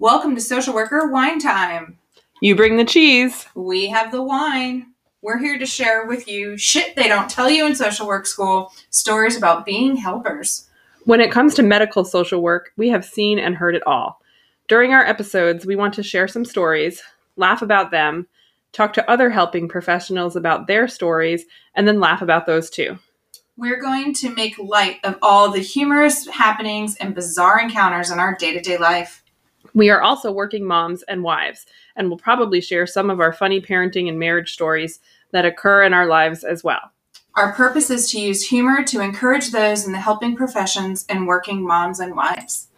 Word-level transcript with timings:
Welcome 0.00 0.34
to 0.34 0.40
Social 0.40 0.74
Worker 0.74 1.08
Wine 1.08 1.38
Time. 1.38 1.98
You 2.40 2.56
bring 2.56 2.76
the 2.76 2.84
cheese. 2.84 3.46
We 3.54 3.86
have 3.90 4.10
the 4.10 4.24
wine. 4.24 4.86
We're 5.22 5.38
here 5.38 5.56
to 5.56 5.66
share 5.66 6.04
with 6.04 6.26
you 6.26 6.58
shit 6.58 6.96
they 6.96 7.06
don't 7.06 7.30
tell 7.30 7.48
you 7.48 7.64
in 7.64 7.76
social 7.76 8.08
work 8.08 8.26
school, 8.26 8.72
stories 8.90 9.36
about 9.36 9.64
being 9.64 9.94
helpers. 9.94 10.68
When 11.04 11.20
it 11.20 11.30
comes 11.30 11.54
to 11.54 11.62
medical 11.62 12.04
social 12.04 12.42
work, 12.42 12.72
we 12.76 12.88
have 12.88 13.04
seen 13.04 13.38
and 13.38 13.54
heard 13.54 13.76
it 13.76 13.86
all. 13.86 14.20
During 14.66 14.94
our 14.94 15.06
episodes, 15.06 15.64
we 15.64 15.76
want 15.76 15.94
to 15.94 16.02
share 16.02 16.26
some 16.26 16.44
stories, 16.44 17.00
laugh 17.36 17.62
about 17.62 17.92
them, 17.92 18.26
talk 18.74 18.92
to 18.94 19.10
other 19.10 19.30
helping 19.30 19.68
professionals 19.68 20.36
about 20.36 20.66
their 20.66 20.86
stories, 20.88 21.46
and 21.74 21.88
then 21.88 22.00
laugh 22.00 22.20
about 22.20 22.44
those 22.44 22.68
too. 22.68 22.98
We're 23.56 23.80
going 23.80 24.12
to 24.14 24.34
make 24.34 24.58
light 24.58 24.98
of 25.04 25.16
all 25.22 25.50
the 25.50 25.60
humorous 25.60 26.28
happenings 26.28 26.96
and 26.96 27.14
bizarre 27.14 27.60
encounters 27.60 28.10
in 28.10 28.18
our 28.18 28.34
day 28.34 28.52
to 28.52 28.60
day 28.60 28.76
life. 28.76 29.22
We 29.74 29.90
are 29.90 30.02
also 30.02 30.30
working 30.32 30.64
moms 30.64 31.02
and 31.04 31.22
wives, 31.22 31.64
and 31.96 32.08
we'll 32.08 32.18
probably 32.18 32.60
share 32.60 32.86
some 32.86 33.10
of 33.10 33.20
our 33.20 33.32
funny 33.32 33.60
parenting 33.60 34.08
and 34.08 34.18
marriage 34.18 34.52
stories 34.52 34.98
that 35.30 35.46
occur 35.46 35.84
in 35.84 35.94
our 35.94 36.06
lives 36.06 36.44
as 36.44 36.62
well. 36.62 36.92
Our 37.36 37.52
purpose 37.52 37.90
is 37.90 38.10
to 38.10 38.20
use 38.20 38.48
humor 38.48 38.84
to 38.84 39.00
encourage 39.00 39.50
those 39.50 39.86
in 39.86 39.92
the 39.92 39.98
helping 39.98 40.36
professions 40.36 41.04
and 41.08 41.26
working 41.26 41.66
moms 41.66 41.98
and 41.98 42.14
wives. 42.14 42.68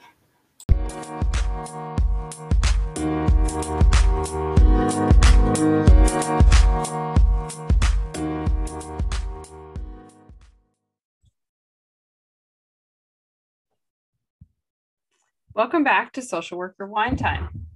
Welcome 15.55 15.83
back 15.83 16.13
to 16.13 16.23
Social 16.23 16.57
Worker 16.57 16.87
Wine 16.87 17.17
Time. 17.17 17.67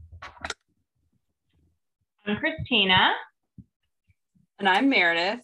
I'm 2.25 2.37
Christina. 2.37 3.11
And 4.61 4.69
I'm 4.69 4.89
Meredith. 4.89 5.41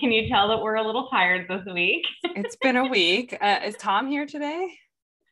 Can 0.00 0.12
you 0.12 0.28
tell 0.28 0.48
that 0.48 0.60
we're 0.60 0.74
a 0.74 0.84
little 0.84 1.08
tired 1.08 1.46
this 1.48 1.64
week? 1.72 2.04
It's 2.24 2.56
been 2.56 2.76
a 2.76 2.88
week. 2.88 3.38
Uh, 3.40 3.60
is 3.64 3.76
Tom 3.76 4.08
here 4.08 4.26
today? 4.26 4.68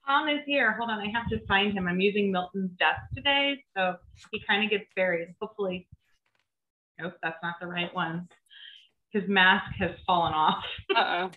Tom 0.09 0.29
is 0.29 0.41
here. 0.47 0.73
Hold 0.73 0.91
on, 0.91 1.01
I 1.01 1.11
have 1.11 1.29
to 1.29 1.45
find 1.47 1.73
him. 1.77 1.87
I'm 1.87 2.01
using 2.01 2.33
Milton's 2.33 2.71
desk 2.79 3.01
today, 3.15 3.63
so 3.77 3.97
he 4.33 4.41
kind 4.49 4.65
of 4.65 4.71
gets 4.71 4.87
buried. 4.97 5.35
Hopefully, 5.41 5.87
nope, 6.99 7.15
that's 7.23 7.37
not 7.43 7.57
the 7.61 7.67
right 7.67 7.95
one. 7.95 8.29
His 9.13 9.25
mask 9.29 9.73
has 9.79 9.91
fallen 10.07 10.33
off. 10.33 10.65
Uh 10.97 11.29
oh. 11.29 11.31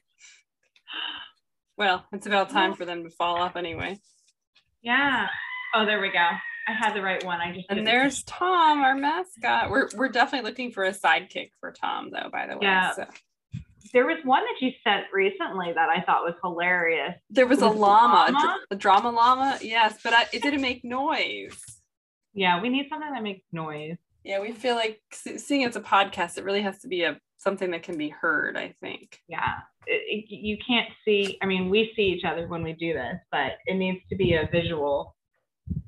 Well, 1.78 2.06
it's 2.14 2.28
about 2.28 2.50
time 2.50 2.74
for 2.74 2.86
them 2.86 3.04
to 3.04 3.10
fall 3.10 3.38
off 3.38 3.56
anyway. 3.56 4.00
Yeah. 4.82 5.28
Oh, 5.74 5.86
there 5.86 6.00
we 6.00 6.12
go. 6.12 6.20
I 6.20 6.74
had 6.74 6.94
the 6.94 7.02
right 7.02 7.24
one. 7.26 7.40
I 7.42 7.54
just 7.54 7.66
And 7.70 7.88
there's 7.88 8.24
Tom, 8.24 8.80
our 8.82 8.96
mascot. 8.96 9.70
We're 9.70 9.90
we're 9.96 10.10
definitely 10.10 10.50
looking 10.50 10.72
for 10.72 10.84
a 10.84 10.92
sidekick 10.92 11.52
for 11.60 11.72
Tom, 11.72 12.12
though. 12.12 12.30
By 12.32 12.48
the 12.48 12.54
way, 12.54 12.60
Yeah. 12.64 12.94
So, 12.94 13.06
there 13.94 14.06
was 14.06 14.18
one 14.24 14.42
that 14.44 14.66
you 14.66 14.72
sent 14.84 15.06
recently 15.14 15.74
that 15.74 15.90
I 15.90 16.02
thought 16.02 16.24
was 16.24 16.36
hilarious. 16.44 17.16
there 17.30 17.46
was 17.48 17.62
a 17.62 17.68
Was 17.70 17.78
llama, 17.78 18.14
a, 18.30 18.32
llama? 18.32 18.40
dr- 18.42 18.60
a 18.72 18.76
drama 18.76 19.12
llama. 19.12 19.58
Yes, 19.62 20.00
but 20.04 20.14
I, 20.14 20.26
it 20.34 20.42
didn't 20.42 20.62
make 20.62 20.84
noise. 20.84 21.60
Yeah, 22.34 22.62
we 22.62 22.70
need 22.70 22.88
something 22.90 23.12
that 23.12 23.24
makes 23.24 23.46
noise. 23.52 23.98
Yeah, 24.24 24.40
we 24.40 24.52
feel 24.52 24.76
like 24.76 25.02
seeing 25.12 25.62
it's 25.64 25.76
a 25.76 25.82
podcast, 25.82 26.38
it 26.38 26.44
really 26.46 26.62
has 26.62 26.80
to 26.80 26.88
be 26.88 27.04
a 27.04 27.20
something 27.38 27.72
that 27.72 27.82
can 27.84 27.98
be 27.98 28.10
heard. 28.10 28.56
I 28.56 28.76
think. 28.82 29.20
yeah 29.28 29.56
it, 29.88 30.26
it- 30.30 30.30
you 30.30 30.58
can't 30.66 30.88
see 31.04 31.40
i 31.42 31.46
mean 31.48 31.68
we 31.70 31.92
see 31.96 32.04
each 32.04 32.24
other 32.24 32.48
when 32.48 32.62
we 32.62 32.72
do 32.74 32.94
this 32.94 33.16
but 33.32 33.54
it 33.66 33.74
needs 33.74 34.00
to 34.10 34.16
be 34.16 34.36
a 34.36 34.48
visual 34.52 35.16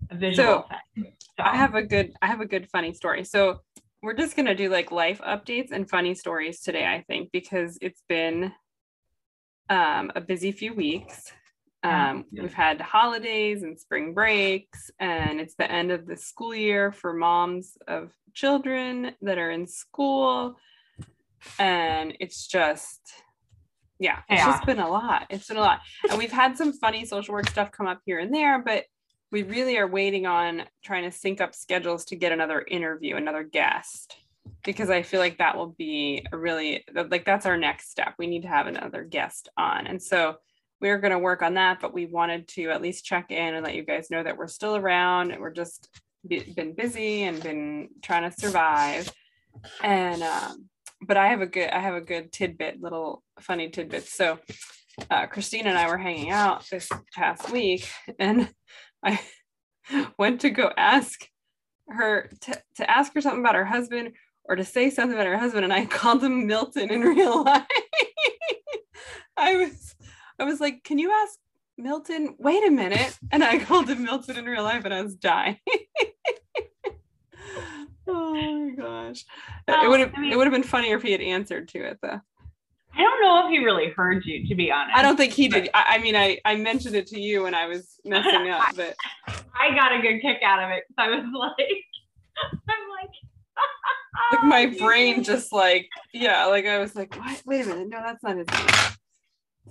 a 0.09 0.15
visual 0.15 0.65
thing 0.95 1.13
so 1.37 1.43
I 1.43 1.55
have 1.55 1.75
a 1.75 1.83
good 1.83 2.11
I 2.21 2.25
have 2.27 2.41
a 2.41 2.45
good 2.47 2.67
funny 2.71 2.93
story. 2.93 3.23
So 3.23 3.61
we're 4.03 4.13
just 4.13 4.35
gonna 4.35 4.53
do 4.53 4.69
like 4.69 4.91
life 4.91 5.21
updates 5.21 5.71
and 5.71 5.89
funny 5.89 6.13
stories 6.13 6.59
today, 6.59 6.85
I 6.85 7.05
think, 7.07 7.31
because 7.31 7.77
it's 7.81 8.03
been 8.09 8.51
um, 9.69 10.11
a 10.13 10.21
busy 10.21 10.51
few 10.51 10.73
weeks. 10.73 11.31
Yeah. 11.83 12.11
Um, 12.11 12.25
we've 12.31 12.53
had 12.53 12.81
holidays 12.81 13.63
and 13.63 13.79
spring 13.79 14.13
breaks, 14.13 14.91
and 14.99 15.39
it's 15.39 15.55
the 15.55 15.71
end 15.71 15.91
of 15.91 16.05
the 16.05 16.17
school 16.17 16.53
year 16.53 16.91
for 16.91 17.13
moms 17.13 17.77
of 17.87 18.11
children 18.33 19.13
that 19.21 19.37
are 19.37 19.51
in 19.51 19.67
school. 19.67 20.57
And 21.57 22.15
it's 22.19 22.47
just, 22.47 23.01
yeah, 23.99 24.19
it's 24.29 24.41
Chaos. 24.41 24.55
just 24.55 24.65
been 24.65 24.79
a 24.79 24.89
lot. 24.89 25.27
It's 25.29 25.47
been 25.47 25.57
a 25.57 25.61
lot. 25.61 25.79
And 26.09 26.17
we've 26.17 26.31
had 26.31 26.57
some 26.57 26.73
funny 26.73 27.05
social 27.05 27.33
work 27.33 27.49
stuff 27.49 27.71
come 27.71 27.87
up 27.87 28.01
here 28.05 28.19
and 28.19 28.33
there, 28.33 28.61
but 28.61 28.83
we 29.33 29.41
really 29.41 29.77
are 29.79 29.87
waiting 29.87 30.27
on 30.27 30.61
trying 30.85 31.09
to 31.09 31.11
sync 31.11 31.41
up 31.41 31.55
schedules 31.55 32.05
to 32.05 32.15
get 32.15 32.31
another 32.31 32.63
interview, 32.69 33.15
another 33.15 33.41
guest, 33.41 34.15
because 34.63 34.91
I 34.91 35.01
feel 35.01 35.19
like 35.19 35.39
that 35.39 35.57
will 35.57 35.75
be 35.75 36.23
a 36.31 36.37
really 36.37 36.85
like 36.93 37.25
that's 37.25 37.47
our 37.47 37.57
next 37.57 37.89
step. 37.89 38.13
We 38.19 38.27
need 38.27 38.43
to 38.43 38.47
have 38.47 38.67
another 38.67 39.03
guest 39.03 39.49
on. 39.57 39.87
And 39.87 40.01
so 40.01 40.35
we're 40.79 40.99
going 40.99 41.13
to 41.13 41.19
work 41.19 41.41
on 41.41 41.55
that, 41.55 41.79
but 41.81 41.95
we 41.95 42.05
wanted 42.05 42.47
to 42.49 42.69
at 42.69 42.81
least 42.83 43.05
check 43.05 43.31
in 43.31 43.55
and 43.55 43.65
let 43.65 43.73
you 43.73 43.83
guys 43.83 44.11
know 44.11 44.21
that 44.21 44.37
we're 44.37 44.47
still 44.47 44.75
around 44.75 45.31
and 45.31 45.41
we're 45.41 45.49
just 45.49 45.89
been 46.27 46.75
busy 46.75 47.23
and 47.23 47.41
been 47.41 47.89
trying 48.03 48.29
to 48.29 48.37
survive. 48.37 49.11
And 49.81 50.21
um, 50.21 50.69
but 51.01 51.17
I 51.17 51.29
have 51.29 51.41
a 51.41 51.47
good 51.47 51.71
I 51.71 51.79
have 51.79 51.95
a 51.95 52.01
good 52.01 52.31
tidbit, 52.31 52.83
little 52.83 53.23
funny 53.39 53.69
tidbit. 53.69 54.07
So 54.07 54.37
uh, 55.09 55.25
Christina 55.25 55.69
and 55.69 55.77
I 55.77 55.87
were 55.87 55.97
hanging 55.97 56.29
out 56.29 56.69
this 56.69 56.87
past 57.15 57.49
week, 57.49 57.89
and 58.19 58.47
I 59.03 59.19
went 60.17 60.41
to 60.41 60.49
go 60.49 60.71
ask 60.77 61.27
her 61.89 62.29
to, 62.41 62.63
to 62.77 62.89
ask 62.89 63.13
her 63.13 63.21
something 63.21 63.41
about 63.41 63.55
her 63.55 63.65
husband 63.65 64.13
or 64.45 64.55
to 64.55 64.63
say 64.63 64.89
something 64.89 65.17
about 65.17 65.27
her 65.27 65.37
husband, 65.37 65.63
and 65.63 65.73
I 65.73 65.85
called 65.99 66.23
him 66.23 66.47
Milton 66.47 66.91
in 66.91 67.01
real 67.01 67.43
life. 67.43 67.65
I 69.37 69.55
was 69.57 69.95
I 70.39 70.43
was 70.43 70.59
like, 70.59 70.83
"Can 70.83 70.99
you 70.99 71.11
ask 71.11 71.39
Milton? 71.77 72.35
Wait 72.39 72.65
a 72.65 72.71
minute!" 72.71 73.17
And 73.31 73.43
I 73.43 73.59
called 73.59 73.89
him 73.89 74.03
Milton 74.03 74.37
in 74.37 74.45
real 74.45 74.63
life, 74.63 74.85
and 74.85 74.93
I 74.93 75.01
was 75.01 75.15
dying. 75.15 75.57
oh 78.07 78.33
my 78.33 78.75
gosh! 78.75 79.25
it 79.67 79.89
would 79.89 79.99
have 80.01 80.11
I 80.15 80.19
mean- 80.19 80.31
it 80.31 80.37
would 80.37 80.45
have 80.47 80.53
been 80.53 80.63
funnier 80.63 80.97
if 80.97 81.03
he 81.03 81.11
had 81.11 81.21
answered 81.21 81.67
to 81.69 81.83
it 81.83 81.99
though. 82.01 82.19
I 82.95 83.01
don't 83.01 83.21
know 83.21 83.45
if 83.45 83.51
he 83.51 83.63
really 83.63 83.89
heard 83.89 84.23
you 84.25 84.47
to 84.47 84.55
be 84.55 84.71
honest 84.71 84.97
I 84.97 85.01
don't 85.01 85.17
think 85.17 85.33
he 85.33 85.47
did. 85.47 85.69
I, 85.73 85.95
I 85.95 85.97
mean, 85.99 86.15
I, 86.15 86.39
I 86.45 86.55
mentioned 86.55 86.95
it 86.95 87.07
to 87.07 87.19
you 87.19 87.43
when 87.43 87.55
I 87.55 87.65
was 87.65 87.99
messing 88.05 88.49
up, 88.49 88.63
but 88.75 88.95
i 89.55 89.73
got 89.75 89.93
a 89.93 90.01
good 90.01 90.19
kick 90.21 90.41
out 90.43 90.61
of 90.61 90.69
it 90.71 90.83
i 90.97 91.07
was 91.09 91.25
like 91.33 91.55
i'm 92.69 92.89
like 92.89 93.09
like 94.31 94.43
my 94.43 94.65
brain 94.65 95.23
just 95.23 95.51
like, 95.51 95.87
yeah, 96.13 96.45
like 96.45 96.65
I 96.65 96.79
was 96.79 96.95
like, 96.95 97.15
what? 97.15 97.41
Wait 97.45 97.65
a 97.65 97.69
minute, 97.69 97.89
no, 97.89 98.01
that's 98.03 98.23
not 98.23 98.37
his 98.37 98.47
name. 98.47 98.93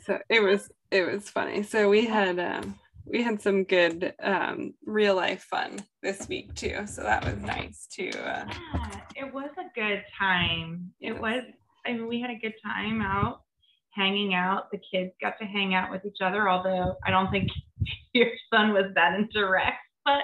So 0.04 0.18
it 0.28 0.42
was 0.42 0.70
it 0.90 1.06
was 1.06 1.28
funny. 1.28 1.62
So 1.62 1.88
we 1.88 2.06
had 2.06 2.38
um 2.38 2.78
we 3.04 3.22
had 3.22 3.40
some 3.42 3.64
good 3.64 4.14
um 4.22 4.74
real 4.84 5.14
life 5.14 5.42
fun 5.44 5.80
this 6.02 6.28
week 6.28 6.54
too. 6.54 6.86
So 6.86 7.02
that 7.02 7.24
was 7.24 7.36
nice 7.42 7.86
to 7.92 8.08
uh 8.10 8.44
Yeah, 8.48 9.00
it 9.16 9.34
was 9.34 9.50
a 9.58 9.68
good 9.74 10.02
time 10.18 10.92
it 11.00 11.18
was 11.18 11.42
i 11.86 11.92
mean 11.92 12.06
we 12.08 12.20
had 12.20 12.30
a 12.30 12.34
good 12.38 12.54
time 12.64 13.00
out 13.02 13.42
hanging 13.90 14.34
out 14.34 14.70
the 14.70 14.78
kids 14.90 15.12
got 15.20 15.38
to 15.38 15.44
hang 15.44 15.74
out 15.74 15.90
with 15.90 16.04
each 16.04 16.20
other 16.22 16.48
although 16.48 16.96
i 17.04 17.10
don't 17.10 17.30
think 17.30 17.50
your 18.14 18.28
son 18.52 18.72
was 18.72 18.86
that 18.94 19.14
into 19.18 19.46
rex 19.46 19.76
but 20.04 20.22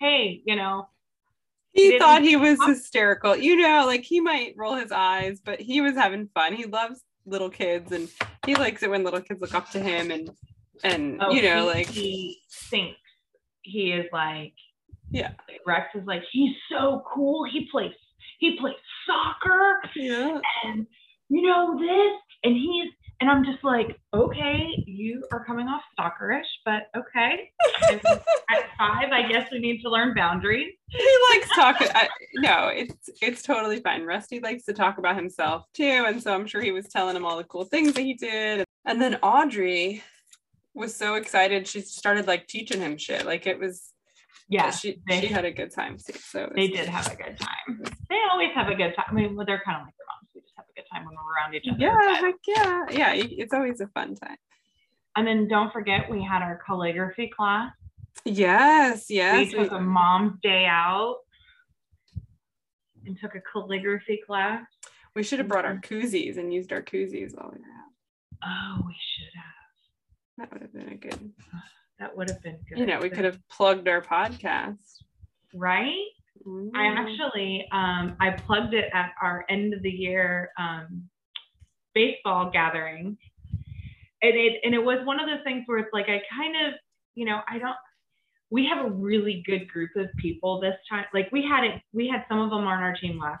hey 0.00 0.42
you 0.46 0.56
know 0.56 0.86
he 1.72 1.88
didn't- 1.88 2.00
thought 2.02 2.22
he 2.22 2.36
was 2.36 2.56
hysterical. 2.64 3.34
You 3.36 3.56
know, 3.56 3.82
like 3.84 4.04
he 4.04 4.20
might 4.20 4.54
roll 4.56 4.76
his 4.76 4.92
eyes, 4.92 5.40
but 5.44 5.60
he 5.60 5.80
was 5.80 5.94
having 5.96 6.28
fun. 6.32 6.52
He 6.54 6.66
loves 6.66 7.02
little 7.26 7.50
kids 7.50 7.90
and 7.90 8.08
he 8.46 8.54
likes 8.54 8.84
it 8.84 8.90
when 8.90 9.02
little 9.02 9.20
kids 9.20 9.40
look 9.40 9.54
up 9.54 9.70
to 9.70 9.80
him 9.80 10.12
and 10.12 10.30
and 10.84 11.20
Oh, 11.20 11.32
you 11.32 11.42
know, 11.42 11.62
he, 11.62 11.66
like 11.66 11.88
he 11.88 12.38
thinks 12.70 13.00
he 13.62 13.90
is 13.90 14.06
like 14.12 14.52
Yeah. 15.10 15.32
Rex 15.66 15.88
is 15.96 16.04
like 16.06 16.22
he's 16.30 16.54
so 16.70 17.02
cool. 17.12 17.42
He 17.42 17.68
plays 17.72 17.90
he 18.38 18.58
plays 18.58 18.74
soccer 19.06 19.80
yeah. 19.96 20.40
and 20.64 20.86
you 21.28 21.42
know 21.42 21.78
this 21.78 22.20
and 22.44 22.54
he's 22.54 22.90
and 23.20 23.30
I'm 23.30 23.44
just 23.44 23.62
like 23.62 23.98
okay 24.14 24.68
you 24.86 25.24
are 25.32 25.44
coming 25.44 25.66
off 25.66 25.82
stalkerish 25.98 26.42
but 26.64 26.84
okay 26.96 27.50
at 27.92 28.64
five 28.78 29.12
I 29.12 29.28
guess 29.30 29.50
we 29.50 29.58
need 29.58 29.80
to 29.82 29.90
learn 29.90 30.14
boundaries. 30.14 30.72
he 30.88 31.16
likes 31.32 31.48
talking. 31.54 31.88
No, 32.36 32.68
it's 32.68 33.10
it's 33.22 33.42
totally 33.42 33.80
fine. 33.80 34.02
Rusty 34.02 34.40
likes 34.40 34.64
to 34.64 34.72
talk 34.72 34.98
about 34.98 35.16
himself 35.16 35.64
too, 35.72 36.04
and 36.06 36.22
so 36.22 36.34
I'm 36.34 36.46
sure 36.46 36.60
he 36.60 36.72
was 36.72 36.88
telling 36.88 37.16
him 37.16 37.24
all 37.24 37.36
the 37.36 37.44
cool 37.44 37.64
things 37.64 37.94
that 37.94 38.02
he 38.02 38.14
did. 38.14 38.64
And 38.84 39.00
then 39.00 39.16
Audrey 39.22 40.02
was 40.74 40.94
so 40.94 41.14
excited 41.14 41.66
she 41.66 41.80
started 41.80 42.26
like 42.26 42.46
teaching 42.48 42.80
him 42.80 42.98
shit. 42.98 43.24
Like 43.24 43.46
it 43.46 43.58
was, 43.58 43.92
Yeah, 44.48 44.70
she 44.70 45.00
they- 45.08 45.22
she 45.22 45.26
had 45.28 45.44
a 45.44 45.52
good 45.52 45.72
time 45.72 45.96
too. 45.96 46.18
So 46.18 46.50
they 46.54 46.68
did 46.68 46.88
have 46.88 47.06
a 47.12 47.16
good 47.16 47.38
time. 47.38 47.50
Mhm. 47.70 47.96
They 48.10 48.18
always 48.30 48.50
have 48.54 48.68
a 48.68 48.74
good 48.74 48.94
time. 48.94 49.06
I 49.08 49.12
mean, 49.12 49.34
well, 49.34 49.46
they're 49.46 49.62
kind 49.64 49.80
of 49.80 49.86
like 49.86 49.94
their 49.96 50.06
moms. 50.06 50.28
We 50.34 50.42
just 50.42 50.52
have 50.56 50.66
a 50.68 50.74
good 50.74 50.86
time 50.92 51.06
when 51.06 51.14
we're 51.14 51.32
around 51.32 51.54
each 51.54 51.64
other. 51.66 51.80
Yeah, 51.80 52.16
heck 52.16 52.34
yeah, 52.46 52.84
yeah. 52.90 53.12
It's 53.14 53.54
always 53.54 53.80
a 53.80 53.86
fun 53.88 54.14
time. 54.16 54.36
And 55.16 55.26
then 55.26 55.48
don't 55.48 55.72
forget, 55.72 56.10
we 56.10 56.22
had 56.22 56.42
our 56.42 56.60
calligraphy 56.66 57.30
class. 57.34 57.72
Yes, 58.24 59.06
yes. 59.08 59.52
we 59.52 59.64
took 59.64 59.72
a 59.72 59.80
mom's 59.80 60.38
day 60.42 60.66
out 60.66 61.18
and 63.06 63.18
took 63.18 63.34
a 63.34 63.40
calligraphy 63.40 64.20
class. 64.26 64.64
We 65.14 65.22
should 65.22 65.38
have 65.38 65.48
brought 65.48 65.64
our 65.64 65.76
mm-hmm. 65.76 65.94
koozies 65.94 66.38
and 66.38 66.52
used 66.52 66.72
our 66.72 66.82
koozies 66.82 67.34
while 67.34 67.50
we 67.52 67.60
were 67.60 67.66
out. 67.66 67.92
Oh, 68.44 68.82
we 68.86 68.94
should 69.14 69.34
have. 69.34 69.54
That 70.38 70.52
would 70.52 70.62
have 70.62 70.72
been 70.72 70.92
a 70.92 70.96
good. 70.96 71.32
That 71.98 72.16
would 72.16 72.28
have 72.28 72.42
been 72.42 72.58
good. 72.68 72.78
You 72.78 72.86
know, 72.86 72.98
we 73.00 73.10
could 73.10 73.24
have 73.24 73.38
plugged 73.48 73.88
our 73.88 74.00
podcast. 74.02 75.02
Right? 75.54 76.06
I 76.46 76.48
Mm. 76.48 76.96
actually, 76.96 77.66
um, 77.72 78.16
I 78.20 78.30
plugged 78.32 78.74
it 78.74 78.90
at 78.92 79.12
our 79.22 79.46
end 79.48 79.72
of 79.72 79.82
the 79.82 79.90
year 79.90 80.50
um, 80.58 81.08
baseball 81.94 82.50
gathering, 82.50 83.16
and 84.20 84.34
it 84.36 84.60
and 84.64 84.74
it 84.74 84.84
was 84.84 84.98
one 85.06 85.20
of 85.20 85.26
those 85.26 85.42
things 85.44 85.62
where 85.66 85.78
it's 85.78 85.92
like 85.92 86.08
I 86.08 86.20
kind 86.36 86.54
of, 86.66 86.74
you 87.14 87.24
know, 87.24 87.40
I 87.48 87.58
don't. 87.58 87.76
We 88.50 88.66
have 88.66 88.84
a 88.84 88.90
really 88.90 89.42
good 89.46 89.68
group 89.68 89.90
of 89.96 90.08
people 90.18 90.60
this 90.60 90.74
time. 90.90 91.06
Like 91.14 91.30
we 91.32 91.42
had 91.42 91.64
it, 91.64 91.80
we 91.92 92.08
had 92.08 92.24
some 92.28 92.40
of 92.40 92.50
them 92.50 92.66
on 92.66 92.82
our 92.82 92.94
team 92.94 93.18
last 93.18 93.40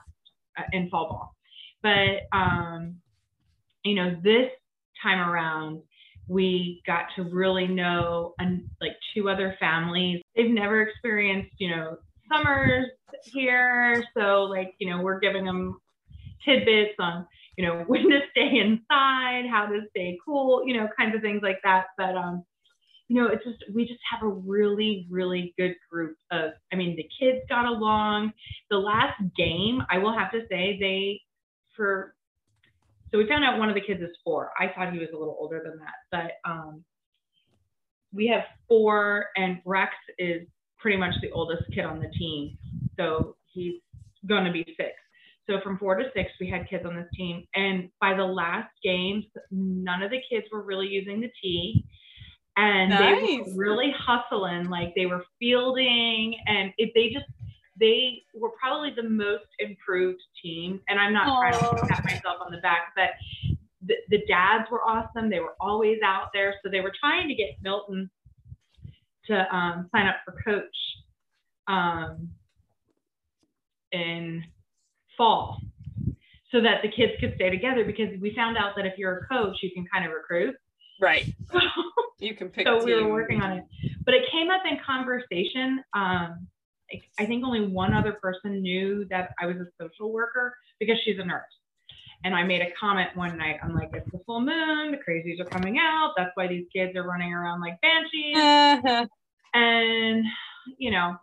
uh, 0.56 0.62
in 0.72 0.88
fall 0.88 1.08
ball, 1.08 1.36
but 1.82 2.36
um, 2.36 2.96
you 3.84 3.94
know, 3.96 4.16
this 4.22 4.50
time 5.02 5.18
around 5.20 5.82
we 6.28 6.82
got 6.86 7.04
to 7.16 7.22
really 7.22 7.66
know 7.66 8.34
and 8.38 8.64
like 8.80 8.92
two 9.14 9.28
other 9.28 9.56
families. 9.60 10.22
They've 10.36 10.50
never 10.50 10.82
experienced, 10.82 11.54
you 11.58 11.70
know, 11.70 11.98
summers 12.32 12.86
here. 13.24 14.04
So 14.16 14.44
like, 14.44 14.74
you 14.78 14.88
know, 14.90 15.02
we're 15.02 15.20
giving 15.20 15.44
them 15.44 15.78
tidbits 16.44 16.94
on, 16.98 17.26
you 17.56 17.66
know, 17.66 17.84
when 17.86 18.10
to 18.10 18.20
stay 18.30 18.58
inside, 18.58 19.44
how 19.50 19.66
to 19.66 19.80
stay 19.90 20.18
cool, 20.24 20.62
you 20.66 20.76
know, 20.76 20.88
kinds 20.98 21.14
of 21.14 21.22
things 21.22 21.40
like 21.42 21.58
that. 21.64 21.86
But 21.98 22.16
um, 22.16 22.44
you 23.08 23.20
know, 23.20 23.28
it's 23.28 23.44
just 23.44 23.62
we 23.74 23.86
just 23.86 24.00
have 24.10 24.26
a 24.26 24.32
really, 24.32 25.06
really 25.10 25.54
good 25.58 25.74
group 25.90 26.16
of 26.30 26.52
I 26.72 26.76
mean, 26.76 26.96
the 26.96 27.08
kids 27.20 27.44
got 27.48 27.66
along. 27.66 28.32
The 28.70 28.78
last 28.78 29.20
game, 29.36 29.82
I 29.90 29.98
will 29.98 30.16
have 30.16 30.32
to 30.32 30.40
say, 30.50 30.78
they 30.80 31.20
for 31.76 32.13
so 33.14 33.18
we 33.18 33.28
found 33.28 33.44
out 33.44 33.60
one 33.60 33.68
of 33.68 33.76
the 33.76 33.80
kids 33.80 34.02
is 34.02 34.10
four. 34.24 34.50
I 34.58 34.72
thought 34.74 34.92
he 34.92 34.98
was 34.98 35.10
a 35.14 35.16
little 35.16 35.36
older 35.38 35.62
than 35.64 35.78
that, 35.78 35.94
but 36.10 36.50
um, 36.50 36.84
we 38.12 38.26
have 38.26 38.42
four, 38.66 39.26
and 39.36 39.60
Rex 39.64 39.92
is 40.18 40.42
pretty 40.80 40.96
much 40.96 41.14
the 41.22 41.30
oldest 41.30 41.62
kid 41.72 41.84
on 41.84 42.00
the 42.00 42.08
team. 42.18 42.58
So 42.98 43.36
he's 43.52 43.74
going 44.26 44.44
to 44.44 44.50
be 44.50 44.64
six. 44.76 44.90
So 45.48 45.60
from 45.62 45.78
four 45.78 45.94
to 45.94 46.06
six, 46.12 46.32
we 46.40 46.50
had 46.50 46.68
kids 46.68 46.84
on 46.84 46.96
this 46.96 47.06
team. 47.14 47.44
And 47.54 47.88
by 48.00 48.14
the 48.14 48.24
last 48.24 48.72
games, 48.82 49.26
none 49.52 50.02
of 50.02 50.10
the 50.10 50.20
kids 50.28 50.46
were 50.50 50.62
really 50.62 50.88
using 50.88 51.20
the 51.20 51.30
tee. 51.40 51.84
And 52.56 52.90
they 52.90 53.38
were 53.38 53.54
really 53.54 53.94
hustling, 53.96 54.70
like 54.70 54.92
they 54.96 55.06
were 55.06 55.24
fielding, 55.38 56.36
and 56.46 56.72
if 56.78 56.92
they 56.94 57.10
just 57.10 57.26
they 57.78 58.22
were 58.34 58.50
probably 58.50 58.92
the 58.94 59.08
most 59.08 59.46
improved 59.58 60.22
team. 60.42 60.80
And 60.88 60.98
I'm 60.98 61.12
not 61.12 61.24
trying 61.24 61.52
to 61.76 61.86
pat 61.86 62.04
myself 62.04 62.38
on 62.44 62.52
the 62.52 62.58
back, 62.58 62.92
but 62.94 63.10
the, 63.86 63.94
the 64.10 64.22
dads 64.28 64.70
were 64.70 64.82
awesome. 64.82 65.28
They 65.28 65.40
were 65.40 65.56
always 65.60 65.98
out 66.04 66.28
there. 66.32 66.54
So 66.62 66.70
they 66.70 66.80
were 66.80 66.92
trying 66.98 67.28
to 67.28 67.34
get 67.34 67.50
Milton 67.62 68.10
to 69.26 69.54
um, 69.54 69.88
sign 69.94 70.06
up 70.06 70.16
for 70.24 70.36
coach 70.44 70.76
um, 71.66 72.28
in 73.92 74.44
fall 75.16 75.58
so 76.52 76.60
that 76.60 76.82
the 76.82 76.88
kids 76.88 77.12
could 77.20 77.34
stay 77.34 77.50
together 77.50 77.84
because 77.84 78.08
we 78.20 78.34
found 78.34 78.56
out 78.56 78.72
that 78.76 78.86
if 78.86 78.96
you're 78.96 79.18
a 79.18 79.26
coach, 79.26 79.56
you 79.62 79.70
can 79.72 79.84
kind 79.92 80.04
of 80.06 80.12
recruit. 80.12 80.54
Right. 81.00 81.26
You 82.20 82.34
can 82.34 82.48
pick. 82.48 82.66
so 82.66 82.82
we 82.82 82.94
were 82.94 83.10
working 83.10 83.42
on 83.42 83.58
it. 83.58 83.64
But 84.04 84.14
it 84.14 84.22
came 84.30 84.48
up 84.48 84.62
in 84.70 84.78
conversation. 84.86 85.82
Um, 85.92 86.46
I- 86.92 87.02
I 87.22 87.26
think 87.26 87.44
only 87.44 87.66
one 87.66 87.94
other 87.94 88.12
person 88.12 88.62
knew 88.62 89.04
that 89.10 89.34
I 89.40 89.46
was 89.46 89.56
a 89.56 89.66
social 89.80 90.12
worker 90.12 90.56
because 90.80 90.98
she's 91.04 91.18
a 91.18 91.24
nurse. 91.24 91.44
And 92.24 92.34
I 92.34 92.42
made 92.42 92.62
a 92.62 92.70
comment 92.78 93.14
one 93.14 93.36
night. 93.36 93.58
I'm 93.62 93.74
like, 93.74 93.90
it's 93.92 94.10
the 94.10 94.20
full 94.24 94.40
moon. 94.40 94.92
The 94.92 94.98
crazies 94.98 95.40
are 95.40 95.44
coming 95.44 95.78
out. 95.78 96.14
That's 96.16 96.30
why 96.34 96.46
these 96.46 96.66
kids 96.74 96.96
are 96.96 97.02
running 97.02 97.34
around 97.34 97.60
like 97.60 97.78
banshees. 97.82 98.36
Uh-huh. 98.36 99.06
And, 99.52 100.24
you 100.78 100.90
know, 100.90 101.16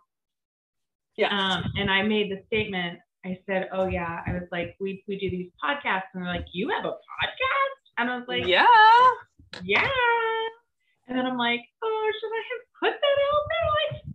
yeah. 1.16 1.28
um, 1.36 1.64
and 1.76 1.90
I 1.90 2.02
made 2.02 2.30
the 2.30 2.42
statement. 2.46 2.98
I 3.24 3.38
said, 3.46 3.68
"Oh 3.72 3.86
yeah." 3.86 4.20
I 4.26 4.32
was 4.32 4.48
like, 4.50 4.74
"We 4.80 5.04
we 5.06 5.16
do 5.16 5.30
these 5.30 5.48
podcasts," 5.62 6.10
and 6.12 6.24
they're 6.24 6.34
like, 6.34 6.46
"You 6.52 6.70
have 6.70 6.84
a 6.84 6.88
podcast?" 6.88 7.82
And 7.98 8.10
I 8.10 8.16
was 8.16 8.24
like, 8.26 8.46
yeah. 8.46 8.66
yeah. 9.62 9.86
And 11.08 11.18
then 11.18 11.26
I'm 11.26 11.36
like, 11.36 11.60
oh, 11.82 12.12
should 12.20 12.32
I 12.32 12.42
have 12.50 12.64
put 12.80 13.00
that 13.00 13.18
out 13.28 13.44
there? 13.52 13.68
Like, 13.76 14.11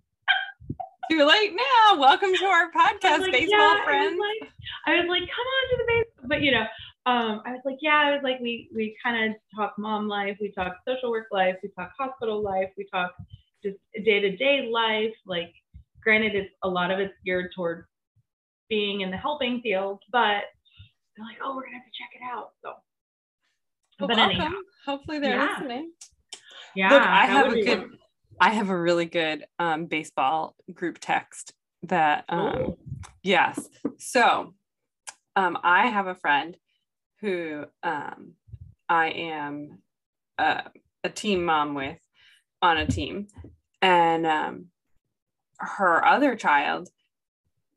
Too 1.10 1.24
late 1.26 1.54
now. 1.56 2.00
Welcome 2.00 2.34
to 2.36 2.46
our 2.46 2.70
podcast, 2.72 3.20
like, 3.22 3.32
baseball 3.32 3.60
yeah. 3.78 3.84
friends. 3.86 4.20
I 4.20 4.26
was 4.26 4.40
like, 4.42 4.52
I 4.86 4.96
was 5.00 5.08
like, 5.08 5.22
come 5.22 5.48
on 5.48 5.70
to 5.70 5.78
the 5.78 5.84
base. 5.88 6.28
But 6.28 6.42
you 6.42 6.52
know, 6.52 6.66
um, 7.06 7.42
I 7.46 7.52
was 7.52 7.62
like, 7.64 7.78
yeah. 7.82 7.96
I 7.96 8.12
was 8.12 8.22
like, 8.24 8.40
we 8.42 8.70
we 8.76 8.96
kind 9.02 9.32
of 9.32 9.38
talk 9.56 9.76
mom 9.78 10.08
life, 10.10 10.38
we 10.42 10.52
talk 10.52 10.76
social 10.88 11.10
work 11.10 11.28
life, 11.32 11.56
we 11.64 11.70
talk 11.70 11.92
hospital 11.98 12.42
life, 12.42 12.70
we 12.78 12.86
talk 12.92 13.14
just 13.64 13.78
day 14.04 14.20
to 14.20 14.36
day 14.36 14.70
life. 14.70 15.14
Like, 15.26 15.54
granted, 16.04 16.36
it's 16.36 16.54
a 16.64 16.68
lot 16.70 16.92
of 16.92 17.00
it's 17.00 17.14
geared 17.26 17.52
toward 17.56 17.86
being 18.70 19.02
in 19.02 19.10
the 19.12 19.18
helping 19.18 19.62
field, 19.62 20.00
but 20.12 20.44
they're 21.16 21.26
like, 21.26 21.38
oh, 21.42 21.56
we're 21.56 21.64
gonna 21.64 21.78
have 21.78 21.86
to 21.86 21.92
check 21.98 22.10
it 22.20 22.24
out. 22.26 22.52
So, 22.62 22.74
Well, 24.00 24.10
but 24.10 24.18
welcome. 24.18 24.42
anyhow, 24.42 24.52
Hopefully 24.86 25.20
they're 25.20 25.38
Yeah. 25.38 25.52
listening. 25.58 25.92
yeah. 26.76 26.90
Look, 26.94 27.02
I 27.02 27.26
have 27.28 27.54
a 27.54 27.62
good. 27.64 27.97
I 28.40 28.52
have 28.52 28.70
a 28.70 28.80
really 28.80 29.06
good 29.06 29.46
um, 29.58 29.86
baseball 29.86 30.56
group 30.74 31.00
text 31.02 31.54
that 31.84 32.26
um, 32.30 32.76
yes. 33.24 33.68
So 33.98 34.54
um, 35.36 35.58
I 35.64 35.88
have 35.88 36.08
a 36.08 36.16
friend 36.16 36.56
who 37.22 37.66
um, 37.84 38.34
I 38.88 39.08
am 39.10 39.80
uh, 40.38 40.62
a 41.04 41.10
team 41.10 41.46
mom 41.46 41.74
with 41.74 41.98
on 42.62 42.78
a 42.78 42.86
team, 42.86 43.28
and 43.82 44.26
um, 44.26 44.66
her 45.58 46.06
other 46.06 46.36
child 46.36 46.90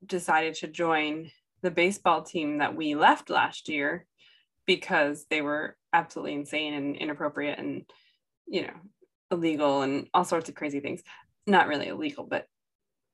decided 0.05 0.55
to 0.55 0.67
join 0.67 1.31
the 1.63 1.71
baseball 1.71 2.23
team 2.23 2.59
that 2.59 2.75
we 2.75 2.95
left 2.95 3.31
last 3.31 3.69
year 3.69 4.07
because 4.67 5.27
they 5.31 5.43
were 5.43 5.77
absolutely 5.93 6.35
insane 6.35 6.75
and 6.75 6.97
inappropriate 6.97 7.59
and 7.59 7.85
you 8.47 8.63
know 8.63 8.73
illegal 9.31 9.83
and 9.83 10.09
all 10.15 10.25
sorts 10.25 10.49
of 10.49 10.55
crazy 10.55 10.81
things. 10.81 11.03
Not 11.47 11.69
really 11.69 11.89
illegal 11.89 12.25
but 12.25 12.47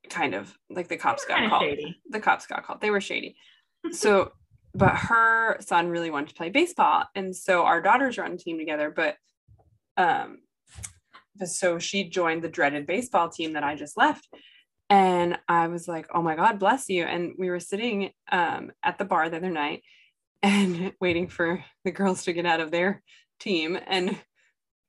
kind 0.08 0.34
of 0.34 0.56
like 0.70 0.88
the 0.88 0.96
cops 0.96 1.24
got 1.24 1.48
called. 1.48 1.62
shady. 1.62 1.96
the 2.10 2.20
cops 2.20 2.46
got 2.46 2.64
called. 2.64 2.80
They 2.80 2.90
were 2.90 3.00
shady. 3.00 3.36
So 3.92 4.32
but 4.74 4.94
her 4.94 5.56
son 5.60 5.88
really 5.88 6.10
wanted 6.10 6.28
to 6.28 6.34
play 6.34 6.50
baseball 6.50 7.04
and 7.14 7.34
so 7.34 7.64
our 7.64 7.80
daughters 7.80 8.18
are 8.18 8.24
on 8.24 8.32
the 8.32 8.36
team 8.36 8.58
together 8.58 8.92
but 8.94 9.16
um 9.96 10.38
so 11.44 11.78
she 11.78 12.08
joined 12.08 12.42
the 12.42 12.48
dreaded 12.48 12.86
baseball 12.86 13.28
team 13.28 13.54
that 13.54 13.64
i 13.64 13.74
just 13.74 13.96
left 13.96 14.28
and 14.90 15.38
i 15.48 15.66
was 15.66 15.88
like 15.88 16.06
oh 16.14 16.22
my 16.22 16.36
god 16.36 16.58
bless 16.58 16.88
you. 16.88 17.04
And 17.04 17.34
we 17.38 17.48
were 17.50 17.60
sitting 17.60 18.10
um 18.30 18.72
at 18.82 18.98
the 18.98 19.04
bar 19.04 19.28
the 19.28 19.38
other 19.38 19.50
night 19.50 19.82
and 20.42 20.92
waiting 21.00 21.28
for 21.28 21.64
the 21.84 21.90
girls 21.90 22.24
to 22.24 22.32
get 22.32 22.46
out 22.46 22.60
of 22.60 22.70
their 22.70 23.02
team 23.40 23.78
and 23.86 24.16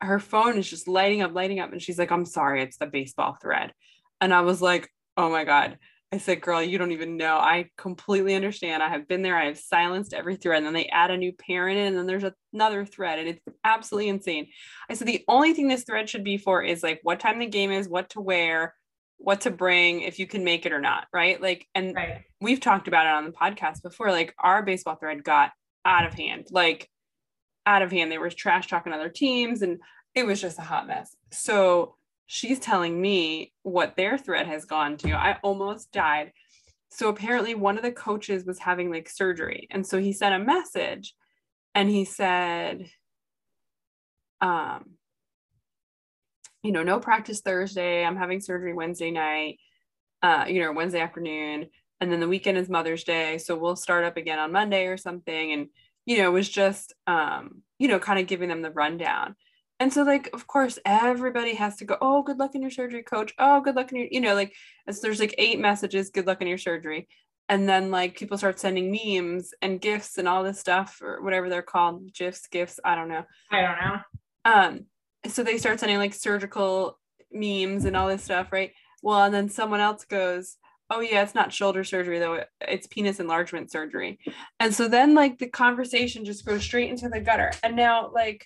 her 0.01 0.19
phone 0.19 0.57
is 0.57 0.69
just 0.69 0.87
lighting 0.87 1.21
up 1.21 1.33
lighting 1.33 1.59
up 1.59 1.71
and 1.71 1.81
she's 1.81 1.99
like 1.99 2.11
i'm 2.11 2.25
sorry 2.25 2.61
it's 2.61 2.77
the 2.77 2.85
baseball 2.85 3.37
thread 3.41 3.73
and 4.21 4.33
i 4.33 4.41
was 4.41 4.61
like 4.61 4.89
oh 5.17 5.29
my 5.29 5.43
god 5.43 5.77
I 6.11 6.19
said, 6.19 6.39
girl, 6.39 6.63
you 6.63 6.77
don't 6.77 6.93
even 6.93 7.17
know. 7.17 7.35
I 7.35 7.69
completely 7.77 8.33
understand. 8.33 8.81
I 8.81 8.87
have 8.87 9.09
been 9.09 9.23
there. 9.23 9.35
I 9.35 9.47
have 9.47 9.59
silenced 9.59 10.13
every 10.13 10.37
thread. 10.37 10.57
And 10.57 10.65
then 10.65 10.73
they 10.73 10.87
add 10.87 11.11
a 11.11 11.17
new 11.17 11.33
parent 11.33 11.77
in, 11.77 11.87
and 11.87 11.97
then 11.97 12.07
there's 12.07 12.31
another 12.53 12.85
thread, 12.85 13.19
and 13.19 13.27
it's 13.27 13.41
absolutely 13.65 14.07
insane. 14.07 14.47
I 14.89 14.93
said, 14.93 15.07
the 15.07 15.25
only 15.27 15.53
thing 15.53 15.67
this 15.67 15.83
thread 15.83 16.09
should 16.09 16.23
be 16.23 16.37
for 16.37 16.63
is 16.63 16.81
like 16.81 17.01
what 17.03 17.19
time 17.19 17.39
the 17.39 17.45
game 17.45 17.71
is, 17.71 17.89
what 17.89 18.11
to 18.11 18.21
wear, 18.21 18.73
what 19.17 19.41
to 19.41 19.51
bring, 19.51 20.01
if 20.01 20.17
you 20.17 20.27
can 20.27 20.45
make 20.45 20.65
it 20.65 20.71
or 20.71 20.79
not. 20.79 21.07
Right. 21.11 21.41
Like, 21.41 21.67
and 21.75 21.93
Right. 21.93 22.21
we've 22.39 22.61
talked 22.61 22.87
about 22.87 23.05
it 23.05 23.11
on 23.11 23.25
the 23.25 23.31
podcast 23.31 23.81
before. 23.83 24.09
Like, 24.09 24.33
our 24.39 24.63
baseball 24.63 24.95
thread 24.95 25.25
got 25.25 25.51
out 25.83 26.05
of 26.05 26.13
hand, 26.13 26.47
like, 26.51 26.89
out 27.67 27.83
of 27.83 27.91
hand. 27.91 28.11
They 28.11 28.17
were 28.17 28.31
trash 28.31 28.67
talking 28.67 28.93
other 28.93 29.09
teams, 29.09 29.61
and 29.61 29.79
it 30.15 30.25
was 30.25 30.41
just 30.41 30.57
a 30.57 30.63
hot 30.63 30.87
mess. 30.87 31.15
So, 31.31 31.93
she's 32.29 32.59
telling 32.59 32.99
me 32.99 33.53
what 33.63 33.95
their 33.95 34.17
thread 34.17 34.47
has 34.47 34.65
gone 34.65 34.97
to. 34.97 35.11
I 35.13 35.37
almost 35.43 35.93
died. 35.93 36.33
So 36.89 37.07
apparently 37.09 37.55
one 37.55 37.77
of 37.77 37.83
the 37.83 37.91
coaches 37.93 38.45
was 38.45 38.59
having 38.59 38.91
like 38.91 39.09
surgery. 39.09 39.67
And 39.71 39.87
so 39.87 39.97
he 39.99 40.11
sent 40.11 40.35
a 40.35 40.45
message 40.45 41.15
and 41.73 41.89
he 41.89 42.03
said, 42.03 42.89
um, 44.41 44.97
you 46.63 46.73
know, 46.73 46.83
no 46.83 46.99
practice 46.99 47.41
Thursday. 47.41 48.03
I'm 48.03 48.17
having 48.17 48.41
surgery 48.41 48.73
Wednesday 48.73 49.11
night. 49.11 49.59
uh, 50.21 50.45
you 50.47 50.61
know, 50.61 50.71
Wednesday 50.71 50.99
afternoon. 51.01 51.67
And 52.01 52.11
then 52.11 52.19
the 52.19 52.27
weekend 52.27 52.57
is 52.57 52.69
Mother's 52.69 53.03
Day. 53.03 53.37
So 53.37 53.55
we'll 53.55 53.75
start 53.75 54.03
up 54.05 54.17
again 54.17 54.39
on 54.39 54.51
Monday 54.51 54.87
or 54.87 54.97
something. 54.97 55.53
And, 55.53 55.69
you 56.07 56.17
know, 56.17 56.31
was 56.31 56.47
just, 56.47 56.93
um, 57.05 57.61
you 57.77 57.89
know, 57.89 57.99
kind 57.99 58.17
of 58.17 58.27
giving 58.27 58.47
them 58.47 58.61
the 58.61 58.71
rundown. 58.71 59.35
And 59.79 59.93
so, 59.93 60.03
like, 60.03 60.29
of 60.33 60.47
course, 60.47 60.79
everybody 60.85 61.53
has 61.55 61.75
to 61.75 61.85
go, 61.85 61.97
oh, 62.01 62.23
good 62.23 62.39
luck 62.39 62.55
in 62.55 62.61
your 62.61 62.71
surgery, 62.71 63.03
coach. 63.03 63.33
Oh, 63.37 63.59
good 63.61 63.75
luck 63.75 63.91
in 63.91 63.97
your, 63.99 64.07
you 64.09 64.21
know, 64.21 64.33
like, 64.33 64.55
so 64.89 64.99
there's 65.01 65.19
like 65.19 65.35
eight 65.37 65.59
messages, 65.59 66.09
good 66.09 66.25
luck 66.25 66.41
in 66.41 66.47
your 66.47 66.57
surgery. 66.57 67.09
And 67.49 67.67
then, 67.67 67.91
like, 67.91 68.17
people 68.17 68.37
start 68.37 68.57
sending 68.57 68.89
memes 68.89 69.53
and 69.61 69.81
gifts 69.81 70.17
and 70.17 70.29
all 70.29 70.43
this 70.43 70.59
stuff 70.59 71.01
or 71.03 71.21
whatever 71.21 71.49
they're 71.49 71.61
called 71.61 72.13
gifs, 72.13 72.47
gifts. 72.47 72.79
I 72.83 72.95
don't 72.95 73.09
know. 73.09 73.25
I 73.51 73.61
don't 73.61 73.79
know. 73.81 73.99
Um, 74.45 74.85
so 75.29 75.43
they 75.43 75.57
start 75.57 75.81
sending 75.81 75.97
like 75.97 76.13
surgical 76.13 76.97
memes 77.33 77.83
and 77.83 77.97
all 77.97 78.07
this 78.07 78.23
stuff, 78.23 78.53
right? 78.53 78.71
Well, 79.03 79.23
and 79.23 79.33
then 79.33 79.49
someone 79.49 79.81
else 79.81 80.05
goes, 80.05 80.55
oh 80.89 81.01
yeah 81.01 81.21
it's 81.21 81.35
not 81.35 81.53
shoulder 81.53 81.83
surgery 81.83 82.19
though. 82.19 82.43
It's 82.61 82.87
penis 82.87 83.19
enlargement 83.19 83.71
surgery. 83.71 84.19
And 84.59 84.73
so 84.73 84.87
then 84.87 85.15
like 85.15 85.39
the 85.39 85.47
conversation 85.47 86.25
just 86.25 86.45
goes 86.45 86.63
straight 86.63 86.89
into 86.89 87.09
the 87.09 87.19
gutter. 87.19 87.51
And 87.63 87.75
now 87.75 88.11
like 88.13 88.45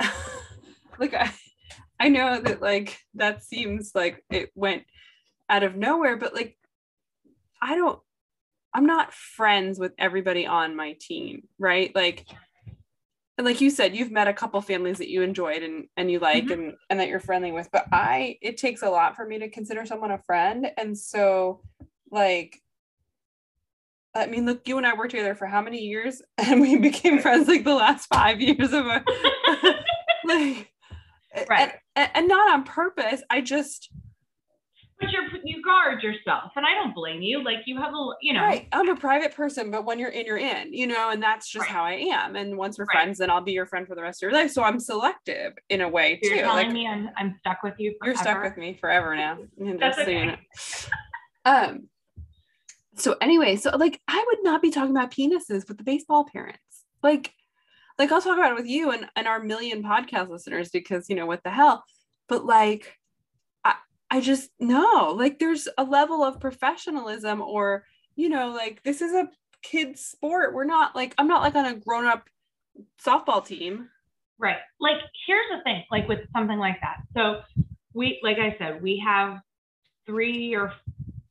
like 0.98 1.14
I, 1.14 1.32
I 2.00 2.08
know 2.08 2.40
that 2.40 2.60
like 2.60 2.98
that 3.14 3.44
seems 3.44 3.92
like 3.94 4.24
it 4.30 4.50
went 4.54 4.84
out 5.48 5.62
of 5.62 5.76
nowhere 5.76 6.16
but 6.16 6.34
like 6.34 6.56
i 7.60 7.74
don't 7.74 7.98
i'm 8.72 8.86
not 8.86 9.12
friends 9.12 9.78
with 9.78 9.92
everybody 9.98 10.46
on 10.46 10.74
my 10.74 10.96
team 10.98 11.42
right? 11.58 11.94
Like 11.94 12.26
and 13.42 13.48
like 13.48 13.60
you 13.60 13.70
said 13.70 13.96
you've 13.96 14.12
met 14.12 14.28
a 14.28 14.32
couple 14.32 14.60
families 14.60 14.98
that 14.98 15.10
you 15.10 15.20
enjoyed 15.20 15.64
and 15.64 15.88
and 15.96 16.08
you 16.12 16.20
like 16.20 16.44
mm-hmm. 16.44 16.52
and 16.52 16.74
and 16.90 17.00
that 17.00 17.08
you're 17.08 17.18
friendly 17.18 17.50
with 17.50 17.68
but 17.72 17.86
i 17.90 18.38
it 18.40 18.56
takes 18.56 18.82
a 18.82 18.88
lot 18.88 19.16
for 19.16 19.26
me 19.26 19.36
to 19.36 19.50
consider 19.50 19.84
someone 19.84 20.12
a 20.12 20.18
friend 20.18 20.70
and 20.76 20.96
so 20.96 21.60
like 22.10 22.60
I 24.14 24.26
mean, 24.26 24.44
look, 24.44 24.68
you 24.68 24.76
and 24.76 24.86
I 24.86 24.92
worked 24.92 25.12
together 25.12 25.34
for 25.34 25.46
how 25.46 25.62
many 25.62 25.78
years, 25.78 26.20
and 26.36 26.60
we 26.60 26.76
became 26.76 27.18
friends 27.18 27.48
like 27.48 27.64
the 27.64 27.74
last 27.74 28.08
five 28.12 28.42
years 28.42 28.70
of 28.74 28.84
our 28.86 29.02
like, 30.26 30.70
right, 31.48 31.72
and, 31.96 32.10
and, 32.12 32.28
not 32.28 32.52
on 32.52 32.64
purpose. 32.64 33.22
I 33.30 33.40
just 33.40 33.88
you're 35.10 35.24
you 35.44 35.62
guard 35.62 36.02
yourself 36.02 36.52
and 36.56 36.66
i 36.66 36.74
don't 36.74 36.94
blame 36.94 37.22
you 37.22 37.42
like 37.42 37.58
you 37.66 37.76
have 37.76 37.92
a 37.94 38.08
you 38.20 38.32
know 38.32 38.42
right 38.42 38.68
i'm 38.72 38.88
a 38.88 38.96
private 38.96 39.34
person 39.34 39.70
but 39.70 39.84
when 39.84 39.98
you're 39.98 40.10
in 40.10 40.26
you're 40.26 40.38
in 40.38 40.72
you 40.72 40.86
know 40.86 41.10
and 41.10 41.22
that's 41.22 41.48
just 41.48 41.62
right. 41.62 41.70
how 41.70 41.84
i 41.84 41.92
am 41.92 42.36
and 42.36 42.56
once 42.56 42.78
we're 42.78 42.84
right. 42.86 43.02
friends 43.02 43.18
then 43.18 43.30
i'll 43.30 43.40
be 43.40 43.52
your 43.52 43.66
friend 43.66 43.86
for 43.86 43.94
the 43.94 44.02
rest 44.02 44.22
of 44.22 44.30
your 44.30 44.32
life 44.32 44.50
so 44.50 44.62
i'm 44.62 44.78
selective 44.78 45.52
in 45.68 45.80
a 45.80 45.88
way 45.88 46.18
so 46.22 46.28
too 46.28 46.34
you're 46.34 46.44
telling 46.44 46.66
like, 46.66 46.74
me 46.74 46.86
I'm, 46.86 47.10
I'm 47.16 47.36
stuck 47.40 47.62
with 47.62 47.74
you 47.78 47.94
forever. 47.98 48.12
you're 48.12 48.22
stuck 48.22 48.42
with 48.42 48.56
me 48.56 48.74
forever 48.80 49.16
now 49.16 49.38
that's 49.78 49.98
okay. 49.98 50.36
um 51.44 51.88
so 52.96 53.16
anyway 53.20 53.56
so 53.56 53.76
like 53.76 54.00
i 54.08 54.24
would 54.28 54.42
not 54.42 54.62
be 54.62 54.70
talking 54.70 54.90
about 54.90 55.10
penises 55.10 55.66
with 55.68 55.78
the 55.78 55.84
baseball 55.84 56.24
parents 56.24 56.84
like 57.02 57.32
like 57.98 58.12
i'll 58.12 58.22
talk 58.22 58.36
about 58.36 58.52
it 58.52 58.56
with 58.56 58.66
you 58.66 58.90
and, 58.90 59.06
and 59.16 59.26
our 59.26 59.42
million 59.42 59.82
podcast 59.82 60.28
listeners 60.28 60.70
because 60.70 61.08
you 61.08 61.16
know 61.16 61.26
what 61.26 61.42
the 61.42 61.50
hell 61.50 61.84
but 62.28 62.44
like 62.44 62.96
I 64.12 64.20
just 64.20 64.50
know 64.60 65.14
like 65.16 65.38
there's 65.38 65.66
a 65.78 65.84
level 65.84 66.22
of 66.22 66.38
professionalism 66.38 67.40
or 67.40 67.86
you 68.14 68.28
know 68.28 68.50
like 68.50 68.82
this 68.82 69.00
is 69.00 69.14
a 69.14 69.30
kid's 69.62 70.04
sport. 70.04 70.52
We're 70.52 70.64
not 70.64 70.94
like 70.94 71.14
I'm 71.16 71.28
not 71.28 71.40
like 71.40 71.54
on 71.54 71.64
a 71.64 71.74
grown 71.74 72.04
up 72.04 72.28
softball 73.02 73.44
team. 73.44 73.88
Right. 74.38 74.58
Like 74.78 74.98
here's 75.26 75.46
the 75.50 75.62
thing 75.64 75.84
like 75.90 76.08
with 76.08 76.20
something 76.36 76.58
like 76.58 76.76
that. 76.82 76.98
So 77.16 77.40
we 77.94 78.20
like 78.22 78.36
I 78.36 78.54
said 78.58 78.82
we 78.82 79.02
have 79.02 79.38
three 80.04 80.54
or 80.54 80.74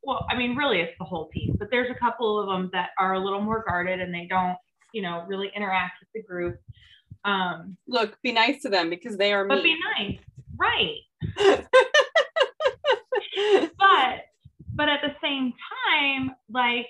well 0.01 0.25
I 0.31 0.35
mean 0.35 0.55
really 0.55 0.79
it's 0.79 0.97
the 0.97 1.05
whole 1.05 1.29
team 1.29 1.55
but 1.59 1.69
there's 1.69 1.91
a 1.91 1.99
couple 1.99 2.39
of 2.39 2.47
them 2.47 2.71
that 2.73 2.89
are 2.97 3.13
a 3.13 3.19
little 3.19 3.41
more 3.41 3.63
guarded 3.67 3.99
and 3.99 4.11
they 4.11 4.25
don't 4.27 4.57
you 4.91 5.03
know 5.03 5.23
really 5.27 5.51
interact 5.55 5.99
with 5.99 6.09
the 6.15 6.27
group 6.27 6.59
um 7.25 7.77
look 7.87 8.17
be 8.23 8.31
nice 8.31 8.61
to 8.63 8.69
them 8.69 8.89
because 8.89 9.17
they 9.17 9.33
are 9.33 9.45
but 9.45 9.61
be 9.61 9.77
nice 9.97 10.17
right 10.57 11.67
but 13.77 14.25
but 14.73 14.87
at 14.87 15.01
the 15.01 15.13
same 15.21 15.53
time, 15.89 16.31
like 16.49 16.87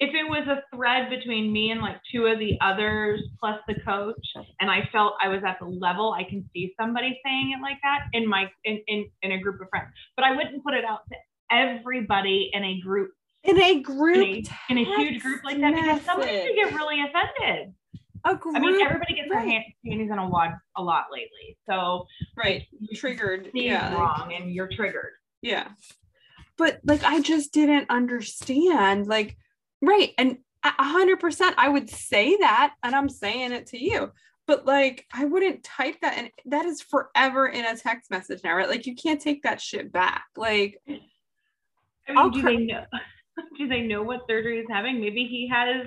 if 0.00 0.14
it 0.14 0.28
was 0.28 0.46
a 0.48 0.62
thread 0.74 1.08
between 1.08 1.52
me 1.52 1.70
and 1.70 1.80
like 1.80 1.96
two 2.12 2.26
of 2.26 2.38
the 2.38 2.58
others 2.60 3.22
plus 3.38 3.58
the 3.68 3.74
coach 3.86 4.26
and 4.60 4.70
i 4.70 4.80
felt 4.92 5.14
i 5.22 5.28
was 5.28 5.40
at 5.46 5.56
the 5.60 5.66
level 5.66 6.12
i 6.12 6.24
can 6.24 6.44
see 6.52 6.74
somebody 6.78 7.18
saying 7.24 7.54
it 7.56 7.62
like 7.62 7.78
that 7.82 8.00
in 8.12 8.28
my 8.28 8.46
in, 8.64 8.82
in 8.88 9.08
in 9.22 9.32
a 9.32 9.38
group 9.38 9.60
of 9.60 9.68
friends. 9.70 9.88
But 10.16 10.24
i 10.24 10.34
wouldn't 10.34 10.64
put 10.64 10.74
it 10.74 10.84
out 10.84 11.00
to 11.10 11.16
everybody 11.50 12.50
in 12.52 12.64
a 12.64 12.80
group 12.80 13.12
in 13.44 13.60
a 13.60 13.80
group 13.80 14.16
in 14.16 14.22
a, 14.22 14.42
in 14.70 14.78
a 14.78 14.84
huge 14.84 15.22
group 15.22 15.44
like 15.44 15.60
that 15.60 15.74
because 15.74 16.02
somebody 16.02 16.42
could 16.42 16.56
get 16.56 16.74
really 16.74 17.00
offended 17.00 17.74
a 18.24 18.34
group, 18.36 18.56
I 18.56 18.60
mean, 18.60 18.80
everybody 18.80 19.14
gets 19.14 19.30
right. 19.30 19.46
their 19.46 19.64
panties 19.84 20.10
in 20.10 20.18
a 20.18 20.28
wad 20.28 20.52
a 20.76 20.82
lot 20.82 21.06
lately. 21.12 21.56
So 21.68 22.06
right, 22.36 22.64
you 22.80 22.96
triggered. 22.96 23.50
Yeah, 23.54 23.94
wrong, 23.94 24.32
and 24.34 24.52
you're 24.52 24.68
triggered. 24.68 25.12
Yeah, 25.42 25.68
but 26.56 26.80
like 26.84 27.04
I 27.04 27.20
just 27.20 27.52
didn't 27.52 27.90
understand. 27.90 29.06
Like, 29.06 29.36
right, 29.82 30.12
and 30.18 30.38
a 30.64 30.82
hundred 30.82 31.20
percent, 31.20 31.54
I 31.58 31.68
would 31.68 31.90
say 31.90 32.36
that, 32.38 32.74
and 32.82 32.94
I'm 32.94 33.08
saying 33.08 33.52
it 33.52 33.66
to 33.68 33.82
you. 33.82 34.10
But 34.46 34.66
like, 34.66 35.06
I 35.12 35.24
wouldn't 35.24 35.64
type 35.64 35.96
that, 36.02 36.18
and 36.18 36.30
that 36.46 36.66
is 36.66 36.82
forever 36.82 37.48
in 37.48 37.64
a 37.64 37.76
text 37.76 38.10
message 38.10 38.40
now, 38.44 38.54
right? 38.54 38.68
Like, 38.68 38.86
you 38.86 38.94
can't 38.94 39.20
take 39.20 39.42
that 39.42 39.60
shit 39.60 39.90
back. 39.90 40.24
Like, 40.36 40.80
I 40.86 42.12
mean, 42.12 42.30
do 42.30 42.42
cr- 42.42 42.48
they 42.48 42.56
know? 42.58 42.84
Do 43.58 43.68
they 43.68 43.82
know 43.82 44.02
what 44.02 44.20
surgery 44.28 44.58
he's 44.58 44.66
having? 44.70 45.00
Maybe 45.00 45.24
he 45.24 45.48
has 45.52 45.86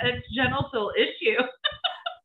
a 0.00 0.22
genital 0.34 0.92
issue. 0.96 1.42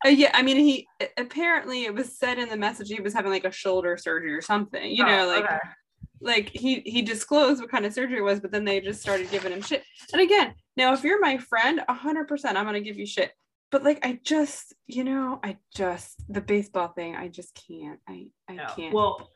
Uh, 0.05 0.09
yeah, 0.09 0.31
I 0.33 0.41
mean, 0.41 0.57
he 0.57 0.85
apparently 1.17 1.85
it 1.85 1.93
was 1.93 2.17
said 2.17 2.37
in 2.37 2.49
the 2.49 2.57
message 2.57 2.89
he 2.89 2.99
was 2.99 3.13
having 3.13 3.31
like 3.31 3.45
a 3.45 3.51
shoulder 3.51 3.95
surgery 3.95 4.33
or 4.33 4.41
something. 4.41 4.91
You 4.91 5.05
oh, 5.05 5.07
know, 5.07 5.27
like 5.27 5.45
okay. 5.45 5.57
like 6.19 6.49
he 6.49 6.81
he 6.81 7.01
disclosed 7.01 7.61
what 7.61 7.71
kind 7.71 7.85
of 7.85 7.93
surgery 7.93 8.17
it 8.17 8.21
was, 8.23 8.41
but 8.41 8.51
then 8.51 8.65
they 8.65 8.81
just 8.81 9.01
started 9.01 9.31
giving 9.31 9.53
him 9.53 9.61
shit. 9.61 9.81
And 10.11 10.21
again, 10.21 10.55
now 10.75 10.93
if 10.93 11.05
you're 11.05 11.21
my 11.21 11.37
friend, 11.37 11.81
hundred 11.87 12.27
percent, 12.27 12.57
I'm 12.57 12.65
gonna 12.65 12.81
give 12.81 12.97
you 12.97 13.05
shit. 13.05 13.31
But 13.71 13.83
like, 13.83 14.05
I 14.05 14.19
just, 14.25 14.73
you 14.87 15.05
know, 15.05 15.39
I 15.41 15.57
just 15.73 16.21
the 16.27 16.41
baseball 16.41 16.89
thing, 16.89 17.15
I 17.15 17.29
just 17.29 17.57
can't. 17.65 18.01
I 18.05 18.27
I 18.49 18.55
no. 18.55 18.65
can't. 18.75 18.93
Well. 18.93 19.29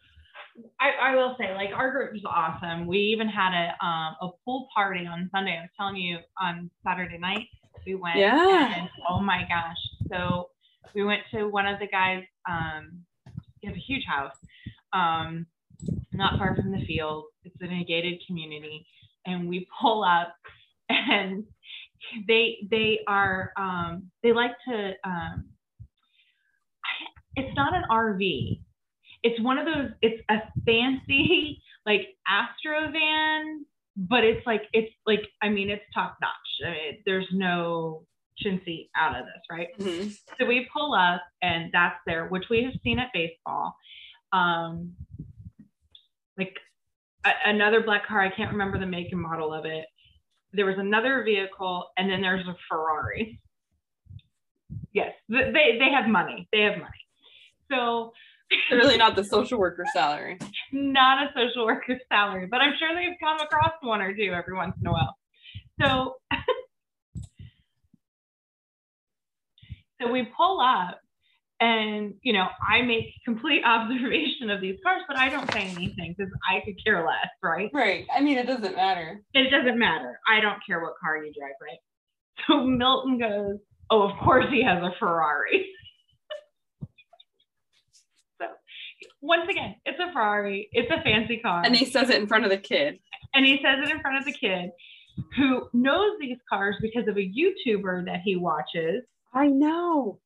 I, 0.79 1.11
I 1.11 1.15
will 1.15 1.35
say, 1.39 1.53
like 1.53 1.69
our 1.75 1.91
group 1.91 2.13
was 2.13 2.23
awesome. 2.25 2.87
We 2.87 2.97
even 2.97 3.27
had 3.27 3.53
a 3.53 3.85
um, 3.85 4.15
a 4.21 4.29
pool 4.43 4.67
party 4.73 5.05
on 5.05 5.29
Sunday. 5.31 5.57
I 5.57 5.61
was 5.61 5.69
telling 5.77 5.97
you 5.97 6.17
on 6.39 6.69
Saturday 6.83 7.17
night 7.17 7.47
we 7.87 7.95
went. 7.95 8.17
Yeah. 8.17 8.79
And, 8.79 8.89
oh 9.09 9.19
my 9.19 9.43
gosh! 9.47 9.77
So 10.11 10.49
we 10.93 11.03
went 11.03 11.21
to 11.33 11.45
one 11.45 11.65
of 11.65 11.79
the 11.79 11.87
guys. 11.87 12.23
Um, 12.49 13.01
he 13.61 13.67
has 13.67 13.75
a 13.75 13.79
huge 13.79 14.03
house, 14.05 14.35
um, 14.93 15.47
not 16.13 16.37
far 16.37 16.55
from 16.55 16.71
the 16.71 16.85
field. 16.85 17.25
It's 17.43 17.55
in 17.61 17.71
a 17.71 17.83
gated 17.83 18.21
community, 18.27 18.85
and 19.25 19.47
we 19.47 19.67
pull 19.81 20.03
up, 20.03 20.35
and 20.89 21.45
they 22.27 22.57
they 22.69 22.99
are 23.07 23.53
um, 23.57 24.11
they 24.21 24.33
like 24.33 24.55
to. 24.67 24.93
Um, 25.03 25.45
it's 27.35 27.55
not 27.55 27.75
an 27.75 27.83
RV. 27.91 28.61
It's 29.27 29.41
one 29.41 29.57
of 29.57 29.65
those. 29.65 29.91
It's 30.01 30.21
a 30.29 30.37
fancy 30.65 31.61
like 31.85 32.15
Astro 32.27 32.91
van, 32.91 33.65
but 33.95 34.23
it's 34.23 34.45
like 34.45 34.63
it's 34.73 34.93
like 35.05 35.23
I 35.41 35.49
mean 35.49 35.69
it's 35.69 35.83
top 35.93 36.17
notch. 36.21 36.31
I 36.65 36.69
mean, 36.71 37.03
there's 37.05 37.27
no 37.31 38.05
chintzy 38.43 38.89
out 38.95 39.17
of 39.19 39.25
this, 39.25 39.41
right? 39.51 39.67
Mm-hmm. 39.79 40.09
So 40.39 40.45
we 40.45 40.67
pull 40.71 40.93
up, 40.93 41.21
and 41.41 41.69
that's 41.73 41.97
there, 42.05 42.27
which 42.27 42.45
we 42.49 42.63
have 42.63 42.73
seen 42.83 42.99
at 42.99 43.09
baseball. 43.13 43.75
Um, 44.31 44.93
like 46.37 46.55
a- 47.25 47.49
another 47.49 47.81
black 47.81 48.07
car, 48.07 48.21
I 48.21 48.29
can't 48.29 48.51
remember 48.51 48.79
the 48.79 48.85
make 48.85 49.11
and 49.11 49.21
model 49.21 49.53
of 49.53 49.65
it. 49.65 49.85
There 50.53 50.65
was 50.65 50.77
another 50.77 51.23
vehicle, 51.23 51.87
and 51.97 52.09
then 52.09 52.21
there's 52.21 52.47
a 52.47 52.55
Ferrari. 52.69 53.41
Yes, 54.93 55.13
they 55.27 55.77
they 55.79 55.91
have 55.91 56.07
money. 56.07 56.47
They 56.53 56.61
have 56.61 56.77
money. 56.77 57.03
So 57.69 58.13
really 58.71 58.97
not 58.97 59.15
the 59.15 59.23
social 59.23 59.59
worker 59.59 59.85
salary. 59.93 60.37
Not 60.71 61.23
a 61.23 61.29
social 61.35 61.65
worker 61.65 61.99
salary, 62.11 62.47
but 62.49 62.61
I'm 62.61 62.73
sure 62.79 62.95
they've 62.95 63.17
come 63.21 63.39
across 63.39 63.73
one 63.81 64.01
or 64.01 64.15
two 64.15 64.33
every 64.33 64.55
once 64.55 64.75
in 64.79 64.87
a 64.87 64.91
while. 64.91 65.17
So 65.81 66.15
So 69.99 70.11
we 70.11 70.27
pull 70.37 70.59
up 70.59 70.99
and 71.59 72.13
you 72.21 72.33
know 72.33 72.45
i 72.69 72.83
make 72.83 73.05
complete 73.25 73.63
observation 73.65 74.51
of 74.51 74.61
these 74.61 74.77
cars 74.83 75.01
but 75.07 75.17
i 75.17 75.27
don't 75.27 75.51
say 75.51 75.61
anything 75.61 76.13
because 76.15 76.31
i 76.47 76.59
could 76.63 76.75
care 76.85 77.03
less 77.03 77.29
right? 77.41 77.71
Right. 77.73 78.05
I 78.15 78.21
mean 78.21 78.37
it 78.37 78.45
doesn't 78.45 78.75
matter. 78.75 79.23
It 79.33 79.49
doesn't 79.49 79.79
matter. 79.79 80.19
I 80.27 80.39
don't 80.39 80.59
care 80.67 80.81
what 80.81 80.93
car 81.01 81.17
you 81.17 81.33
drive 81.33 81.53
right? 81.59 81.79
So 82.47 82.63
milton 82.63 83.17
goes 83.17 83.57
oh 83.89 84.03
of 84.03 84.11
course 84.23 84.45
he 84.51 84.63
has 84.63 84.83
a 84.83 84.91
ferrari 84.99 85.65
so 88.39 88.47
once 89.27 89.47
again, 89.49 89.75
it's 89.85 89.99
a 89.99 90.11
Ferrari. 90.13 90.69
It's 90.71 90.89
a 90.89 91.03
fancy 91.03 91.39
car. 91.39 91.61
And 91.65 91.75
he 91.75 91.85
says 91.85 92.09
it 92.09 92.15
in 92.15 92.27
front 92.27 92.45
of 92.45 92.49
the 92.49 92.57
kid. 92.57 92.99
and 93.33 93.45
he 93.45 93.59
says 93.63 93.79
it 93.83 93.89
in 93.89 93.99
front 93.99 94.17
of 94.17 94.25
the 94.25 94.31
kid 94.31 94.71
who 95.35 95.67
knows 95.73 96.11
these 96.19 96.37
cars 96.49 96.75
because 96.81 97.07
of 97.07 97.17
a 97.17 97.19
YouTuber 97.19 98.05
that 98.05 98.21
he 98.23 98.35
watches. 98.35 99.03
I 99.33 99.47
know. 99.47 100.19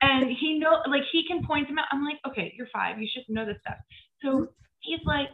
And 0.00 0.30
he 0.30 0.58
know 0.58 0.78
like 0.88 1.02
he 1.10 1.26
can 1.26 1.44
point 1.46 1.68
them 1.68 1.78
out. 1.78 1.86
I'm 1.92 2.04
like, 2.04 2.18
okay, 2.28 2.52
you're 2.56 2.68
five. 2.72 3.00
You 3.00 3.08
should 3.12 3.24
know 3.28 3.46
this 3.46 3.56
stuff. 3.60 3.78
So 4.22 4.28
mm-hmm. 4.28 4.44
he's 4.80 5.00
like, 5.04 5.28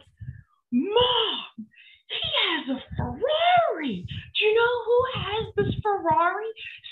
Mom, 0.71 1.67
he 2.07 2.21
has 2.47 2.77
a 2.77 2.95
Ferrari. 2.95 4.05
Do 4.05 4.45
you 4.45 4.55
know 4.55 4.83
who 4.85 5.19
has 5.19 5.53
this 5.57 5.75
Ferrari? 5.83 6.45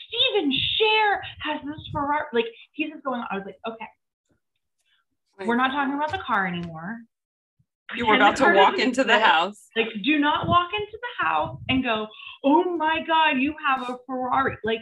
Steven 0.07 0.51
Share 0.77 1.21
has 1.43 1.61
this 1.65 1.79
Ferrari. 1.91 2.25
Like 2.33 2.45
he's 2.73 2.89
just 2.91 3.03
going 3.03 3.21
on. 3.21 3.27
I 3.31 3.35
was 3.35 3.45
like, 3.45 3.59
okay, 3.67 3.88
we're 5.45 5.55
not 5.55 5.71
talking 5.71 5.93
about 5.93 6.12
the 6.12 6.19
car 6.19 6.48
anymore. 6.48 7.00
You 7.95 8.07
were 8.07 8.15
about 8.15 8.38
to 8.38 8.53
walk 8.53 8.77
into 8.77 9.03
the 9.03 9.19
house. 9.19 9.67
Like, 9.75 9.88
do 10.03 10.17
not 10.17 10.48
walk 10.48 10.69
into 10.74 10.98
the 10.98 11.25
house 11.25 11.60
and 11.69 11.83
go, 11.83 12.07
"Oh 12.43 12.77
my 12.77 13.03
God, 13.05 13.38
you 13.38 13.53
have 13.65 13.89
a 13.89 13.98
Ferrari!" 14.05 14.57
Like, 14.63 14.79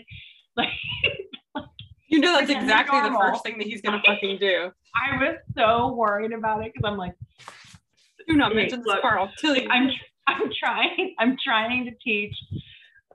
like 0.56 0.70
like 1.56 1.66
You 2.08 2.20
know 2.20 2.34
that's 2.34 2.52
exactly 2.52 3.00
the 3.02 3.16
first 3.18 3.44
thing 3.44 3.58
that 3.58 3.68
he's 3.68 3.82
gonna 3.82 4.02
fucking 4.06 4.38
do. 4.40 4.72
I 4.96 5.18
was 5.18 5.38
so 5.58 5.94
worried 5.94 6.34
about 6.34 6.66
it 6.66 6.74
because 6.74 6.88
I'm 6.90 6.98
like, 6.98 7.16
Do 8.28 8.36
not 8.36 8.54
mention 8.54 8.84
this 8.84 9.02
car. 9.02 9.20
I'll 9.20 9.32
kill 9.38 9.56
you. 9.56 9.68
I'm 9.70 9.90
I'm 10.28 10.52
trying 10.60 11.16
I'm 11.18 11.38
trying 11.44 11.86
to 11.86 11.92
teach 12.04 12.36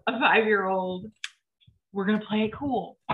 a 0.07 0.19
five 0.19 0.47
year 0.47 0.67
old 0.67 1.11
we're 1.95 2.05
gonna 2.05 2.25
play 2.29 2.45
it 2.45 2.53
cool. 2.53 2.99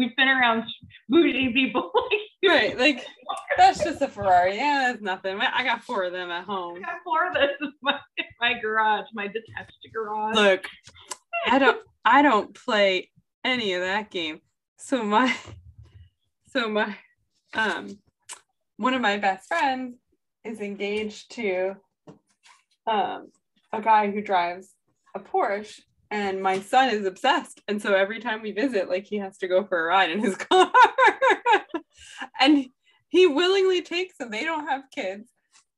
We've 0.00 0.16
been 0.16 0.28
around 0.28 0.64
bougie 1.10 1.52
people. 1.52 1.92
right, 2.48 2.78
like 2.78 3.04
that's 3.58 3.84
just 3.84 4.00
a 4.00 4.08
Ferrari. 4.08 4.56
Yeah, 4.56 4.86
that's 4.86 5.02
nothing. 5.02 5.38
I 5.38 5.50
I 5.58 5.62
got 5.62 5.84
four 5.84 6.04
of 6.04 6.12
them 6.14 6.30
at 6.30 6.40
I 6.40 6.44
home. 6.44 6.80
got 6.80 7.02
four 7.04 7.28
of 7.28 7.34
this 7.34 7.50
in 7.60 7.70
my, 7.82 7.98
in 8.16 8.24
my 8.40 8.54
garage, 8.62 9.04
my 9.12 9.26
detached 9.26 9.76
garage. 9.92 10.34
Look, 10.34 10.64
I 11.46 11.58
don't 11.58 11.78
I 12.02 12.22
don't 12.22 12.54
play 12.54 13.10
any 13.44 13.74
of 13.74 13.82
that 13.82 14.10
game. 14.10 14.40
So 14.78 15.04
my 15.04 15.36
so 16.46 16.70
my 16.70 16.96
um 17.52 17.98
one 18.78 18.94
of 18.94 19.02
my 19.02 19.18
best 19.18 19.48
friends 19.48 19.98
is 20.44 20.60
engaged 20.60 21.32
to 21.32 21.74
um 22.86 23.28
a 23.70 23.82
guy 23.82 24.10
who 24.10 24.22
drives 24.22 24.74
a 25.14 25.20
Porsche 25.20 25.82
and 26.10 26.42
my 26.42 26.60
son 26.60 26.90
is 26.90 27.06
obsessed. 27.06 27.60
And 27.68 27.80
so 27.80 27.94
every 27.94 28.20
time 28.20 28.42
we 28.42 28.52
visit 28.52 28.88
like 28.88 29.04
he 29.04 29.16
has 29.18 29.38
to 29.38 29.48
go 29.48 29.64
for 29.64 29.80
a 29.80 29.86
ride 29.86 30.10
in 30.10 30.18
his 30.20 30.36
car. 30.50 30.70
And 32.40 32.66
he 33.08 33.26
willingly 33.26 33.82
takes 33.82 34.16
them. 34.18 34.30
They 34.30 34.44
don't 34.44 34.66
have 34.68 34.82
kids. 34.94 35.28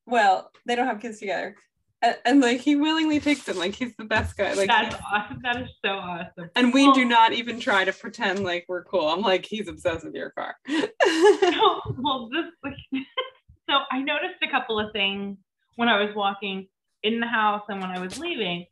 Well 0.06 0.50
they 0.66 0.74
don't 0.74 0.86
have 0.86 1.00
kids 1.00 1.18
together. 1.20 1.54
And, 2.02 2.16
and 2.24 2.40
like 2.40 2.60
he 2.60 2.74
willingly 2.76 3.20
takes 3.20 3.44
them. 3.44 3.56
Like 3.58 3.74
he's 3.74 3.94
the 3.96 4.04
best 4.04 4.36
guy. 4.36 4.54
Like 4.54 4.68
That's 4.68 4.96
awesome. 5.12 5.38
That 5.42 5.62
is 5.62 5.68
so 5.84 5.90
awesome. 5.92 6.50
and 6.56 6.72
we 6.74 6.86
Well- 6.86 6.94
do 6.94 7.04
not 7.04 7.32
even 7.32 7.60
try 7.60 7.84
to 7.84 7.92
pretend 7.92 8.42
like 8.44 8.64
we're 8.68 8.84
cool. 8.84 9.08
I'm 9.08 9.20
like 9.22 9.44
he's 9.46 9.68
obsessed 9.68 10.04
with 10.04 10.14
your 10.14 10.30
car. 10.30 10.56
So, 11.40 11.80
well, 11.98 12.28
this 12.32 12.72
so 13.68 13.76
I 13.90 14.00
noticed 14.00 14.36
a 14.42 14.50
couple 14.50 14.78
of 14.78 14.92
things 14.92 15.36
when 15.76 15.88
I 15.88 16.02
was 16.02 16.14
walking 16.14 16.66
in 17.02 17.20
the 17.20 17.26
house 17.26 17.62
and 17.68 17.80
when 17.80 17.90
I 17.90 17.98
was 17.98 18.18
leaving, 18.18 18.64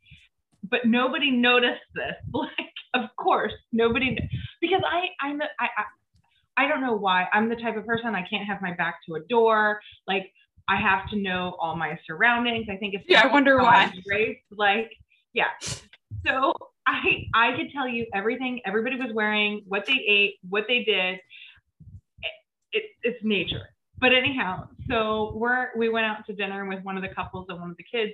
but 0.71 0.81
nobody 0.85 1.31
noticed 1.31 1.81
this. 1.93 2.13
Like, 2.33 3.03
of 3.03 3.09
course, 3.17 3.53
nobody 3.71 4.17
because 4.59 4.81
I 4.85 5.25
I'm 5.25 5.41
I, 5.41 5.67
I 5.77 6.63
I 6.65 6.67
don't 6.67 6.81
know 6.81 6.95
why 6.95 7.27
I'm 7.31 7.49
the 7.49 7.55
type 7.55 7.77
of 7.77 7.85
person 7.85 8.15
I 8.15 8.25
can't 8.27 8.45
have 8.47 8.61
my 8.61 8.73
back 8.73 8.95
to 9.07 9.15
a 9.15 9.19
door. 9.29 9.79
Like, 10.07 10.31
I 10.67 10.75
have 10.81 11.09
to 11.11 11.17
know 11.17 11.55
all 11.59 11.75
my 11.75 11.97
surroundings. 12.07 12.67
I 12.69 12.77
think 12.77 12.95
it's 12.95 13.05
Yeah, 13.07 13.21
I 13.23 13.27
wonder 13.27 13.57
why. 13.57 13.93
Raised. 14.05 14.39
Like, 14.49 14.91
yeah. 15.33 15.49
So 16.25 16.53
I 16.87 17.27
I 17.33 17.55
could 17.55 17.71
tell 17.71 17.87
you 17.87 18.07
everything 18.13 18.61
everybody 18.65 18.97
was 18.97 19.11
wearing, 19.13 19.63
what 19.67 19.85
they 19.85 19.99
ate, 20.07 20.35
what 20.49 20.65
they 20.67 20.83
did 20.83 21.19
it, 22.71 22.83
it's 23.03 23.19
nature. 23.23 23.69
But 24.01 24.13
anyhow, 24.13 24.67
so 24.89 25.31
we're 25.35 25.67
we 25.77 25.87
went 25.87 26.07
out 26.07 26.25
to 26.25 26.33
dinner 26.33 26.67
with 26.67 26.83
one 26.83 26.97
of 26.97 27.03
the 27.03 27.13
couples 27.15 27.45
and 27.49 27.61
one 27.61 27.69
of 27.69 27.77
the 27.77 27.83
kids, 27.83 28.11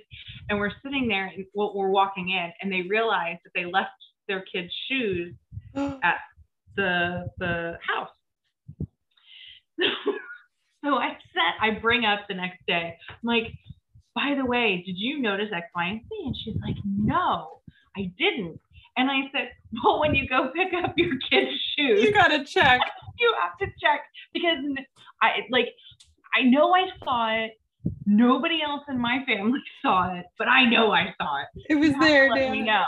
and 0.50 0.58
we're 0.58 0.72
sitting 0.84 1.08
there 1.08 1.26
and 1.26 1.46
well, 1.54 1.72
we're 1.74 1.88
walking 1.88 2.28
in, 2.28 2.52
and 2.60 2.70
they 2.70 2.86
realized 2.88 3.40
that 3.44 3.52
they 3.54 3.64
left 3.64 3.90
their 4.28 4.44
kids' 4.52 4.70
shoes 4.88 5.34
at 5.74 6.18
the 6.76 7.30
the 7.38 7.78
house. 7.80 8.10
so 10.84 10.94
I 10.94 11.16
said 11.32 11.54
I 11.60 11.80
bring 11.80 12.04
up 12.04 12.20
the 12.28 12.34
next 12.34 12.66
day, 12.66 12.96
I'm 13.08 13.16
like, 13.26 13.54
by 14.14 14.34
the 14.36 14.44
way, 14.44 14.82
did 14.84 14.98
you 14.98 15.22
notice 15.22 15.48
X, 15.54 15.68
Y, 15.74 15.86
and 15.86 16.00
Z? 16.02 16.08
And 16.26 16.36
she's 16.44 16.60
like, 16.60 16.76
no, 16.84 17.60
I 17.96 18.12
didn't. 18.18 18.60
And 18.98 19.10
I 19.10 19.30
said, 19.32 19.50
well, 19.82 20.00
when 20.00 20.14
you 20.14 20.28
go 20.28 20.50
pick 20.54 20.74
up 20.74 20.92
your 20.96 21.14
kids' 21.30 21.56
shoes, 21.76 22.02
you 22.02 22.12
gotta 22.12 22.44
check 22.44 22.80
you 23.18 23.34
have 23.40 23.58
to 23.58 23.66
check 23.80 24.00
because 24.32 24.58
I 25.22 25.40
like 25.50 25.68
I 26.34 26.42
know 26.42 26.74
I 26.74 26.86
saw 27.02 27.44
it. 27.44 27.52
Nobody 28.06 28.60
else 28.62 28.82
in 28.88 28.98
my 29.00 29.24
family 29.26 29.60
saw 29.82 30.14
it, 30.14 30.26
but 30.38 30.48
I 30.48 30.68
know 30.68 30.92
I 30.92 31.14
saw 31.20 31.42
it. 31.42 31.64
it 31.68 31.74
was 31.76 31.92
to 31.92 31.98
there 32.00 32.30
let 32.30 32.50
me 32.50 32.62
know. 32.62 32.84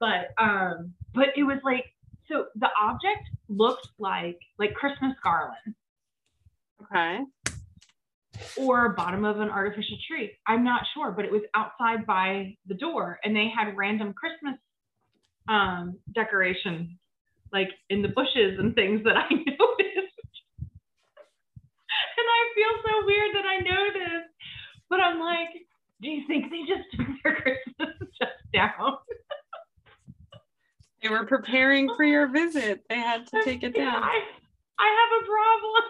But 0.00 0.30
um, 0.38 0.94
but 1.14 1.28
it 1.36 1.44
was 1.44 1.58
like 1.64 1.84
so 2.28 2.46
the 2.56 2.68
object 2.80 3.28
looked 3.48 3.88
like 3.98 4.38
like 4.58 4.74
Christmas 4.74 5.14
garland 5.22 5.74
okay 6.82 7.20
or 8.56 8.90
bottom 8.90 9.24
of 9.26 9.40
an 9.40 9.50
artificial 9.50 9.98
tree. 10.08 10.32
I'm 10.46 10.64
not 10.64 10.82
sure, 10.94 11.12
but 11.12 11.26
it 11.26 11.30
was 11.30 11.42
outside 11.54 12.06
by 12.06 12.56
the 12.66 12.74
door, 12.74 13.20
and 13.22 13.36
they 13.36 13.48
had 13.54 13.76
random 13.76 14.14
Christmas 14.14 14.58
um, 15.48 15.98
decoration, 16.14 16.98
like 17.52 17.68
in 17.90 18.02
the 18.02 18.08
bushes 18.08 18.58
and 18.58 18.74
things 18.74 19.02
that 19.04 19.16
I 19.16 19.28
noticed. 19.30 20.16
and 20.58 22.28
I 22.28 22.42
feel 22.54 22.82
so 22.84 23.06
weird 23.06 23.34
that 23.34 23.44
I 23.46 23.58
noticed, 23.58 24.30
but 24.88 25.00
I'm 25.00 25.20
like, 25.20 25.48
do 26.00 26.08
you 26.08 26.26
think 26.26 26.50
they 26.50 26.60
just 26.60 26.88
took 26.96 27.06
their 27.22 27.34
Christmas 27.42 28.08
stuff 28.14 28.28
down? 28.52 28.96
they 31.02 31.08
were 31.08 31.26
preparing 31.26 31.92
for 31.96 32.04
your 32.04 32.28
visit 32.28 32.84
they 32.88 32.94
had 32.96 33.26
to 33.26 33.40
take 33.44 33.64
it 33.64 33.74
down 33.74 34.04
I, 34.04 34.20
I 34.78 34.88
have 35.00 35.22
a 35.22 35.26
problem. 35.26 35.82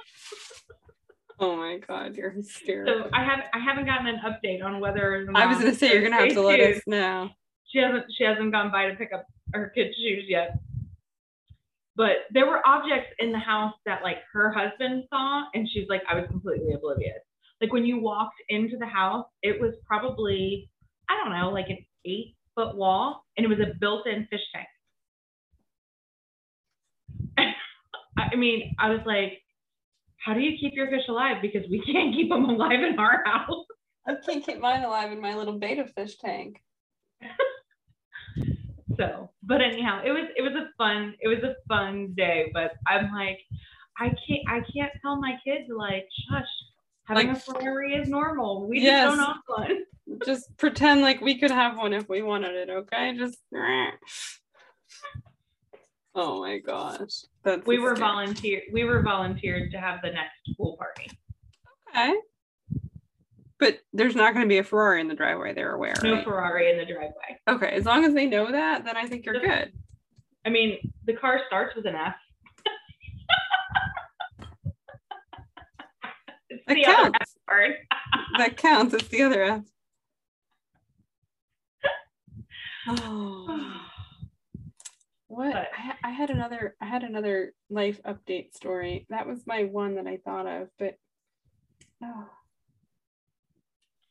oh 1.41 1.57
my 1.57 1.79
god 1.87 2.15
you're 2.17 2.31
hysterical 2.31 3.05
So 3.05 3.11
I 3.12 3.23
have 3.23 3.41
I 3.53 3.59
haven't 3.59 3.85
gotten 3.85 4.07
an 4.07 4.21
update 4.25 4.65
on 4.65 4.81
whether 4.81 5.27
the 5.31 5.38
i 5.38 5.45
was 5.47 5.59
gonna 5.59 5.75
say 5.75 5.93
you're 5.93 6.03
gonna 6.03 6.17
have 6.17 6.31
to 6.31 6.41
let 6.41 6.61
us 6.61 6.81
know 6.87 7.29
she 7.71 7.79
hasn't 7.79 8.05
she 8.17 8.25
hasn't 8.25 8.53
gone 8.53 8.71
by 8.73 8.88
to 8.88 8.95
pick 8.95 9.12
up 9.12 9.27
her 9.53 9.71
kids' 9.75 9.95
shoes 9.97 10.25
yet. 10.29 10.59
But 11.95 12.25
there 12.31 12.47
were 12.47 12.67
objects 12.67 13.11
in 13.19 13.33
the 13.33 13.38
house 13.38 13.75
that 13.85 14.03
like 14.03 14.19
her 14.33 14.53
husband 14.53 15.05
saw, 15.11 15.45
and 15.55 15.69
she's 15.69 15.88
like, 15.88 16.03
I 16.09 16.15
was 16.15 16.25
completely 16.29 16.73
oblivious. 16.73 17.19
Like 17.61 17.73
when 17.73 17.85
you 17.85 18.01
walked 18.01 18.41
into 18.49 18.77
the 18.79 18.87
house, 18.87 19.27
it 19.43 19.61
was 19.61 19.75
probably 19.87 20.71
I 21.09 21.17
don't 21.23 21.38
know, 21.38 21.51
like 21.51 21.69
an 21.69 21.79
eight 22.05 22.35
foot 22.55 22.77
wall, 22.77 23.25
and 23.37 23.45
it 23.45 23.49
was 23.49 23.59
a 23.61 23.75
built-in 23.79 24.27
fish 24.31 24.41
tank. 24.55 24.67
I 28.33 28.37
mean, 28.37 28.75
I 28.79 28.91
was 28.91 29.01
like, 29.05 29.43
how 30.25 30.35
do 30.35 30.41
you 30.41 30.57
keep 30.59 30.75
your 30.75 30.88
fish 30.88 31.09
alive? 31.09 31.38
Because 31.43 31.69
we 31.71 31.83
can't 31.83 32.15
keep 32.15 32.31
them 32.31 32.45
alive 32.45 32.81
in 32.81 32.99
our 32.99 33.23
house. 33.27 33.67
i 34.07 34.15
can't 34.27 34.45
keep 34.45 34.61
mine 34.61 34.85
alive 34.85 35.12
in 35.12 35.21
my 35.21 35.35
little 35.35 35.59
betta 35.59 35.85
fish 35.95 36.17
tank 36.19 36.62
So, 38.96 39.31
but 39.42 39.61
anyhow, 39.61 40.02
it 40.05 40.11
was 40.12 40.24
it 40.37 40.42
was 40.42 40.52
a 40.55 40.68
fun 40.78 41.14
it 41.20 41.28
was 41.28 41.38
a 41.42 41.55
fun 41.68 42.12
day. 42.16 42.50
But 42.52 42.72
I'm 42.87 43.12
like, 43.12 43.38
I 43.98 44.09
can't 44.26 44.42
I 44.48 44.61
can't 44.74 44.92
tell 45.02 45.16
my 45.16 45.37
kids 45.44 45.68
like, 45.74 46.07
shush, 46.31 46.46
having 47.05 47.28
Like- 47.28 47.37
a 47.37 47.40
Ferrari 47.40 47.94
is 47.94 48.09
normal. 48.09 48.66
We 48.68 48.81
Yes. 48.81 49.05
just 49.14 49.16
don't 49.18 49.28
own 49.28 49.42
one. 49.68 49.85
just 50.26 50.57
pretend 50.59 51.00
like 51.02 51.20
we 51.20 51.38
could 51.38 51.50
have 51.50 51.78
one 51.78 51.92
if 51.92 52.09
we 52.09 52.22
wanted 52.22 52.55
it 52.55 52.68
okay 52.68 53.16
just 53.16 53.38
oh 56.14 56.40
my 56.40 56.59
gosh 56.59 57.24
that's 57.44 57.66
We 57.66 57.78
were 57.78 57.94
volunteered. 57.94 58.64
we 58.72 58.85
were 58.85 59.00
volunteered 59.02 59.70
to 59.72 59.78
have 59.78 60.00
the 60.02 60.11
next 60.11 60.37
pool 60.57 60.76
party. 60.76 61.11
Okay. 61.90 62.12
But 63.62 63.79
there's 63.92 64.16
not 64.16 64.35
going 64.35 64.44
to 64.44 64.48
be 64.48 64.59
a 64.59 64.64
Ferrari 64.64 65.01
in 65.01 65.07
the 65.07 65.14
driveway. 65.14 65.55
They're 65.55 65.72
aware. 65.72 65.94
No 66.03 66.14
right? 66.14 66.25
Ferrari 66.25 66.68
in 66.72 66.79
the 66.79 66.85
driveway. 66.85 67.38
Okay. 67.48 67.68
As 67.77 67.85
long 67.85 68.05
as 68.05 68.12
they 68.12 68.27
know 68.27 68.51
that, 68.51 68.85
then 68.85 68.96
I 68.96 69.07
think 69.07 69.25
you're 69.25 69.38
good. 69.38 69.72
I 70.44 70.48
mean, 70.51 70.79
the 71.07 71.12
car 71.12 71.40
starts 71.46 71.77
with 71.77 71.87
an 71.87 71.94
F. 71.94 72.14
That 76.66 76.75
the 76.75 76.87
other 76.87 77.07
F 77.07 77.12
counts. 77.12 77.37
That 78.38 78.57
counts. 78.57 78.94
It's 78.94 79.07
the 79.09 79.22
other 79.22 79.42
F. 79.44 79.62
Oh. 82.88 83.68
What? 85.29 85.53
But- 85.53 85.68
I, 86.03 86.09
I 86.09 86.11
had 86.11 86.31
another. 86.31 86.75
I 86.81 86.85
had 86.87 87.05
another 87.05 87.55
life 87.70 88.01
update 88.05 88.55
story. 88.55 89.07
That 89.09 89.29
was 89.29 89.46
my 89.46 89.64
one 89.64 89.94
that 89.94 90.09
I 90.09 90.16
thought 90.25 90.46
of. 90.48 90.68
But 90.81 90.96
Oh. 92.03 92.27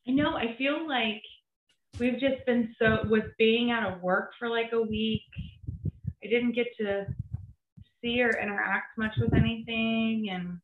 I 0.08 0.12
know. 0.12 0.36
I 0.36 0.56
feel 0.58 0.88
like 0.88 1.22
we've 2.00 2.20
just 2.20 2.46
been 2.46 2.74
so 2.80 3.06
with 3.10 3.26
being 3.38 3.72
out 3.72 3.92
of 3.92 4.02
work 4.02 4.32
for 4.40 4.50
like 4.50 4.72
a 4.74 4.82
week. 4.82 5.22
I 6.24 6.28
didn't 6.28 6.54
get 6.54 6.68
to 6.80 7.06
see 8.02 8.22
or 8.22 8.32
interact 8.32 8.98
much 8.98 9.14
with 9.18 9.34
anything, 9.34 10.30
and 10.32 10.60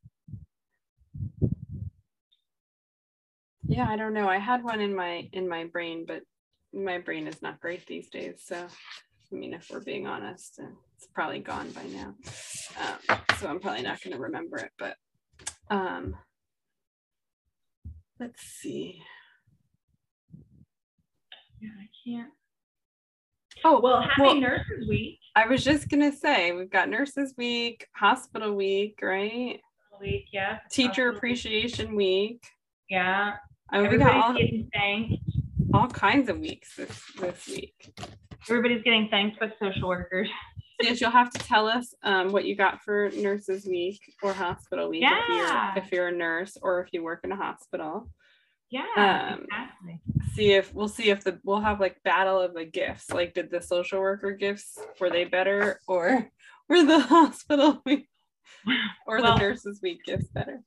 Yeah, 3.67 3.87
I 3.89 3.97
don't 3.97 4.13
know. 4.13 4.29
I 4.29 4.37
had 4.37 4.63
one 4.63 4.79
in 4.79 4.95
my 4.95 5.27
in 5.33 5.47
my 5.47 5.65
brain, 5.65 6.05
but 6.07 6.23
my 6.73 6.99
brain 6.99 7.27
is 7.27 7.41
not 7.41 7.59
great 7.59 7.85
these 7.85 8.09
days. 8.09 8.41
So, 8.45 8.55
I 8.55 9.35
mean, 9.35 9.53
if 9.53 9.69
we're 9.69 9.83
being 9.83 10.07
honest, 10.07 10.59
uh, 10.61 10.67
it's 10.95 11.07
probably 11.13 11.39
gone 11.39 11.69
by 11.71 11.83
now. 11.83 12.15
Um, 12.79 13.19
so 13.37 13.47
I'm 13.47 13.59
probably 13.59 13.83
not 13.83 14.01
going 14.01 14.15
to 14.15 14.21
remember 14.21 14.57
it. 14.57 14.71
But 14.79 14.95
um, 15.69 16.15
let's 18.19 18.41
see. 18.41 19.01
Yeah, 21.59 21.69
I 21.79 21.87
can't. 22.05 22.31
Oh 23.65 23.79
Well, 23.81 24.01
Happy 24.01 24.21
well- 24.21 24.35
Nurses 24.35 24.87
Week. 24.87 25.19
I 25.35 25.47
was 25.47 25.63
just 25.63 25.89
gonna 25.89 26.11
say 26.11 26.51
we've 26.51 26.69
got 26.69 26.89
Nurses 26.89 27.33
Week, 27.37 27.87
Hospital 27.95 28.53
Week, 28.55 28.99
right? 29.01 29.59
Week, 29.99 30.25
yeah. 30.31 30.59
Teacher 30.71 30.87
Hospital- 30.89 31.15
Appreciation 31.17 31.95
Week. 31.95 32.43
Yeah. 32.89 33.33
I 33.71 33.81
mean, 33.81 33.91
we 33.91 33.97
got 33.97 34.07
Everybody's 34.07 34.23
all, 34.23 34.33
getting 34.33 34.69
thanked. 34.73 35.23
all 35.73 35.87
kinds 35.87 36.29
of 36.29 36.39
weeks 36.39 36.75
this 36.75 37.11
this 37.19 37.47
week. 37.47 37.93
Everybody's 38.49 38.83
getting 38.83 39.09
thanked 39.09 39.39
but 39.39 39.53
social 39.59 39.87
workers. 39.89 40.29
Yes, 40.81 41.01
you'll 41.01 41.09
have 41.09 41.31
to 41.31 41.39
tell 41.39 41.67
us 41.67 41.95
um, 42.03 42.31
what 42.31 42.45
you 42.45 42.55
got 42.55 42.81
for 42.83 43.09
Nurses 43.15 43.65
Week 43.65 43.99
or 44.21 44.31
Hospital 44.31 44.89
Week 44.89 45.01
Yeah. 45.01 45.19
if 45.19 45.27
you're 45.27 45.83
if 45.83 45.91
you're 45.91 46.07
a 46.09 46.11
nurse 46.11 46.55
or 46.61 46.81
if 46.81 46.89
you 46.93 47.03
work 47.03 47.21
in 47.23 47.31
a 47.31 47.35
hospital. 47.35 48.09
Yeah, 48.69 48.83
Um, 49.35 49.43
exactly. 49.43 50.01
See 50.33 50.51
if 50.51 50.73
we'll 50.73 50.87
see 50.89 51.09
if 51.09 51.23
the 51.23 51.39
we'll 51.43 51.61
have 51.61 51.79
like 51.79 52.01
battle 52.03 52.39
of 52.41 52.53
the 52.53 52.65
gifts. 52.65 53.09
Like, 53.11 53.33
did 53.33 53.49
the 53.49 53.61
social 53.61 53.99
worker 54.01 54.31
gifts 54.33 54.77
were 54.99 55.09
they 55.09 55.23
better 55.25 55.79
or 55.87 56.29
were 56.69 56.83
the 56.83 56.99
hospital 56.99 57.81
week 57.85 58.09
or 59.07 59.21
Well- 59.21 59.35
the 59.37 59.39
Nurses 59.41 59.79
Week 59.81 60.03
gifts 60.05 60.27
better? 60.33 60.61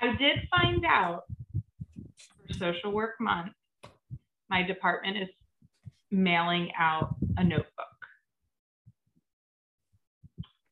I 0.00 0.14
did 0.16 0.48
find 0.50 0.84
out 0.86 1.22
for 2.46 2.52
Social 2.54 2.92
Work 2.92 3.20
Month, 3.20 3.52
my 4.50 4.62
department 4.62 5.16
is 5.18 5.28
mailing 6.10 6.70
out 6.78 7.14
a 7.36 7.44
notebook. 7.44 7.66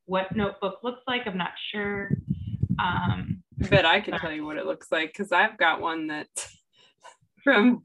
What 0.06 0.34
notebook 0.34 0.78
looks 0.82 1.02
like, 1.06 1.22
I'm 1.26 1.38
not 1.38 1.52
sure. 1.70 2.10
Um, 2.78 3.42
I 3.62 3.68
bet 3.68 3.86
I 3.86 4.00
can 4.00 4.18
tell 4.18 4.32
you 4.32 4.44
what 4.44 4.56
it 4.56 4.66
looks 4.66 4.90
like 4.90 5.12
because 5.12 5.30
I've 5.32 5.56
got 5.58 5.80
one 5.80 6.08
that 6.08 6.28
from 7.42 7.82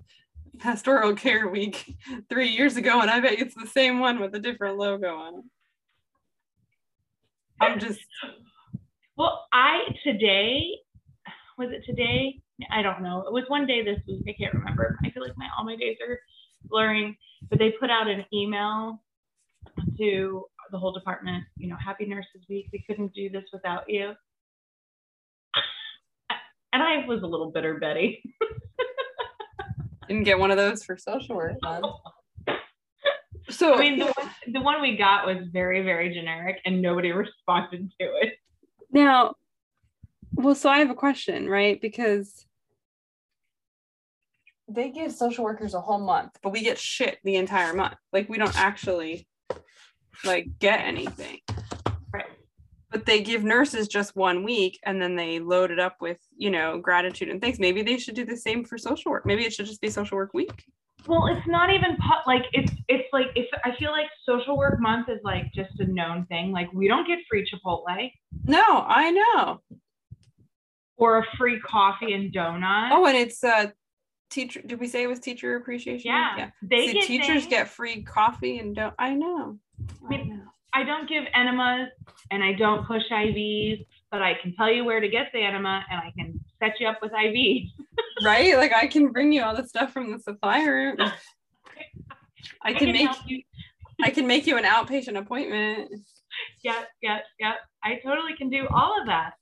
Pastoral 0.60 1.16
Care 1.16 1.48
Week 1.48 1.96
three 2.30 2.50
years 2.50 2.78
ago, 2.78 3.02
and 3.02 3.10
I 3.10 3.20
bet 3.20 3.34
it's 3.34 3.56
the 3.56 3.68
same 3.68 4.00
one 4.00 4.20
with 4.20 4.34
a 4.36 4.40
different 4.40 4.78
logo 4.78 5.16
on 5.16 5.36
it. 5.36 5.46
I'm 7.62 7.80
just 7.80 8.02
well, 9.18 9.46
I 9.54 9.80
today 10.04 10.80
was 11.58 11.70
it 11.72 11.86
today? 11.86 12.42
I 12.72 12.82
don't 12.82 13.02
know. 13.02 13.24
It 13.28 13.34
was 13.34 13.44
one 13.48 13.66
day 13.66 13.84
this 13.84 14.00
week. 14.08 14.26
I 14.28 14.34
can't 14.38 14.54
remember. 14.54 14.98
I 15.04 15.10
feel 15.12 15.24
like 15.24 15.38
my 15.38 15.48
all 15.58 15.66
my 15.66 15.76
days 15.76 15.98
are 16.06 16.20
blurring. 16.64 17.16
But 17.50 17.60
they 17.60 17.72
put 17.72 17.90
out 17.90 18.08
an 18.08 18.26
email 18.34 19.02
to 19.98 20.46
the 20.72 20.78
whole 20.78 20.94
department. 20.94 21.44
You 21.58 21.68
know, 21.68 21.78
Happy 21.84 22.06
Nurses 22.06 22.44
Week. 22.50 22.68
We 22.72 22.84
couldn't 22.88 23.14
do 23.14 23.30
this 23.30 23.46
without 23.52 23.84
you. 23.88 24.14
And 26.74 26.84
I 26.84 27.06
was 27.08 27.24
a 27.24 27.26
little 27.26 27.52
bitter, 27.52 27.76
Betty. 27.76 28.22
didn't 30.08 30.24
get 30.24 30.40
one 30.40 30.52
of 30.52 30.58
those 30.58 30.84
for 30.84 30.98
social 30.98 31.36
work. 31.36 31.56
month. 31.62 31.86
So 33.48 33.76
I 33.76 33.78
mean, 33.78 34.00
the 34.00 34.06
one, 34.06 34.30
the 34.54 34.62
one 34.62 34.82
we 34.82 34.98
got 34.98 35.28
was 35.28 35.38
very, 35.54 35.84
very 35.84 36.12
generic, 36.12 36.58
and 36.66 36.82
nobody 36.82 37.12
responded 37.12 37.92
to 38.00 38.08
it. 38.22 38.40
now, 38.90 39.36
well, 40.34 40.56
so 40.56 40.68
I 40.68 40.80
have 40.80 40.90
a 40.90 40.96
question, 40.96 41.48
right? 41.48 41.80
Because 41.80 42.48
they 44.68 44.90
give 44.90 45.12
social 45.12 45.44
workers 45.44 45.74
a 45.74 45.82
whole 45.82 46.00
month, 46.00 46.32
but 46.42 46.52
we 46.52 46.62
get 46.62 46.80
shit 46.80 47.20
the 47.24 47.36
entire 47.36 47.74
month. 47.74 47.96
Like 48.12 48.28
we 48.30 48.38
don't 48.38 48.58
actually 48.58 49.28
like 50.24 50.48
get 50.60 50.80
anything. 50.82 51.40
But 52.96 53.06
they 53.06 53.22
give 53.22 53.44
nurses 53.44 53.90
just 53.90 54.16
one 54.16 54.42
week 54.46 54.80
and 54.86 55.02
then 55.02 55.18
they 55.18 55.40
load 55.40 55.70
it 55.70 55.80
up 55.80 55.98
with, 56.00 56.18
you 56.38 56.50
know, 56.50 56.78
gratitude 56.80 57.28
and 57.28 57.42
thanks. 57.42 57.60
Maybe 57.60 57.82
they 57.82 57.98
should 57.98 58.16
do 58.16 58.24
the 58.24 58.38
same 58.38 58.64
for 58.64 58.78
social 58.78 59.12
work. 59.12 59.26
Maybe 59.26 59.44
it 59.44 59.52
should 59.52 59.66
just 59.66 59.82
be 59.82 59.90
social 59.90 60.16
work 60.16 60.34
week. 60.34 60.64
Well, 61.06 61.28
it's 61.28 61.46
not 61.46 61.74
even 61.74 61.98
like 62.26 62.44
it's 62.54 62.72
it's 62.88 63.10
like 63.12 63.28
if 63.36 63.48
I 63.66 63.76
feel 63.76 63.92
like 63.92 64.06
Social 64.26 64.58
Work 64.58 64.80
Month 64.80 65.10
is 65.10 65.20
like 65.26 65.52
just 65.54 65.78
a 65.82 65.86
known 65.88 66.26
thing. 66.28 66.54
Like 66.54 66.72
we 66.72 66.88
don't 66.88 67.06
get 67.06 67.20
free 67.30 67.46
Chipotle 67.46 67.84
No, 68.46 68.64
I 68.88 69.12
know. 69.12 69.60
or 70.96 71.18
a 71.18 71.26
free 71.38 71.60
coffee 71.60 72.14
and 72.14 72.34
donut. 72.34 72.92
Oh, 72.94 73.06
and 73.08 73.18
it's 73.18 73.44
uh 73.44 73.72
teacher 74.30 74.62
did 74.66 74.80
we 74.80 74.88
say 74.88 75.04
it 75.04 75.08
was 75.08 75.20
teacher 75.20 75.58
appreciation? 75.58 76.14
Week? 76.14 76.38
yeah, 76.38 76.50
they 76.62 76.88
See, 76.88 76.94
get 76.94 77.04
teachers 77.08 77.28
things. 77.42 77.48
get 77.48 77.68
free 77.68 78.04
coffee 78.04 78.60
and 78.60 78.74
don't 78.74 78.94
I 78.98 79.16
know. 79.16 79.60
I 80.10 80.16
know. 80.16 80.44
I 80.76 80.84
don't 80.84 81.08
give 81.08 81.24
enemas 81.34 81.90
and 82.32 82.44
I 82.44 82.52
don't 82.52 82.86
push 82.86 83.04
IVs, 83.10 83.86
but 84.12 84.22
I 84.22 84.34
can 84.42 84.54
tell 84.56 84.70
you 84.70 84.84
where 84.84 85.00
to 85.00 85.08
get 85.08 85.28
the 85.34 85.42
enema 85.42 85.86
and 85.90 86.02
I 86.02 86.12
can 86.18 86.38
set 86.60 86.74
you 86.82 86.88
up 86.88 87.00
with 87.02 87.14
IVs. 87.14 87.72
right? 88.26 88.58
Like 88.58 88.74
I 88.74 88.88
can 88.88 89.14
bring 89.14 89.32
you 89.32 89.42
all 89.42 89.56
the 89.56 89.66
stuff 89.66 89.94
from 89.94 90.12
the 90.12 90.20
supply 90.20 90.64
room. 90.66 90.98
I 92.62 92.74
can 92.74 92.92
make 92.92 93.10
you. 93.26 93.42
I 94.04 94.10
can 94.10 94.28
make 94.28 94.46
you 94.46 94.58
an 94.58 94.66
outpatient 94.66 95.18
appointment. 95.18 95.90
Yep, 96.64 96.88
yep, 97.02 97.24
yep. 97.40 97.56
I 97.82 98.00
totally 98.06 98.36
can 98.38 98.50
do 98.50 98.68
all 98.70 99.00
of 99.00 99.08
that. 99.08 99.34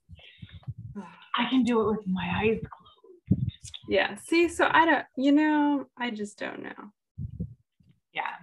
I 1.36 1.50
can 1.50 1.64
do 1.64 1.82
it 1.82 1.98
with 1.98 2.06
my 2.06 2.30
eyes 2.36 2.60
closed. 2.60 3.42
Yeah. 3.90 4.16
See, 4.18 4.48
so 4.48 4.68
I 4.70 4.86
don't, 4.86 5.06
you 5.18 5.32
know, 5.32 5.88
I 5.98 6.12
just 6.12 6.38
don't 6.38 6.62
know. 6.62 6.92
Yeah. 8.14 8.36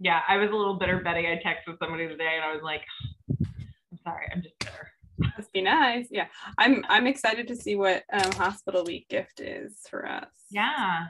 Yeah. 0.00 0.20
I 0.26 0.36
was 0.38 0.50
a 0.50 0.54
little 0.54 0.74
bitter, 0.74 1.00
Betty. 1.00 1.26
I 1.28 1.40
texted 1.44 1.78
somebody 1.78 2.08
today 2.08 2.32
and 2.34 2.44
I 2.44 2.52
was 2.52 2.62
like, 2.62 2.82
I'm 3.28 3.98
sorry, 4.02 4.28
I'm 4.34 4.42
just 4.42 4.58
bitter. 4.58 4.88
Must 5.36 5.52
be 5.52 5.60
nice. 5.60 6.08
Yeah. 6.10 6.26
I'm 6.58 6.84
I'm 6.88 7.06
excited 7.06 7.46
to 7.48 7.56
see 7.56 7.76
what 7.76 8.04
um, 8.12 8.32
hospital 8.32 8.84
week 8.84 9.08
gift 9.08 9.40
is 9.40 9.78
for 9.88 10.06
us. 10.06 10.28
Yeah. 10.50 11.06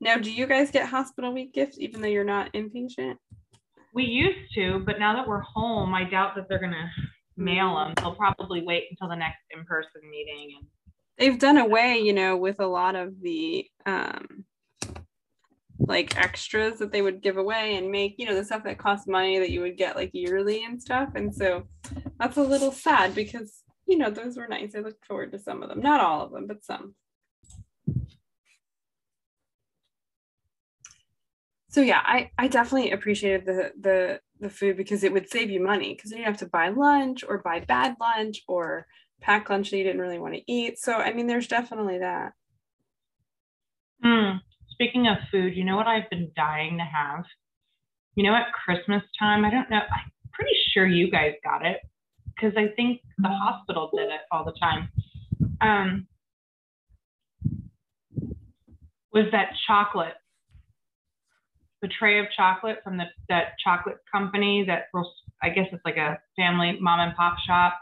Now, 0.00 0.16
do 0.16 0.30
you 0.30 0.46
guys 0.46 0.70
get 0.70 0.88
hospital 0.88 1.32
week 1.32 1.52
gifts 1.52 1.78
even 1.80 2.00
though 2.00 2.08
you're 2.08 2.24
not 2.24 2.52
inpatient? 2.52 3.16
We 3.92 4.04
used 4.04 4.54
to, 4.54 4.80
but 4.86 5.00
now 5.00 5.14
that 5.14 5.26
we're 5.26 5.40
home, 5.40 5.92
I 5.94 6.04
doubt 6.04 6.36
that 6.36 6.48
they're 6.48 6.60
gonna 6.60 6.90
mail 7.36 7.76
them. 7.76 7.94
They'll 7.96 8.14
probably 8.14 8.62
wait 8.62 8.84
until 8.90 9.08
the 9.08 9.16
next 9.16 9.40
in-person 9.50 10.02
meeting. 10.08 10.54
And 10.56 10.66
They've 11.18 11.38
done 11.38 11.58
away, 11.58 11.98
you 11.98 12.12
know, 12.12 12.36
with 12.36 12.60
a 12.60 12.66
lot 12.66 12.94
of 12.94 13.20
the 13.20 13.66
um 13.86 14.44
like 15.78 16.16
extras 16.18 16.78
that 16.78 16.92
they 16.92 17.02
would 17.02 17.22
give 17.22 17.36
away 17.36 17.76
and 17.76 17.90
make, 17.90 18.16
you 18.18 18.26
know, 18.26 18.34
the 18.34 18.44
stuff 18.44 18.64
that 18.64 18.78
costs 18.78 19.06
money 19.06 19.38
that 19.38 19.50
you 19.50 19.60
would 19.60 19.76
get 19.76 19.96
like 19.96 20.10
yearly 20.12 20.64
and 20.64 20.80
stuff. 20.80 21.10
And 21.14 21.34
so 21.34 21.66
that's 22.18 22.36
a 22.36 22.42
little 22.42 22.72
sad 22.72 23.14
because, 23.14 23.62
you 23.86 23.96
know, 23.96 24.10
those 24.10 24.36
were 24.36 24.48
nice. 24.48 24.74
I 24.74 24.80
look 24.80 25.04
forward 25.04 25.32
to 25.32 25.38
some 25.38 25.62
of 25.62 25.68
them. 25.68 25.80
Not 25.80 26.00
all 26.00 26.24
of 26.24 26.32
them, 26.32 26.46
but 26.46 26.64
some. 26.64 26.94
So 31.70 31.80
yeah, 31.82 32.00
I, 32.04 32.30
I 32.38 32.48
definitely 32.48 32.92
appreciated 32.92 33.44
the 33.44 33.72
the 33.78 34.20
the 34.40 34.50
food 34.50 34.76
because 34.76 35.04
it 35.04 35.12
would 35.12 35.28
save 35.28 35.50
you 35.50 35.60
money 35.62 35.94
because 35.94 36.12
you 36.12 36.24
have 36.24 36.38
to 36.38 36.46
buy 36.46 36.70
lunch 36.70 37.24
or 37.28 37.38
buy 37.38 37.60
bad 37.60 37.96
lunch 38.00 38.42
or 38.48 38.86
pack 39.20 39.50
lunch 39.50 39.70
that 39.70 39.76
you 39.76 39.84
didn't 39.84 40.00
really 40.00 40.18
want 40.18 40.34
to 40.34 40.42
eat. 40.50 40.78
So 40.78 40.94
I 40.94 41.12
mean, 41.12 41.26
there's 41.26 41.48
definitely 41.48 41.98
that. 41.98 42.32
Hmm. 44.02 44.38
Speaking 44.78 45.08
of 45.08 45.16
food, 45.32 45.56
you 45.56 45.64
know 45.64 45.76
what 45.76 45.88
I've 45.88 46.08
been 46.08 46.30
dying 46.36 46.78
to 46.78 46.84
have? 46.84 47.24
You 48.14 48.22
know, 48.22 48.34
at 48.34 48.52
Christmas 48.52 49.02
time, 49.18 49.44
I 49.44 49.50
don't 49.50 49.68
know. 49.68 49.78
I'm 49.78 50.10
pretty 50.32 50.54
sure 50.72 50.86
you 50.86 51.10
guys 51.10 51.32
got 51.42 51.66
it 51.66 51.78
because 52.26 52.56
I 52.56 52.68
think 52.76 53.00
the 53.18 53.28
hospital 53.28 53.90
did 53.94 54.06
it 54.06 54.20
all 54.30 54.44
the 54.44 54.54
time. 54.60 54.88
Um, 55.60 56.06
was 59.12 59.24
that 59.32 59.50
chocolate? 59.66 60.14
The 61.82 61.88
tray 61.88 62.20
of 62.20 62.26
chocolate 62.36 62.78
from 62.84 62.98
the 62.98 63.04
that 63.28 63.54
chocolate 63.62 63.98
company 64.10 64.64
that 64.66 64.86
I 65.42 65.48
guess 65.48 65.66
it's 65.72 65.84
like 65.84 65.96
a 65.96 66.20
family 66.36 66.76
mom 66.80 67.00
and 67.00 67.16
pop 67.16 67.36
shop 67.46 67.78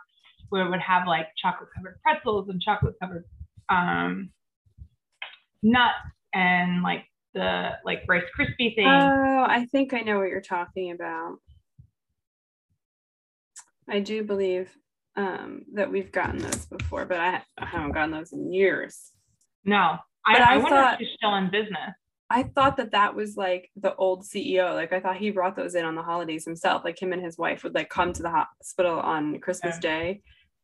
where 0.51 0.67
it 0.67 0.71
would 0.71 0.81
have 0.81 1.07
like 1.07 1.29
chocolate 1.43 1.71
covered 1.75 1.99
pretzels 2.03 2.49
and 2.49 2.61
chocolate 2.61 2.95
covered 3.01 3.25
um, 3.71 4.31
nuts 5.63 6.16
and 6.37 6.83
like 6.83 7.05
the 7.35 7.71
like 7.85 8.03
Rice 8.09 8.25
Krispie 8.39 8.75
thing. 8.75 8.87
Oh, 8.87 9.45
I 9.49 9.67
think 9.73 9.95
I 9.95 10.01
know 10.01 10.19
what 10.19 10.29
you're 10.29 10.41
talking 10.41 10.93
about. 10.93 11.37
I 13.89 14.01
do 14.01 14.23
believe 14.25 14.71
um, 15.17 15.63
that 15.75 15.91
we've 15.91 16.13
gotten 16.13 16.39
those 16.39 16.67
before, 16.67 17.07
but 17.07 17.19
I, 17.19 17.43
I 17.57 17.67
haven't 17.67 17.93
gotten 17.93 18.11
those 18.11 18.33
in 18.33 18.53
years. 18.53 19.13
No, 19.65 19.97
I, 20.27 20.35
I 20.37 20.55
I, 20.55 20.57
wonder 20.59 20.71
thought- 20.71 20.95
if 20.95 21.07
she's 21.09 21.17
still 21.17 21.35
in 21.37 21.51
business. 21.51 21.93
I 22.29 22.43
thought 22.43 22.77
that 22.79 22.91
that 22.91 23.15
was 23.15 23.37
like 23.37 23.71
the 23.77 23.95
old 23.95 24.25
CEO. 24.25 24.75
Like 24.75 24.93
I 24.93 24.99
thought 24.99 25.17
he 25.17 25.31
brought 25.31 25.55
those 25.55 25.77
in 25.77 25.85
on 25.85 25.95
the 25.95 26.03
holidays 26.03 26.45
himself. 26.45 26.83
Like 26.85 27.01
him 27.01 27.13
and 27.13 27.23
his 27.23 27.39
wife 27.39 27.63
would 27.63 27.75
like 27.77 27.89
come 27.89 28.13
to 28.13 28.23
the 28.23 28.31
hospital 28.31 28.99
on 28.99 29.39
Christmas 29.39 29.79
Day 29.79 30.23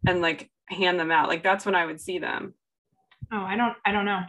and 0.09 0.21
like 0.21 0.51
hand 0.69 0.99
them 0.99 1.13
out. 1.13 1.29
Like 1.29 1.45
that's 1.45 1.65
when 1.65 1.77
I 1.77 1.87
would 1.87 2.01
see 2.01 2.19
them. 2.19 2.55
Oh, 3.33 3.43
I 3.43 3.57
don't, 3.57 3.77
I 3.87 3.93
don't 3.93 4.05
know. 4.05 4.23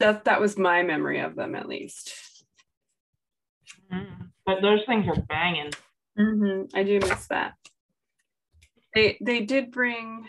That 0.00 0.24
that 0.24 0.40
was 0.40 0.58
my 0.58 0.82
memory 0.82 1.20
of 1.20 1.36
them 1.36 1.54
at 1.54 1.68
least. 1.68 2.12
Mm. 3.92 4.30
But 4.46 4.62
those 4.62 4.80
things 4.86 5.06
are 5.06 5.22
banging. 5.28 5.72
Mm-hmm. 6.18 6.76
I 6.76 6.82
do 6.82 6.98
miss 7.00 7.26
that. 7.28 7.54
They 8.94 9.18
they 9.20 9.40
did 9.44 9.70
bring, 9.70 10.26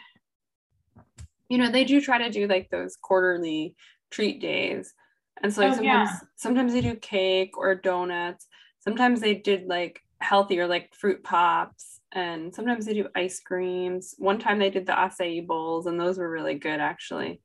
you 1.49 1.57
know, 1.57 1.71
they 1.71 1.83
do 1.83 2.01
try 2.01 2.19
to 2.19 2.29
do 2.29 2.47
like 2.47 2.69
those 2.69 2.95
quarterly 3.01 3.75
treat 4.11 4.41
days, 4.41 4.93
and 5.41 5.53
so 5.53 5.61
like 5.61 5.71
Oh, 5.71 5.75
sometimes 5.77 6.09
yeah. 6.11 6.19
sometimes 6.35 6.73
they 6.73 6.81
do 6.81 6.95
cake 6.95 7.57
or 7.57 7.73
donuts. 7.73 8.47
Sometimes 8.79 9.19
they 9.21 9.35
did 9.35 9.67
like 9.67 10.01
healthier 10.19 10.67
like 10.67 10.93
fruit 10.93 11.23
pops, 11.23 12.01
and 12.11 12.53
sometimes 12.53 12.85
they 12.85 12.93
do 12.93 13.07
ice 13.15 13.39
creams. 13.39 14.15
One 14.17 14.37
time 14.37 14.59
they 14.59 14.69
did 14.69 14.85
the 14.85 14.93
acai 14.93 15.47
bowls, 15.47 15.87
and 15.87 15.99
those 15.99 16.17
were 16.17 16.29
really 16.29 16.55
good 16.55 16.79
actually. 16.79 17.41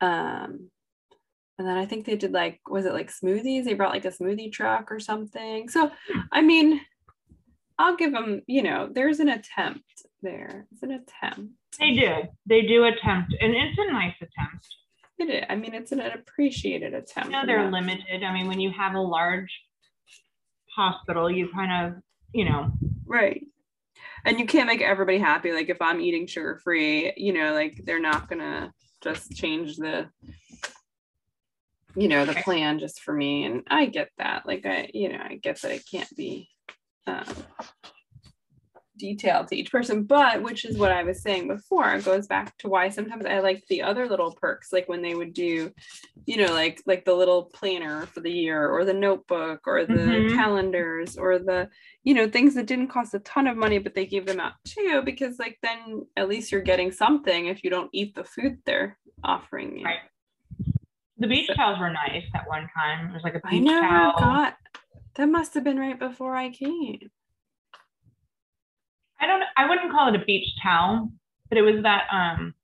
Um, 0.00 0.70
and 1.58 1.66
then 1.66 1.76
I 1.76 1.86
think 1.86 2.06
they 2.06 2.16
did 2.16 2.32
like 2.32 2.60
was 2.68 2.86
it 2.86 2.92
like 2.92 3.10
smoothies? 3.10 3.64
They 3.64 3.74
brought 3.74 3.92
like 3.92 4.04
a 4.04 4.10
smoothie 4.10 4.52
truck 4.52 4.90
or 4.90 5.00
something. 5.00 5.68
So 5.68 5.90
hmm. 6.10 6.20
I 6.32 6.42
mean, 6.42 6.80
I'll 7.78 7.96
give 7.96 8.12
them, 8.12 8.42
you 8.46 8.62
know, 8.62 8.88
there's 8.90 9.20
an 9.20 9.28
attempt 9.28 9.84
there. 10.22 10.66
It's 10.72 10.82
an 10.82 10.92
attempt. 10.92 11.52
They 11.78 11.92
do. 11.92 12.14
They 12.46 12.62
do 12.62 12.84
attempt, 12.84 13.34
and 13.40 13.54
it's 13.54 13.78
a 13.78 13.92
nice 13.92 14.16
attempt. 14.16 14.66
It 15.18 15.30
is. 15.30 15.44
I 15.48 15.56
mean, 15.56 15.74
it's 15.74 15.92
an 15.92 16.00
appreciated 16.00 16.94
attempt. 16.94 17.30
You 17.30 17.32
know, 17.32 17.46
they're 17.46 17.70
limited. 17.70 18.22
I 18.24 18.32
mean, 18.32 18.48
when 18.48 18.60
you 18.60 18.70
have 18.70 18.94
a 18.94 19.00
large 19.00 19.52
hospital, 20.74 21.30
you 21.30 21.48
kind 21.52 21.86
of, 21.86 22.02
you 22.32 22.44
know, 22.44 22.72
Right. 23.08 23.44
And 24.24 24.38
you 24.38 24.46
can't 24.46 24.66
make 24.66 24.82
everybody 24.82 25.18
happy. 25.18 25.52
Like 25.52 25.70
if 25.70 25.80
I'm 25.80 26.00
eating 26.00 26.26
sugar 26.26 26.60
free, 26.62 27.12
you 27.16 27.32
know, 27.32 27.54
like 27.54 27.80
they're 27.84 28.00
not 28.00 28.28
gonna 28.28 28.72
just 29.02 29.32
change 29.32 29.76
the, 29.76 30.08
you 31.94 32.08
know, 32.08 32.24
the 32.24 32.32
Right. 32.34 32.44
plan 32.44 32.78
just 32.78 33.00
for 33.00 33.12
me. 33.14 33.44
And 33.44 33.62
I 33.68 33.86
get 33.86 34.10
that. 34.18 34.46
Like 34.46 34.64
I, 34.66 34.90
you 34.94 35.08
know, 35.10 35.18
I 35.22 35.36
get 35.36 35.60
that 35.62 35.72
it 35.72 35.84
can't 35.90 36.14
be 36.16 36.48
um, 37.06 37.24
detailed 38.98 39.48
to 39.48 39.56
each 39.56 39.70
person, 39.70 40.02
but 40.04 40.42
which 40.42 40.64
is 40.64 40.76
what 40.76 40.92
I 40.92 41.02
was 41.04 41.22
saying 41.22 41.48
before. 41.48 41.94
It 41.94 42.04
goes 42.04 42.26
back 42.26 42.56
to 42.58 42.68
why 42.68 42.88
sometimes 42.88 43.24
I 43.26 43.38
like 43.40 43.64
the 43.68 43.82
other 43.82 44.08
little 44.08 44.32
perks, 44.32 44.72
like 44.72 44.88
when 44.88 45.02
they 45.02 45.14
would 45.14 45.32
do, 45.32 45.72
you 46.26 46.36
know, 46.36 46.52
like 46.52 46.82
like 46.84 47.04
the 47.04 47.14
little 47.14 47.44
planner 47.44 48.06
for 48.06 48.20
the 48.20 48.30
year 48.30 48.68
or 48.68 48.84
the 48.84 48.92
notebook 48.92 49.60
or 49.66 49.86
the 49.86 49.92
Mhm. 49.94 50.34
calendars 50.36 51.16
or 51.16 51.38
the 51.38 51.70
you 52.04 52.12
know 52.14 52.28
things 52.28 52.54
that 52.54 52.66
didn't 52.66 52.88
cost 52.88 53.14
a 53.14 53.18
ton 53.20 53.46
of 53.46 53.56
money 53.56 53.78
but 53.78 53.94
they 53.94 54.04
gave 54.06 54.26
them 54.26 54.40
out 54.40 54.54
too 54.64 55.02
because 55.04 55.38
like 55.38 55.58
then 55.62 56.06
at 56.16 56.28
least 56.28 56.50
you're 56.52 56.60
getting 56.60 56.90
something 56.92 57.46
if 57.46 57.62
you 57.64 57.70
don't 57.70 57.90
eat 57.92 58.14
the 58.14 58.24
food 58.24 58.58
they're 58.66 58.98
offering 59.24 59.78
you 59.78 59.84
Right. 59.84 60.00
The 61.18 61.26
beach 61.26 61.48
towels 61.56 61.78
were 61.78 61.90
nice 61.90 62.24
at 62.34 62.46
one 62.48 62.68
time. 62.74 63.10
It 63.10 63.14
was 63.14 63.22
like 63.24 63.34
a 63.34 63.40
beach 63.48 63.60
I 63.62 63.64
never 63.64 63.86
towel. 63.88 64.12
got 64.18 64.56
that 65.16 65.28
must 65.28 65.54
have 65.54 65.64
been 65.64 65.78
right 65.78 65.98
before 65.98 66.36
i 66.36 66.48
came 66.50 67.10
I 69.20 69.26
don't. 69.26 69.42
I 69.56 69.68
wouldn't 69.68 69.90
call 69.90 70.14
it 70.14 70.20
a 70.20 70.24
beach 70.24 70.46
towel, 70.62 71.10
but 71.48 71.58
it 71.58 71.62
was 71.62 71.82
that. 71.82 72.04
Um, 72.12 72.54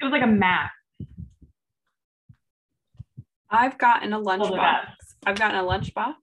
it 0.00 0.04
was 0.04 0.12
like 0.12 0.22
a 0.22 0.26
mat. 0.28 0.70
i've 3.50 3.76
gotten 3.78 4.12
a 4.12 4.18
lunchbox 4.20 4.86
i've 5.26 5.36
gotten 5.38 5.56
a 5.58 5.62
lunchbox 5.62 6.14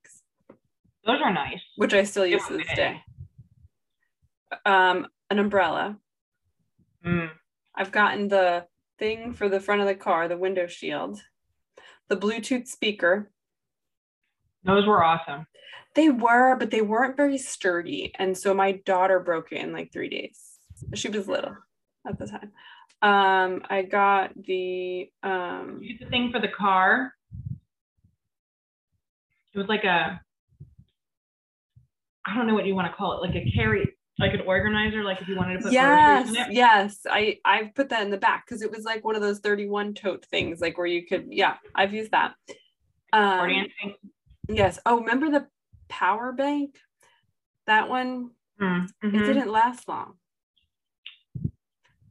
Those 1.06 1.19
are 1.23 1.34
nice. 1.34 1.60
which 1.78 1.93
i 1.93 2.04
still 2.04 2.25
use 2.25 2.45
to 2.47 2.58
this 2.58 2.67
day 2.75 3.04
um 4.65 5.08
an 5.30 5.39
umbrella 5.39 5.97
Mm. 7.06 7.30
I've 7.79 7.93
gotten 7.93 8.27
the 8.27 8.65
thing 8.99 9.33
for 9.33 9.47
the 9.47 9.61
front 9.61 9.79
of 9.79 9.87
the 9.87 9.95
car, 9.95 10.27
the 10.27 10.37
window 10.37 10.67
shield, 10.67 11.21
the 12.09 12.17
Bluetooth 12.17 12.67
speaker. 12.67 13.31
Those 14.65 14.85
were 14.85 15.01
awesome. 15.01 15.47
They 15.95 16.09
were, 16.09 16.57
but 16.57 16.71
they 16.71 16.81
weren't 16.81 17.15
very 17.15 17.37
sturdy. 17.37 18.11
And 18.19 18.37
so 18.37 18.53
my 18.53 18.73
daughter 18.73 19.21
broke 19.21 19.53
it 19.53 19.61
in 19.61 19.71
like 19.71 19.93
three 19.93 20.09
days. 20.09 20.59
She 20.93 21.07
was 21.07 21.29
little 21.29 21.55
at 22.05 22.19
the 22.19 22.27
time. 22.27 22.51
Um, 23.01 23.61
I 23.69 23.83
got 23.83 24.31
the 24.35 25.09
um 25.23 25.79
the 25.79 26.05
thing 26.09 26.31
for 26.33 26.41
the 26.41 26.49
car. 26.49 27.13
It 29.53 29.57
was 29.57 29.67
like 29.67 29.85
a. 29.85 30.19
I 32.25 32.35
don't 32.35 32.45
know 32.45 32.53
what 32.53 32.65
you 32.65 32.75
want 32.75 32.91
to 32.91 32.95
call 32.95 33.13
it, 33.13 33.25
like 33.25 33.35
a 33.35 33.49
carry, 33.55 33.95
like 34.19 34.34
an 34.34 34.41
organizer, 34.41 35.03
like 35.03 35.21
if 35.21 35.27
you 35.27 35.36
wanted 35.36 35.58
to 35.58 35.63
put 35.63 35.71
yes, 35.71 36.29
in 36.29 36.36
it. 36.36 36.51
yes. 36.51 36.99
I 37.10 37.38
I've 37.45 37.73
put 37.73 37.89
that 37.89 38.03
in 38.03 38.12
the 38.12 38.17
back 38.17 38.45
because 38.45 38.62
it 38.62 38.71
was 38.71 38.84
like 38.84 39.03
one 39.03 39.15
of 39.15 39.21
those 39.21 39.39
31 39.39 39.93
tote 39.93 40.25
things, 40.25 40.60
like 40.60 40.77
where 40.77 40.88
you 40.88 41.05
could, 41.05 41.27
yeah, 41.29 41.55
I've 41.73 41.93
used 41.93 42.12
that. 42.12 42.36
Um. 43.13 43.67
Yes. 44.47 44.79
Oh, 44.86 44.99
remember 44.99 45.29
the 45.29 45.47
power 45.88 46.32
bank? 46.32 46.77
That 47.65 47.88
one, 47.89 48.32
Mm, 48.62 48.89
it 49.01 49.13
mhm. 49.13 49.25
didn't 49.25 49.49
last 49.49 49.88
long. 49.88 50.15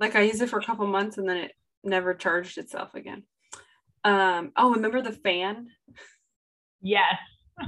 Like 0.01 0.17
I 0.17 0.23
used 0.23 0.41
it 0.41 0.49
for 0.49 0.59
a 0.59 0.65
couple 0.65 0.87
months 0.87 1.19
and 1.19 1.29
then 1.29 1.37
it 1.37 1.53
never 1.85 2.15
charged 2.15 2.57
itself 2.57 2.95
again. 2.95 3.25
Um, 4.05 4.53
oh, 4.57 4.73
remember 4.73 5.03
the 5.03 5.13
fan? 5.13 5.69
Yes. 6.81 7.15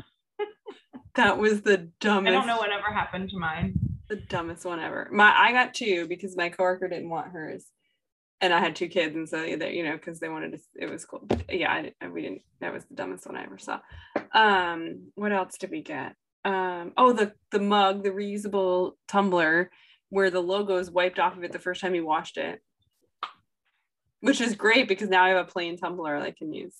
That 1.16 1.38
was 1.38 1.62
the 1.62 1.90
dumbest. 1.98 2.30
I 2.30 2.38
don't 2.38 2.46
know 2.46 2.58
whatever 2.58 2.86
happened 2.94 3.30
to 3.30 3.36
mine. 3.36 3.74
The 4.10 4.16
dumbest 4.16 4.66
one 4.66 4.80
ever. 4.80 5.08
My 5.10 5.32
I 5.34 5.52
got 5.52 5.72
two 5.72 6.06
because 6.06 6.36
my 6.36 6.50
coworker 6.50 6.88
didn't 6.88 7.08
want 7.08 7.32
hers. 7.32 7.64
And 8.42 8.54
I 8.54 8.58
had 8.58 8.74
two 8.74 8.88
kids, 8.88 9.14
and 9.14 9.28
so 9.28 9.36
they, 9.56 9.74
you 9.74 9.84
know, 9.84 9.92
because 9.92 10.18
they 10.18 10.30
wanted 10.30 10.52
to, 10.52 10.58
it 10.74 10.90
was 10.90 11.04
cool. 11.04 11.20
But 11.26 11.54
yeah, 11.54 11.70
I, 11.70 11.82
didn't- 11.82 12.14
we 12.14 12.22
didn't. 12.22 12.40
That 12.62 12.72
was 12.72 12.86
the 12.86 12.94
dumbest 12.94 13.26
one 13.26 13.36
I 13.36 13.44
ever 13.44 13.58
saw. 13.58 13.80
Um, 14.32 15.12
what 15.14 15.30
else 15.30 15.58
did 15.58 15.70
we 15.70 15.82
get? 15.82 16.14
Um, 16.46 16.92
oh, 16.96 17.12
the 17.12 17.34
the 17.52 17.58
mug, 17.58 18.02
the 18.02 18.08
reusable 18.10 18.92
tumbler, 19.06 19.70
where 20.08 20.30
the 20.30 20.40
logo 20.40 20.76
is 20.78 20.90
wiped 20.90 21.18
off 21.18 21.36
of 21.36 21.44
it 21.44 21.52
the 21.52 21.58
first 21.58 21.82
time 21.82 21.94
you 21.94 22.06
washed 22.06 22.38
it, 22.38 22.62
which 24.20 24.40
is 24.40 24.54
great 24.54 24.88
because 24.88 25.10
now 25.10 25.22
I 25.24 25.28
have 25.30 25.46
a 25.46 25.50
plain 25.50 25.76
tumbler 25.76 26.16
I 26.16 26.30
can 26.30 26.54
use. 26.54 26.76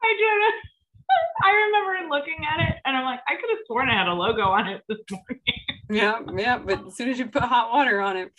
I 0.00 0.14
did. 0.16 0.79
I 1.44 1.50
remember 1.50 2.14
looking 2.14 2.38
at 2.44 2.60
it 2.68 2.76
and 2.84 2.96
I'm 2.96 3.04
like, 3.04 3.20
I 3.28 3.34
could 3.36 3.50
have 3.50 3.58
sworn 3.66 3.88
I 3.88 3.94
had 3.98 4.08
a 4.08 4.12
logo 4.14 4.42
on 4.42 4.68
it 4.68 4.82
this 4.88 4.98
morning. 5.10 5.42
Yeah, 5.88 6.20
yeah, 6.36 6.58
but 6.58 6.86
as 6.86 6.96
soon 6.96 7.08
as 7.08 7.18
you 7.18 7.26
put 7.26 7.42
hot 7.42 7.72
water 7.72 8.00
on 8.00 8.16
it, 8.16 8.32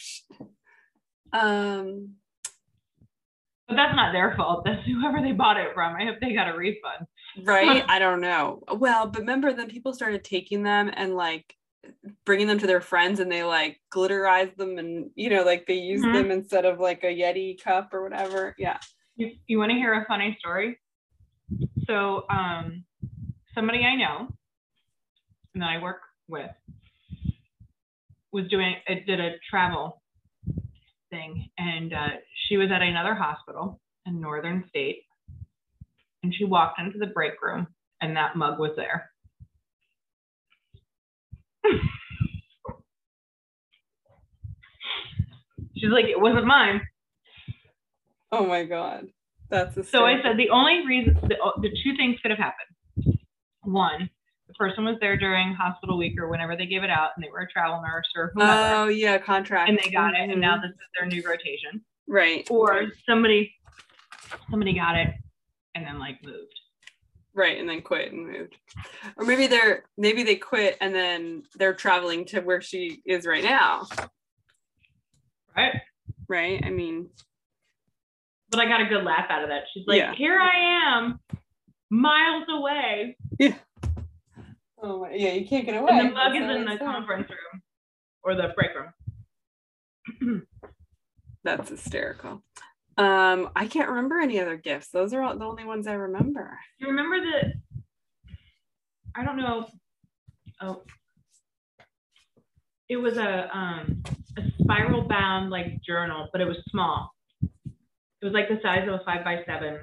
um, 1.34 2.16
But 3.68 3.76
that's 3.76 3.96
not 3.96 4.12
their 4.14 4.36
fault. 4.36 4.64
That's 4.66 4.86
whoever 4.86 5.22
they 5.22 5.32
bought 5.32 5.58
it 5.58 5.74
from. 5.74 5.96
I 5.96 6.06
hope 6.06 6.18
they 6.22 6.34
got 6.34 6.48
a 6.50 6.58
refund. 6.58 7.08
right? 7.44 7.84
I 7.90 8.00
don't 8.00 8.22
know. 8.22 8.64
Well, 8.74 9.08
but 9.08 9.20
remember 9.20 9.54
then 9.54 9.70
people 9.70 9.94
started 9.94 10.24
taking 10.24 10.64
them 10.64 10.92
and 10.94 11.16
like 11.16 11.56
bringing 12.26 12.48
them 12.48 12.60
to 12.60 12.68
their 12.68 12.82
friends 12.82 13.20
and 13.20 13.32
they 13.32 13.44
like 13.44 13.80
glitterized 13.94 14.56
them 14.56 14.78
and 14.78 15.10
you 15.16 15.30
know 15.30 15.44
like 15.44 15.66
they 15.68 15.74
used 15.76 16.06
Mhm. 16.06 16.14
them 16.14 16.32
instead 16.32 16.66
of 16.66 16.80
like 16.80 17.04
a 17.04 17.08
Yeti 17.08 17.62
cup 17.62 17.94
or 17.94 18.04
whatever. 18.04 18.56
Yeah. 18.58 18.78
You, 19.16 19.32
you 19.48 19.58
want 19.58 19.72
to 19.72 19.78
hear 19.78 19.94
a 19.94 20.06
funny 20.06 20.36
story? 20.40 20.80
So, 21.88 22.26
um, 22.30 22.84
somebody 23.54 23.84
I 23.84 23.96
know 23.96 24.28
and 25.54 25.62
that 25.62 25.70
I 25.70 25.82
work 25.82 26.02
with 26.28 26.50
was 28.32 28.48
doing, 28.50 28.76
it 28.88 29.06
did 29.06 29.20
a 29.20 29.34
travel 29.50 30.02
thing, 31.10 31.50
and 31.58 31.94
uh, 31.94 32.08
she 32.48 32.58
was 32.58 32.70
at 32.74 32.82
another 32.82 33.14
hospital 33.14 33.80
in 34.06 34.22
northern 34.22 34.64
state, 34.70 35.04
and 36.24 36.34
she 36.34 36.46
walked 36.46 36.80
into 36.80 36.98
the 36.98 37.08
break 37.08 37.42
room, 37.42 37.68
and 38.02 38.16
that 38.16 38.36
mug 38.36 38.58
was 38.60 38.72
there. 38.76 39.12
She's 45.76 45.92
like, 45.92 46.06
it 46.06 46.20
wasn't 46.20 46.46
mine. 46.46 46.82
Oh 48.32 48.46
my 48.46 48.64
god. 48.64 49.08
That's 49.52 49.90
So 49.90 50.06
I 50.06 50.22
said 50.24 50.38
the 50.38 50.50
only 50.50 50.86
reason, 50.88 51.14
the, 51.24 51.36
the 51.62 51.70
two 51.84 51.96
things 51.98 52.18
could 52.22 52.32
have 52.32 52.40
happened. 52.40 53.18
One, 53.64 54.10
the 54.48 54.54
person 54.56 54.86
was 54.86 54.96
there 55.02 55.18
during 55.18 55.54
hospital 55.54 55.98
week 55.98 56.20
or 56.20 56.30
whenever 56.30 56.56
they 56.56 56.66
gave 56.66 56.84
it 56.84 56.90
out, 56.90 57.10
and 57.16 57.24
they 57.24 57.30
were 57.30 57.42
a 57.42 57.48
travel 57.52 57.82
nurse 57.82 58.08
or 58.16 58.32
whomever, 58.34 58.76
Oh 58.76 58.88
yeah, 58.88 59.18
contract. 59.18 59.70
and 59.70 59.78
they 59.84 59.92
got 59.92 60.14
it, 60.16 60.30
and 60.30 60.40
now 60.42 60.56
Mhm. 60.58 60.62
this 60.64 60.72
is 60.72 60.78
their 60.98 61.08
new 61.08 61.22
rotation. 61.30 61.84
right. 62.08 62.48
Or 62.50 62.88
somebody, 63.08 63.54
somebody 64.50 64.74
got 64.74 64.96
it 64.96 65.10
and 65.76 65.86
then 65.86 66.00
like 66.00 66.22
moved. 66.24 66.54
right 67.34 67.58
and 67.60 67.70
then 67.70 67.82
quit 67.82 68.12
and 68.12 68.28
moved 68.28 68.58
or 69.16 69.24
maybe 69.26 69.48
they're 69.48 69.86
maybe 69.98 70.22
they 70.24 70.36
quit 70.36 70.78
and 70.82 70.94
then 70.94 71.44
they're 71.56 71.74
traveling 71.74 72.26
to 72.26 72.42
where 72.42 72.60
she 72.62 73.02
is 73.06 73.26
right 73.26 73.44
now 73.46 73.86
Right. 75.56 75.74
right 76.28 76.62
i 76.66 76.70
mean 76.70 77.10
But 78.52 78.60
I 78.60 78.66
got 78.68 78.82
a 78.82 78.86
good 78.86 79.04
laugh 79.06 79.26
out 79.30 79.44
of 79.44 79.50
that. 79.50 79.64
She's 79.74 79.86
like, 79.88 79.98
Yeah. 79.98 80.14
here 80.14 80.38
I 80.40 80.96
am, 80.98 81.20
miles 81.90 82.44
away. 82.50 83.18
Yeah. 83.40 83.56
oh 84.84 85.00
my, 85.02 85.12
yeah 85.14 85.34
you 85.34 85.48
can't 85.48 85.66
get 85.66 85.76
away 85.82 85.90
And 85.92 86.10
the 86.10 86.14
mug 86.14 86.34
That's 86.34 86.44
is 86.52 86.56
in 86.58 86.66
the 86.66 86.72
it's 86.74 86.82
conference 86.84 87.30
room 87.30 87.62
or 88.24 88.36
the 88.36 88.54
break 88.56 88.72
room. 88.76 90.44
that's 91.44 91.70
hysterical 91.70 92.44
um 92.98 93.50
i 93.56 93.66
can't 93.68 93.90
remember 93.90 94.20
any 94.20 94.40
other 94.40 94.58
gifts 94.58 94.90
those 94.90 95.14
are 95.14 95.22
all 95.24 95.36
the 95.38 95.46
only 95.46 95.64
ones 95.66 95.88
i 95.88 95.94
remember 95.94 96.58
You 96.80 96.88
remember 96.88 97.20
the 97.20 97.54
I 99.16 99.24
don't 99.26 99.36
know. 99.38 99.68
Oh. 100.62 100.84
It 102.88 102.96
was 102.98 103.18
a 103.18 103.50
um 103.56 104.04
a 104.38 104.42
spiral 104.62 105.02
bound 105.08 105.50
like 105.50 105.82
journal, 105.82 106.30
but 106.32 106.40
it 106.42 106.48
was 106.48 106.58
small. 106.70 107.12
It 108.22 108.26
was 108.26 108.34
like 108.34 108.50
the 108.50 108.60
size 108.62 108.88
of 108.88 108.94
a 108.94 109.02
five 109.04 109.24
by 109.24 109.44
seven. 109.48 109.80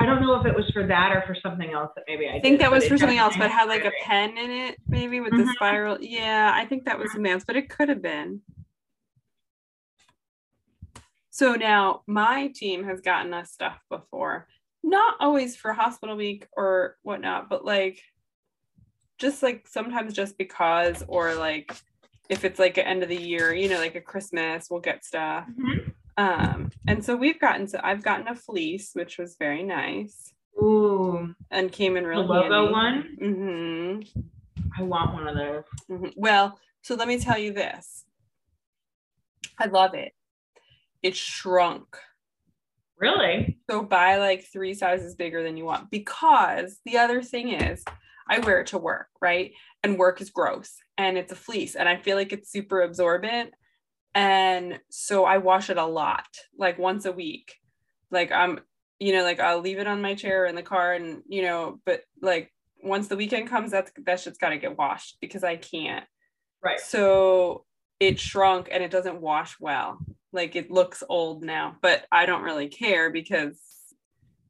I 0.00 0.06
don't 0.06 0.22
know 0.22 0.40
if 0.40 0.46
it 0.46 0.54
was 0.54 0.64
for 0.72 0.86
that 0.86 1.12
or 1.12 1.22
for 1.26 1.36
something 1.42 1.72
else 1.72 1.90
that 1.96 2.04
maybe 2.08 2.26
I, 2.26 2.36
I 2.36 2.40
think 2.40 2.58
did, 2.58 2.60
that 2.60 2.70
was 2.70 2.86
for 2.88 2.96
something 2.96 3.18
else, 3.18 3.36
but 3.36 3.50
had 3.50 3.68
like 3.68 3.84
a 3.84 3.92
pen 4.02 4.38
in 4.38 4.50
it, 4.50 4.78
maybe 4.88 5.20
with 5.20 5.32
the 5.32 5.42
Mhm. 5.42 5.52
spiral. 5.54 5.98
Yeah, 6.00 6.52
I 6.54 6.64
think 6.64 6.84
that 6.84 6.98
was 6.98 7.12
something 7.12 7.30
else, 7.30 7.44
but 7.44 7.56
it 7.56 7.68
could 7.68 7.88
have 7.90 8.00
been. 8.00 8.40
So 11.30 11.54
now 11.54 12.02
my 12.06 12.48
team 12.54 12.84
has 12.84 13.00
gotten 13.00 13.34
us 13.34 13.50
stuff 13.52 13.78
before, 13.90 14.48
not 14.82 15.16
always 15.20 15.54
for 15.56 15.72
hospital 15.74 16.16
week 16.16 16.46
or 16.56 16.96
whatnot, 17.02 17.50
but 17.50 17.64
like 17.64 18.00
just 19.18 19.42
like 19.42 19.66
sometimes 19.68 20.14
just 20.14 20.38
because, 20.38 21.04
or 21.08 21.34
like 21.34 21.76
if 22.30 22.44
it's 22.44 22.58
like 22.58 22.78
an 22.78 22.86
end 22.86 23.02
of 23.02 23.08
the 23.08 23.20
year, 23.20 23.52
you 23.52 23.68
know, 23.68 23.78
like 23.78 23.96
a 23.96 24.00
Christmas, 24.00 24.68
we'll 24.70 24.80
get 24.80 25.04
stuff. 25.04 25.44
Mhm. 25.50 25.92
Um, 26.18 26.70
and 26.88 27.02
so 27.04 27.16
we've 27.16 27.40
gotten 27.40 27.66
so 27.68 27.80
I've 27.82 28.02
gotten 28.02 28.26
a 28.28 28.34
fleece, 28.34 28.90
which 28.92 29.18
was 29.18 29.36
very 29.38 29.62
nice 29.62 30.34
Ooh, 30.60 31.32
and 31.50 31.70
came 31.72 31.96
in 31.96 32.02
the 32.02 32.08
real 32.10 32.26
logo 32.26 32.66
handy. 32.66 32.72
one. 32.72 33.16
Mm-hmm. 33.22 34.20
I 34.76 34.82
want 34.82 35.14
one 35.14 35.28
of 35.28 35.36
those. 35.36 35.64
Mhm. 35.88 36.12
Well, 36.16 36.58
so 36.82 36.96
let 36.96 37.06
me 37.08 37.18
tell 37.20 37.38
you 37.38 37.52
this. 37.52 38.04
I 39.60 39.66
love 39.66 39.94
it. 39.94 40.12
It 41.02 41.14
shrunk. 41.16 41.96
Really? 42.98 43.58
So 43.70 43.82
buy 43.82 44.16
like 44.18 44.44
three 44.44 44.74
sizes 44.74 45.14
bigger 45.14 45.44
than 45.44 45.56
you 45.56 45.64
want 45.64 45.88
because 45.90 46.80
the 46.84 46.98
other 46.98 47.22
thing 47.22 47.52
is 47.52 47.84
I 48.28 48.40
wear 48.40 48.60
it 48.60 48.66
to 48.68 48.78
work, 48.78 49.06
right? 49.22 49.52
And 49.84 49.98
work 49.98 50.20
is 50.20 50.30
gross 50.30 50.74
and 50.96 51.16
it's 51.16 51.30
a 51.30 51.36
fleece 51.36 51.76
and 51.76 51.88
I 51.88 51.96
feel 51.96 52.16
like 52.16 52.32
it's 52.32 52.50
super 52.50 52.82
absorbent. 52.82 53.52
And 54.14 54.80
so 54.90 55.24
I 55.24 55.38
wash 55.38 55.70
it 55.70 55.76
a 55.76 55.86
lot, 55.86 56.26
like 56.56 56.78
once 56.78 57.04
a 57.04 57.12
week. 57.12 57.54
Like 58.10 58.32
I'm, 58.32 58.60
you 58.98 59.12
know, 59.12 59.22
like 59.22 59.40
I'll 59.40 59.60
leave 59.60 59.78
it 59.78 59.86
on 59.86 60.02
my 60.02 60.14
chair 60.14 60.46
in 60.46 60.54
the 60.54 60.62
car 60.62 60.94
and, 60.94 61.22
you 61.28 61.42
know, 61.42 61.80
but 61.84 62.02
like 62.20 62.52
once 62.82 63.08
the 63.08 63.16
weekend 63.16 63.48
comes, 63.48 63.70
that's 63.70 63.92
that 64.04 64.20
shit's 64.20 64.38
gotta 64.38 64.56
get 64.56 64.76
washed 64.76 65.18
because 65.20 65.44
I 65.44 65.56
can't. 65.56 66.04
Right. 66.64 66.80
So 66.80 67.64
it 68.00 68.18
shrunk 68.18 68.68
and 68.70 68.82
it 68.82 68.90
doesn't 68.90 69.20
wash 69.20 69.56
well. 69.60 69.98
Like 70.32 70.56
it 70.56 70.70
looks 70.70 71.02
old 71.08 71.44
now, 71.44 71.76
but 71.82 72.06
I 72.10 72.26
don't 72.26 72.42
really 72.42 72.68
care 72.68 73.10
because 73.10 73.60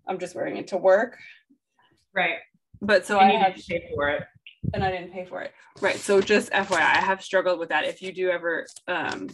I'm 0.06 0.18
just 0.18 0.34
wearing 0.34 0.56
it 0.56 0.68
to 0.68 0.76
work. 0.76 1.18
Right. 2.14 2.38
But 2.80 3.06
so 3.06 3.18
and 3.18 3.30
I 3.30 3.34
have, 3.36 3.54
didn't 3.54 3.68
pay 3.68 3.90
for 3.94 4.08
it. 4.10 4.22
and 4.72 4.84
I 4.84 4.90
didn't 4.90 5.12
pay 5.12 5.24
for 5.24 5.42
it. 5.42 5.52
Right. 5.80 5.96
So 5.96 6.20
just 6.20 6.50
FYI, 6.52 6.78
I 6.78 7.00
have 7.00 7.22
struggled 7.22 7.58
with 7.58 7.68
that. 7.68 7.84
If 7.84 8.02
you 8.02 8.12
do 8.12 8.30
ever 8.30 8.66
um, 8.86 9.28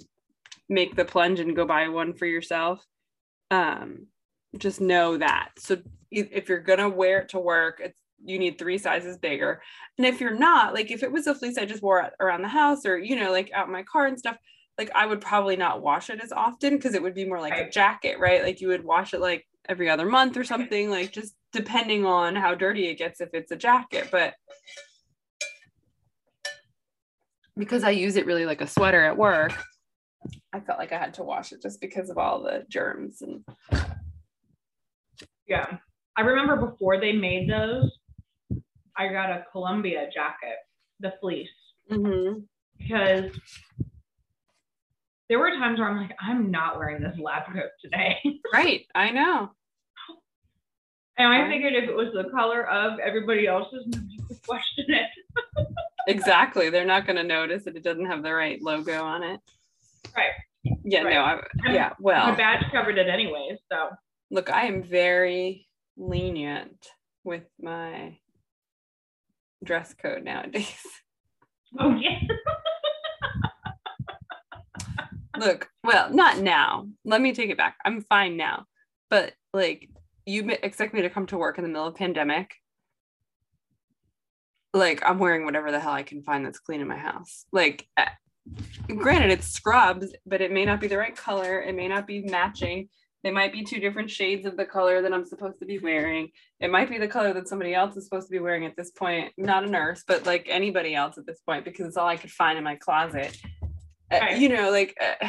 make 0.69 0.97
the 0.97 1.05
plunge 1.05 1.41
and 1.41 1.57
go 1.57 1.67
buy 1.67 1.89
one 1.89 2.15
for 2.15 2.27
yourself, 2.27 2.85
um, 3.51 4.07
just 4.59 4.81
know 4.81 5.19
that. 5.19 5.51
So 5.59 5.79
if 6.11 6.49
you're 6.49 6.61
gonna 6.61 6.89
wear 6.89 7.21
it 7.21 7.31
to 7.31 7.39
work, 7.39 7.81
it's 7.83 8.01
you 8.25 8.39
need 8.39 8.59
three 8.59 8.79
sizes 8.79 9.19
bigger. 9.19 9.61
And 9.99 10.07
if 10.07 10.21
you're 10.21 10.39
not, 10.39 10.75
like 10.75 10.91
if 10.91 11.03
it 11.03 11.13
was 11.13 11.27
a 11.27 11.35
fleece 11.35 11.59
I 11.59 11.67
just 11.67 11.83
wore 11.83 12.11
around 12.21 12.43
the 12.43 12.49
house 12.49 12.87
or 12.87 12.99
you 12.99 13.17
know, 13.17 13.31
like 13.31 13.51
out 13.53 13.67
in 13.67 13.73
my 13.73 13.83
car 13.83 14.07
and 14.07 14.19
stuff, 14.19 14.37
like 14.79 14.91
I 14.95 15.07
would 15.07 15.21
probably 15.21 15.57
not 15.57 15.83
wash 15.83 16.11
it 16.11 16.23
as 16.23 16.33
often 16.33 16.77
because 16.77 16.95
it 16.95 17.03
would 17.03 17.15
be 17.15 17.27
more 17.27 17.41
like 17.41 17.57
a 17.57 17.71
jacket, 17.71 18.19
right? 18.19 18.43
Like 18.43 18.61
you 18.61 18.69
would 18.69 18.85
wash 18.85 19.15
it 19.15 19.21
like 19.21 19.47
every 19.69 19.89
other 19.89 20.07
month 20.07 20.37
or 20.37 20.45
something, 20.45 20.91
like 20.91 21.13
just 21.13 21.35
depending 21.53 22.05
on 22.05 22.35
how 22.35 22.55
dirty 22.55 22.89
it 22.89 22.99
gets 22.99 23.21
if 23.21 23.31
it's 23.35 23.53
a 23.53 23.57
jacket. 23.57 24.09
But 24.11 24.35
because 27.57 27.85
I 27.85 27.91
use 27.91 28.17
it 28.17 28.27
really 28.27 28.47
like 28.47 28.61
a 28.61 28.67
sweater 28.67 29.05
at 29.05 29.17
work, 29.17 29.53
I 30.53 30.61
felt 30.61 30.79
like 30.79 30.93
I 30.93 30.99
had 30.99 31.15
to 31.15 31.23
wash 31.23 31.53
it 31.53 31.61
just 31.63 31.81
because 31.81 32.11
of 32.11 32.19
all 32.19 32.43
the 32.43 32.65
germs 32.69 33.23
and 33.23 33.45
Yeah. 35.47 35.79
I 36.17 36.21
remember 36.23 36.57
before 36.57 37.01
they 37.01 37.13
made 37.13 37.51
those, 37.51 37.91
I 38.97 39.09
got 39.09 39.31
a 39.31 39.45
Columbia 39.53 40.09
jacket, 40.13 40.57
the 41.01 41.13
fleece, 41.21 41.49
Mhm. 41.91 42.47
because 42.79 43.33
there 45.29 45.39
were 45.39 45.51
times 45.51 45.79
where 45.81 45.89
I'm 45.89 45.97
like, 45.97 46.17
I'm 46.21 46.51
not 46.51 46.79
wearing 46.79 47.03
this 47.03 47.19
lab 47.19 47.47
coat 47.53 47.71
today. 47.83 48.19
right. 48.53 48.87
I 48.95 49.11
know. 49.11 49.51
and 51.17 51.29
I 51.33 51.49
figured 51.49 51.75
if 51.75 51.89
it 51.89 51.95
was 51.95 52.13
the 52.13 52.29
color 52.31 52.67
of 52.69 52.99
everybody 52.99 53.47
else's, 53.47 53.87
nobody 53.87 54.19
would 54.29 54.43
question 54.47 54.87
it. 54.89 55.11
Exactly. 56.07 56.69
They're 56.69 56.85
not 56.85 57.07
going 57.07 57.17
to 57.17 57.23
notice 57.25 57.65
that 57.65 57.77
it 57.77 57.83
doesn't 57.83 58.05
have 58.05 58.23
the 58.23 58.35
right 58.35 58.61
logo 58.61 59.03
on 59.03 59.23
it. 59.23 59.41
Right. 60.17 60.31
Yeah. 60.85 61.03
Right. 61.03 61.15
No. 61.15 61.21
I, 61.21 61.73
yeah. 61.73 61.89
My 61.91 61.95
Well, 62.01 62.37
badge 62.37 62.65
covered 62.73 62.99
it 62.99 63.09
anyways, 63.09 63.59
so 63.71 63.91
look, 64.31 64.51
I 64.51 64.67
am 64.67 64.83
very 64.83 65.67
lenient 65.97 66.87
with 67.25 67.45
my 67.61 68.19
dress 69.65 69.95
code 69.95 70.25
nowadays. 70.25 70.87
oh 71.79 71.97
yeah. 71.97 72.19
look 75.39 75.69
well 75.83 76.11
not 76.11 76.39
now 76.39 76.87
let 77.05 77.21
me 77.21 77.33
take 77.33 77.51
it 77.51 77.57
back 77.57 77.77
i'm 77.85 78.01
fine 78.03 78.37
now 78.37 78.65
but 79.11 79.33
like 79.53 79.91
you 80.27 80.49
expect 80.63 80.95
me 80.95 81.03
to 81.03 81.11
come 81.11 81.27
to 81.27 81.37
work 81.37 81.59
in 81.59 81.65
the 81.65 81.69
middle 81.69 81.87
of 81.87 81.97
pandemic 81.97 82.55
like 84.73 85.03
i'm 85.05 85.19
wearing 85.19 85.45
whatever 85.45 85.73
the 85.73 85.81
hell 85.81 85.93
i 85.93 86.05
can 86.05 86.23
find 86.23 86.47
that's 86.47 86.61
clean 86.61 86.81
in 86.81 86.87
my 86.87 86.97
house 86.97 87.47
like 87.53 87.89
granted 88.97 89.31
it's 89.31 89.49
scrubs 89.49 90.13
but 90.27 90.41
it 90.41 90.53
may 90.53 90.65
not 90.65 90.81
be 90.81 90.89
the 90.89 90.99
right 90.99 91.17
color. 91.17 91.63
It 91.63 91.75
may 91.75 91.89
not 91.89 92.07
be 92.07 92.23
matching. 92.23 92.89
It 93.23 93.33
might 93.33 93.55
be 93.55 93.65
two 93.65 93.81
different 93.81 94.11
shades 94.11 94.45
of 94.45 94.59
the 94.59 94.67
color 94.67 95.01
that 95.01 95.13
i'm 95.13 95.25
supposed 95.25 95.59
to 95.61 95.67
be 95.67 95.79
wearing. 95.79 96.29
It 96.61 96.71
might 96.71 96.91
be 96.91 96.99
the 96.99 97.09
color 97.09 97.33
that 97.33 97.49
somebody 97.49 97.75
else 97.75 97.97
is 97.97 98.05
supposed 98.05 98.29
to 98.29 98.33
be 98.33 98.39
wearing 98.39 98.67
at 98.67 98.77
this 98.77 98.91
point. 98.91 99.33
Not 99.39 99.65
a 99.65 99.71
nurse 99.71 100.05
but 100.07 100.27
like 100.27 100.47
anybody 100.49 100.95
else 100.95 101.17
at 101.17 101.27
this 101.27 101.41
point 101.41 101.65
because 101.65 101.87
it's 101.87 101.97
all 101.97 102.09
i 102.09 102.17
could 102.17 102.33
find 102.33 102.59
in 102.59 102.65
my 102.65 102.77
closet. 102.77 103.37
Uh, 104.11 104.35
you 104.37 104.49
know 104.51 104.71
like 104.71 104.95
uh, 105.01 105.29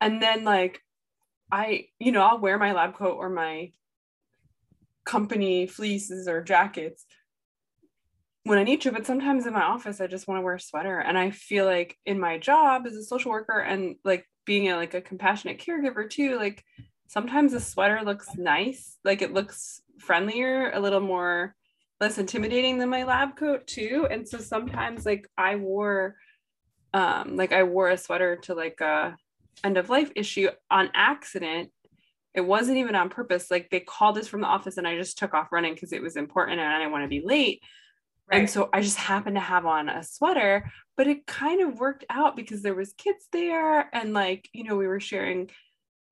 and 0.00 0.20
then 0.22 0.44
like 0.44 0.80
i 1.50 1.86
you 1.98 2.12
know 2.12 2.22
i'll 2.22 2.38
wear 2.38 2.58
my 2.58 2.72
lab 2.72 2.94
coat 2.94 3.16
or 3.16 3.30
my 3.30 3.72
company 5.04 5.66
fleeces 5.66 6.28
or 6.28 6.42
jackets 6.42 7.06
when 8.46 8.58
i 8.58 8.62
need 8.62 8.80
to 8.80 8.92
but 8.92 9.06
sometimes 9.06 9.46
in 9.46 9.52
my 9.52 9.62
office 9.62 10.00
i 10.00 10.06
just 10.06 10.28
want 10.28 10.38
to 10.38 10.42
wear 10.42 10.54
a 10.54 10.60
sweater 10.60 10.98
and 10.98 11.18
i 11.18 11.30
feel 11.30 11.64
like 11.64 11.96
in 12.06 12.18
my 12.18 12.38
job 12.38 12.86
as 12.86 12.94
a 12.94 13.02
social 13.02 13.30
worker 13.30 13.58
and 13.58 13.96
like 14.04 14.26
being 14.44 14.68
a 14.68 14.76
like 14.76 14.94
a 14.94 15.00
compassionate 15.00 15.58
caregiver 15.58 16.08
too 16.08 16.36
like 16.36 16.64
sometimes 17.08 17.52
a 17.52 17.60
sweater 17.60 18.00
looks 18.04 18.36
nice 18.36 18.98
like 19.04 19.22
it 19.22 19.32
looks 19.32 19.80
friendlier 19.98 20.70
a 20.72 20.80
little 20.80 21.00
more 21.00 21.54
less 22.00 22.18
intimidating 22.18 22.78
than 22.78 22.88
my 22.88 23.04
lab 23.04 23.36
coat 23.36 23.66
too 23.66 24.06
and 24.10 24.28
so 24.28 24.38
sometimes 24.38 25.04
like 25.04 25.28
i 25.36 25.56
wore 25.56 26.16
um 26.94 27.36
like 27.36 27.52
i 27.52 27.62
wore 27.62 27.90
a 27.90 27.98
sweater 27.98 28.36
to 28.36 28.54
like 28.54 28.80
a 28.80 29.16
end 29.64 29.76
of 29.76 29.90
life 29.90 30.10
issue 30.14 30.48
on 30.70 30.90
accident. 30.94 31.70
It 32.34 32.42
wasn't 32.42 32.78
even 32.78 32.94
on 32.94 33.08
purpose 33.08 33.50
like 33.50 33.70
they 33.70 33.80
called 33.80 34.18
us 34.18 34.28
from 34.28 34.42
the 34.42 34.46
office 34.46 34.76
and 34.76 34.86
i 34.86 34.94
just 34.94 35.16
took 35.16 35.32
off 35.32 35.50
running 35.50 35.72
because 35.72 35.94
it 35.94 36.02
was 36.02 36.16
important 36.16 36.60
and 36.60 36.68
i 36.68 36.78
didn't 36.78 36.92
want 36.92 37.02
to 37.02 37.08
be 37.08 37.22
late 37.24 37.62
and 38.30 38.48
so 38.50 38.68
i 38.72 38.80
just 38.80 38.96
happened 38.96 39.36
to 39.36 39.40
have 39.40 39.66
on 39.66 39.88
a 39.88 40.02
sweater 40.02 40.70
but 40.96 41.06
it 41.06 41.26
kind 41.26 41.60
of 41.62 41.78
worked 41.78 42.04
out 42.10 42.36
because 42.36 42.62
there 42.62 42.74
was 42.74 42.92
kids 42.94 43.26
there 43.32 43.94
and 43.94 44.12
like 44.12 44.48
you 44.52 44.64
know 44.64 44.76
we 44.76 44.86
were 44.86 45.00
sharing 45.00 45.50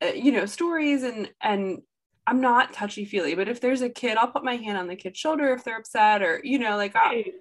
uh, 0.03 0.09
you 0.09 0.33
know 0.33 0.47
stories 0.47 1.03
and 1.03 1.31
and 1.43 1.83
i'm 2.27 2.41
not 2.41 2.73
touchy 2.73 3.05
feely 3.05 3.35
but 3.35 3.49
if 3.49 3.61
there's 3.61 3.83
a 3.83 3.89
kid 3.91 4.17
i'll 4.17 4.29
put 4.31 4.45
my 4.45 4.57
hand 4.57 4.79
on 4.79 4.87
the 4.87 4.97
kid's 4.97 5.19
shoulder 5.19 5.53
if 5.53 5.65
they're 5.65 5.79
upset 5.79 6.23
or 6.23 6.41
you 6.45 6.59
know 6.59 6.77
like 6.77 6.95
Right. 6.95 7.35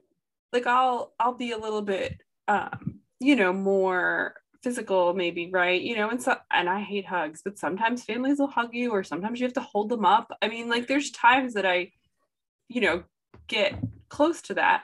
like 0.51 0.67
I'll 0.67 1.13
I'll 1.19 1.33
be 1.33 1.51
a 1.51 1.57
little 1.57 1.81
bit 1.81 2.21
um 2.47 2.99
you 3.19 3.35
know 3.35 3.53
more 3.53 4.35
physical 4.63 5.13
maybe 5.13 5.49
right? 5.51 5.81
You 5.81 5.95
know 5.95 6.09
and 6.09 6.21
so 6.21 6.37
and 6.51 6.69
I 6.69 6.81
hate 6.81 7.05
hugs 7.05 7.41
but 7.43 7.57
sometimes 7.57 8.03
families 8.03 8.39
will 8.39 8.47
hug 8.47 8.73
you 8.73 8.91
or 8.91 9.03
sometimes 9.03 9.39
you 9.39 9.45
have 9.45 9.53
to 9.53 9.61
hold 9.61 9.89
them 9.89 10.05
up. 10.05 10.31
I 10.41 10.47
mean 10.47 10.69
like 10.69 10.87
there's 10.87 11.11
times 11.11 11.53
that 11.55 11.65
I 11.65 11.91
you 12.69 12.81
know, 12.81 13.03
get 13.47 13.75
close 14.09 14.41
to 14.43 14.55
that. 14.55 14.83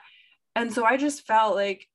And 0.56 0.72
so 0.72 0.84
I 0.84 0.96
just 0.96 1.26
felt 1.26 1.54
like 1.54 1.86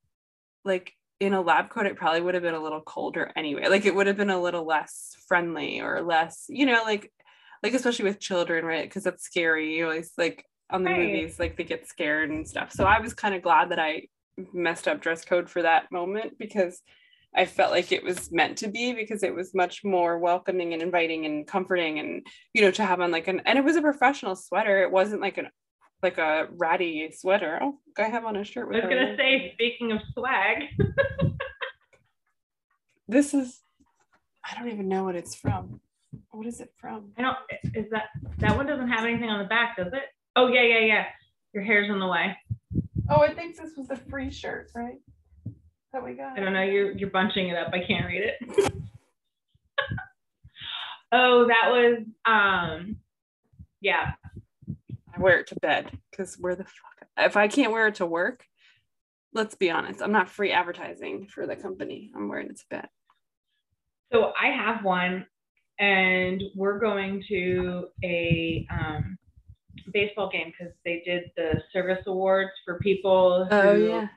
like 0.63 0.93
in 1.19 1.33
a 1.33 1.41
lab 1.41 1.69
coat 1.69 1.85
it 1.85 1.95
probably 1.95 2.21
would 2.21 2.33
have 2.33 2.43
been 2.43 2.55
a 2.55 2.63
little 2.63 2.81
colder 2.81 3.31
anyway. 3.35 3.67
Like 3.67 3.85
it 3.85 3.95
would 3.95 4.07
have 4.07 4.17
been 4.17 4.29
a 4.29 4.41
little 4.41 4.65
less 4.65 5.15
friendly 5.27 5.81
or 5.81 6.01
less, 6.01 6.45
you 6.49 6.65
know, 6.65 6.83
like 6.83 7.11
like 7.63 7.73
especially 7.73 8.05
with 8.05 8.19
children, 8.19 8.65
right? 8.65 8.87
Because 8.87 9.03
that's 9.03 9.23
scary. 9.23 9.75
You 9.77 9.85
always 9.85 10.11
like 10.17 10.45
on 10.69 10.83
the 10.83 10.89
Right. 10.89 10.97
movies, 10.97 11.39
like 11.39 11.57
they 11.57 11.63
get 11.63 11.87
scared 11.87 12.29
and 12.29 12.47
stuff. 12.47 12.71
So 12.71 12.85
I 12.85 12.99
was 12.99 13.13
kind 13.13 13.35
of 13.35 13.41
glad 13.41 13.69
that 13.71 13.79
I 13.79 14.07
messed 14.53 14.87
up 14.87 15.01
dress 15.01 15.23
code 15.23 15.49
for 15.49 15.61
that 15.61 15.91
moment 15.91 16.37
because 16.37 16.81
I 17.35 17.45
felt 17.45 17.71
like 17.71 17.91
it 17.91 18.03
was 18.03 18.31
meant 18.31 18.57
to 18.59 18.69
be 18.69 18.93
because 18.93 19.23
it 19.23 19.33
was 19.35 19.53
much 19.53 19.83
more 19.83 20.17
welcoming 20.19 20.73
and 20.73 20.81
inviting 20.81 21.25
and 21.25 21.45
comforting 21.45 21.99
and 21.99 22.25
you 22.53 22.61
know 22.61 22.71
to 22.71 22.85
have 22.85 23.01
on 23.01 23.11
like 23.11 23.27
an 23.27 23.41
and 23.45 23.57
it 23.57 23.65
was 23.65 23.75
a 23.75 23.81
professional 23.81 24.35
sweater. 24.35 24.81
It 24.83 24.91
wasn't 24.91 25.21
like 25.21 25.37
an 25.37 25.49
like 26.05 26.19
a 26.19 26.47
ratty 26.55 27.11
sweater. 27.11 27.59
Oh, 27.61 27.79
I 27.97 28.03
have 28.03 28.25
on 28.25 28.35
a 28.35 28.43
shirt 28.43 28.69
With 28.69 28.83
I 28.83 28.87
was 28.87 28.95
gonna 28.95 29.17
say, 29.17 29.51
speaking 29.55 29.91
of 29.91 29.99
swag, 30.13 30.65
this 33.07 33.33
is 33.33 33.61
I 34.45 34.57
don't 34.57 34.71
even 34.71 34.87
know 34.87 35.03
what 35.03 35.15
it's 35.15 35.35
from. 35.35 35.81
What 36.29 36.45
is 36.45 36.61
it 36.61 36.71
from? 36.77 37.11
I 37.17 37.23
don't. 37.23 37.37
Is 37.73 37.89
that 37.89 38.09
that 38.37 38.55
one 38.55 38.67
doesn't 38.67 38.89
have 38.89 39.05
anything 39.05 39.29
on 39.29 39.39
the 39.39 39.49
back, 39.49 39.77
does 39.77 39.91
it? 39.91 40.03
Oh 40.35 40.47
yeah, 40.47 40.61
yeah, 40.61 40.79
yeah. 40.79 41.05
Your 41.53 41.63
hair's 41.63 41.89
in 41.89 41.99
the 41.99 42.07
way. 42.07 42.37
Oh, 43.09 43.21
I 43.21 43.33
think 43.33 43.57
this 43.57 43.71
was 43.75 43.89
a 43.89 43.95
free 43.95 44.29
shirt, 44.29 44.69
right? 44.75 44.99
That 45.91 46.03
we 46.03 46.13
got. 46.13 46.37
I 46.37 46.41
don't 46.41 46.53
know. 46.53 46.61
You're 46.61 46.91
you're 46.91 47.09
bunching 47.09 47.47
it 47.47 47.57
up. 47.57 47.73
I 47.73 47.83
can't 47.85 48.05
read 48.05 48.21
it. 48.21 48.35
oh, 51.11 51.47
that 51.47 51.71
was 51.71 52.03
um, 52.25 52.97
yeah. 53.81 54.11
I 55.15 55.21
wear 55.21 55.39
it 55.39 55.47
to 55.47 55.55
bed 55.61 55.97
because 56.11 56.35
where 56.39 56.55
the 56.55 56.63
fuck 56.63 57.07
if 57.17 57.37
I 57.37 57.47
can't 57.47 57.71
wear 57.71 57.87
it 57.87 57.95
to 57.95 58.05
work, 58.05 58.43
let's 59.33 59.55
be 59.55 59.71
honest, 59.71 60.01
I'm 60.01 60.11
not 60.11 60.29
free 60.29 60.51
advertising 60.51 61.27
for 61.27 61.47
the 61.47 61.55
company. 61.55 62.11
I'm 62.15 62.27
wearing 62.27 62.49
it 62.49 62.57
to 62.57 62.65
bed. 62.69 62.87
So 64.11 64.33
I 64.39 64.47
have 64.47 64.83
one, 64.83 65.25
and 65.79 66.41
we're 66.55 66.79
going 66.79 67.23
to 67.29 67.87
a 68.03 68.67
um, 68.69 69.17
baseball 69.93 70.29
game 70.29 70.51
because 70.57 70.73
they 70.83 71.01
did 71.05 71.23
the 71.37 71.61
service 71.71 72.03
awards 72.07 72.51
for 72.65 72.79
people 72.79 73.45
who 73.45 73.55
Oh 73.55 73.75
yeah. 73.75 74.07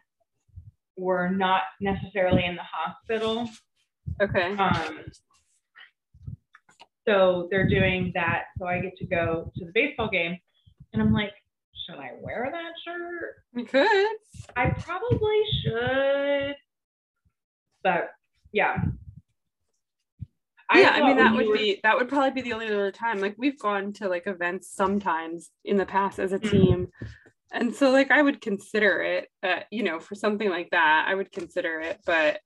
were 0.97 1.31
not 1.31 1.63
necessarily 1.81 2.45
in 2.45 2.57
the 2.57 2.63
hospital. 2.63 3.49
Okay. 4.21 4.57
Um, 4.57 5.05
so 7.07 7.49
they're 7.51 7.69
doing 7.69 8.11
that. 8.15 8.45
So 8.59 8.67
I 8.67 8.81
get 8.81 8.97
to 8.99 9.07
go 9.07 9.51
to 9.57 9.65
the 9.65 9.73
baseball 9.73 10.11
game, 10.11 10.37
and 10.93 11.03
I'm 11.03 11.13
like, 11.13 11.33
should 11.87 11.99
I 11.99 12.13
wear 12.21 12.49
that 12.51 12.73
shirt? 12.85 13.37
We 13.53 13.65
could. 13.65 14.09
I 14.57 14.71
probably 14.71 15.41
should, 15.63 16.55
but 17.83 18.11
yeah. 18.53 18.77
yeah, 20.75 20.91
I 20.91 21.07
mean 21.07 21.17
that 21.17 21.35
would 21.35 21.47
were- 21.49 21.57
be 21.57 21.81
that 21.83 21.97
would 21.97 22.09
probably 22.09 22.31
be 22.31 22.43
the 22.43 22.53
only 22.53 22.67
other 22.67 22.93
time. 22.93 23.21
Like 23.21 23.35
we've 23.39 23.59
gone 23.59 23.93
to 23.95 24.09
like 24.09 24.27
events 24.27 24.71
sometimes 24.75 25.51
in 25.65 25.77
the 25.77 25.87
past 25.87 26.19
as 26.19 26.33
a 26.33 26.39
Mhm. 26.39 26.51
team. 26.51 26.89
And 27.51 27.75
so 27.75 27.91
like 27.91 28.11
I 28.11 28.21
would 28.21 28.41
consider 28.43 29.01
it, 29.03 29.29
uh, 29.43 29.61
you 29.71 29.83
know, 29.83 29.99
for 30.01 30.15
something 30.15 30.51
like 30.51 30.69
that, 30.73 31.07
I 31.09 31.15
would 31.15 31.33
consider 31.33 31.81
it, 31.81 31.99
but 32.05 32.41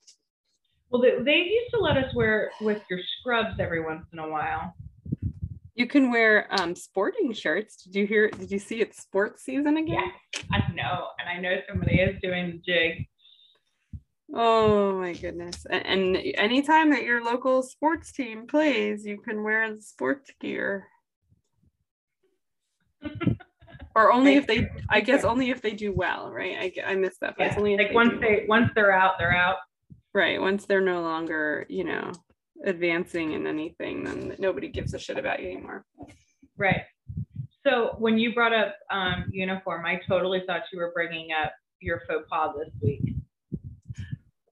Well, 0.91 1.03
they, 1.03 1.21
they 1.25 1.39
used 1.39 1.71
to 1.75 1.81
let 1.81 1.97
us 1.97 2.15
wear 2.15 2.53
with 2.61 2.83
your 2.89 3.01
scrubs 3.19 3.59
every 3.59 3.81
once 3.83 4.07
in 4.13 4.19
a 4.21 4.29
while. 4.29 4.75
You 5.75 5.87
can 5.87 6.11
wear 6.11 6.47
um 6.51 6.75
sporting 6.75 7.33
shirts. 7.33 7.83
Did 7.85 7.95
you 7.95 8.07
hear 8.07 8.31
did 8.31 8.51
you 8.51 8.59
see 8.59 8.81
it's 8.81 9.01
sports 9.03 9.43
season 9.45 9.77
again? 9.77 9.97
Yeah, 10.35 10.43
I 10.53 10.73
know, 10.73 11.09
and 11.19 11.29
I 11.29 11.39
know 11.41 11.61
somebody 11.69 12.01
is 12.01 12.21
doing 12.23 12.51
the 12.53 12.59
jig. 12.59 13.07
Oh 14.35 14.99
my 14.99 15.13
goodness. 15.13 15.67
A- 15.69 15.87
And, 15.87 16.17
anytime 16.37 16.89
that 16.91 17.03
your 17.03 17.23
local 17.23 17.63
sports 17.63 18.13
team 18.13 18.47
plays, 18.47 19.05
you 19.05 19.19
can 19.21 19.43
wear 19.43 19.75
the 19.75 19.83
sports 19.83 20.31
gear. 20.41 20.89
Or 23.95 24.11
only 24.11 24.37
if 24.37 24.47
they, 24.47 24.71
I 24.89 25.01
guess, 25.03 25.23
only 25.23 25.51
if 25.51 25.61
they 25.61 25.73
do 25.73 25.93
well, 25.93 26.33
right? 26.33 26.73
I, 26.87 26.93
I 26.93 26.95
missed 26.95 27.21
that. 27.21 27.35
Yeah, 27.39 27.55
only 27.59 27.77
like 27.77 27.89
they 27.89 27.95
once 27.95 28.15
they 28.23 28.47
once 28.49 28.71
they're 28.75 28.91
out, 28.91 29.19
they're 29.19 29.37
out. 29.37 29.57
right. 30.15 30.41
Once 30.41 30.65
they're 30.65 30.81
no 30.81 31.03
longer, 31.03 31.67
you 31.69 31.85
know, 31.85 32.11
advancing 32.65 33.33
in 33.33 33.47
anything, 33.47 34.05
then 34.05 34.37
nobody 34.39 34.69
gives 34.69 34.95
a 34.95 34.99
shit 34.99 35.19
about 35.19 35.43
you 35.43 35.51
anymore. 35.51 35.85
Right. 36.57 36.83
So 37.65 37.95
when 37.99 38.19
you 38.19 38.35
brought 38.35 38.53
up 38.53 38.77
um, 38.91 39.27
uniform, 39.31 39.87
I 39.87 40.01
totally 40.09 40.43
thought 40.47 40.63
you 40.73 40.79
were 40.79 40.93
bringing 40.93 41.31
up 41.33 41.53
your 41.81 42.03
faux 42.09 42.27
pas 42.29 42.55
this 42.59 42.73
week. 42.81 43.15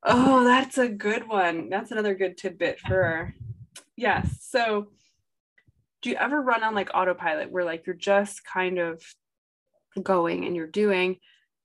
Oh, 0.02 0.44
that's 0.44 0.78
a 0.78 0.88
good 0.88 1.28
one. 1.28 1.68
That's 1.68 1.90
another 1.90 2.14
good 2.14 2.38
tidbit 2.38 2.80
for 2.80 3.34
yes. 3.96 4.38
So 4.48 4.88
do 6.02 6.10
you 6.10 6.16
ever 6.16 6.40
run 6.40 6.62
on 6.62 6.74
like 6.74 6.90
autopilot 6.94 7.50
where 7.50 7.64
like 7.64 7.86
you're 7.86 7.96
just 7.96 8.44
kind 8.44 8.78
of 8.78 9.02
going 10.02 10.46
and 10.46 10.56
you're 10.56 10.66
doing 10.66 11.16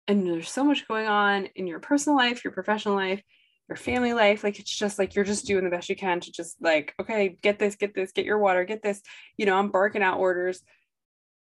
and 0.07 0.27
there's 0.27 0.49
so 0.49 0.63
much 0.63 0.87
going 0.87 1.07
on 1.07 1.47
in 1.55 1.67
your 1.67 1.79
personal 1.79 2.17
life, 2.17 2.43
your 2.43 2.53
professional 2.53 2.95
life, 2.95 3.21
your 3.67 3.75
family 3.75 4.13
life, 4.13 4.43
like 4.43 4.59
it's 4.59 4.75
just 4.75 4.99
like 4.99 5.15
you're 5.15 5.25
just 5.25 5.45
doing 5.45 5.63
the 5.63 5.69
best 5.69 5.89
you 5.89 5.95
can 5.95 6.19
to 6.19 6.31
just 6.31 6.55
like, 6.61 6.93
okay, 6.99 7.37
get 7.41 7.59
this, 7.59 7.75
get 7.75 7.95
this, 7.95 8.11
get 8.11 8.25
your 8.25 8.37
water, 8.37 8.63
get 8.63 8.83
this. 8.83 9.01
You 9.37 9.45
know, 9.45 9.55
I'm 9.55 9.71
barking 9.71 10.03
out 10.03 10.19
orders 10.19 10.61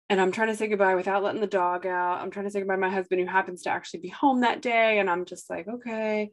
and 0.10 0.20
I'm 0.20 0.32
trying 0.32 0.50
to 0.50 0.56
say 0.56 0.68
goodbye 0.68 0.96
without 0.96 1.24
letting 1.24 1.42
the 1.42 1.48
dog 1.48 1.86
out. 1.86 2.20
I'm 2.20 2.32
trying 2.32 2.46
to 2.46 2.52
say 2.52 2.60
goodbye 2.60 2.76
to 2.76 2.82
my 2.82 2.90
husband 2.90 3.22
who 3.22 3.28
happens 3.28 3.62
to 3.64 3.70
actually 3.70 4.02
be 4.02 4.10
home 4.10 4.42
that 4.42 4.62
day 4.62 5.00
and 5.00 5.10
I'm 5.10 5.26
just 5.26 5.50
like, 5.50 5.68
okay 5.68 6.32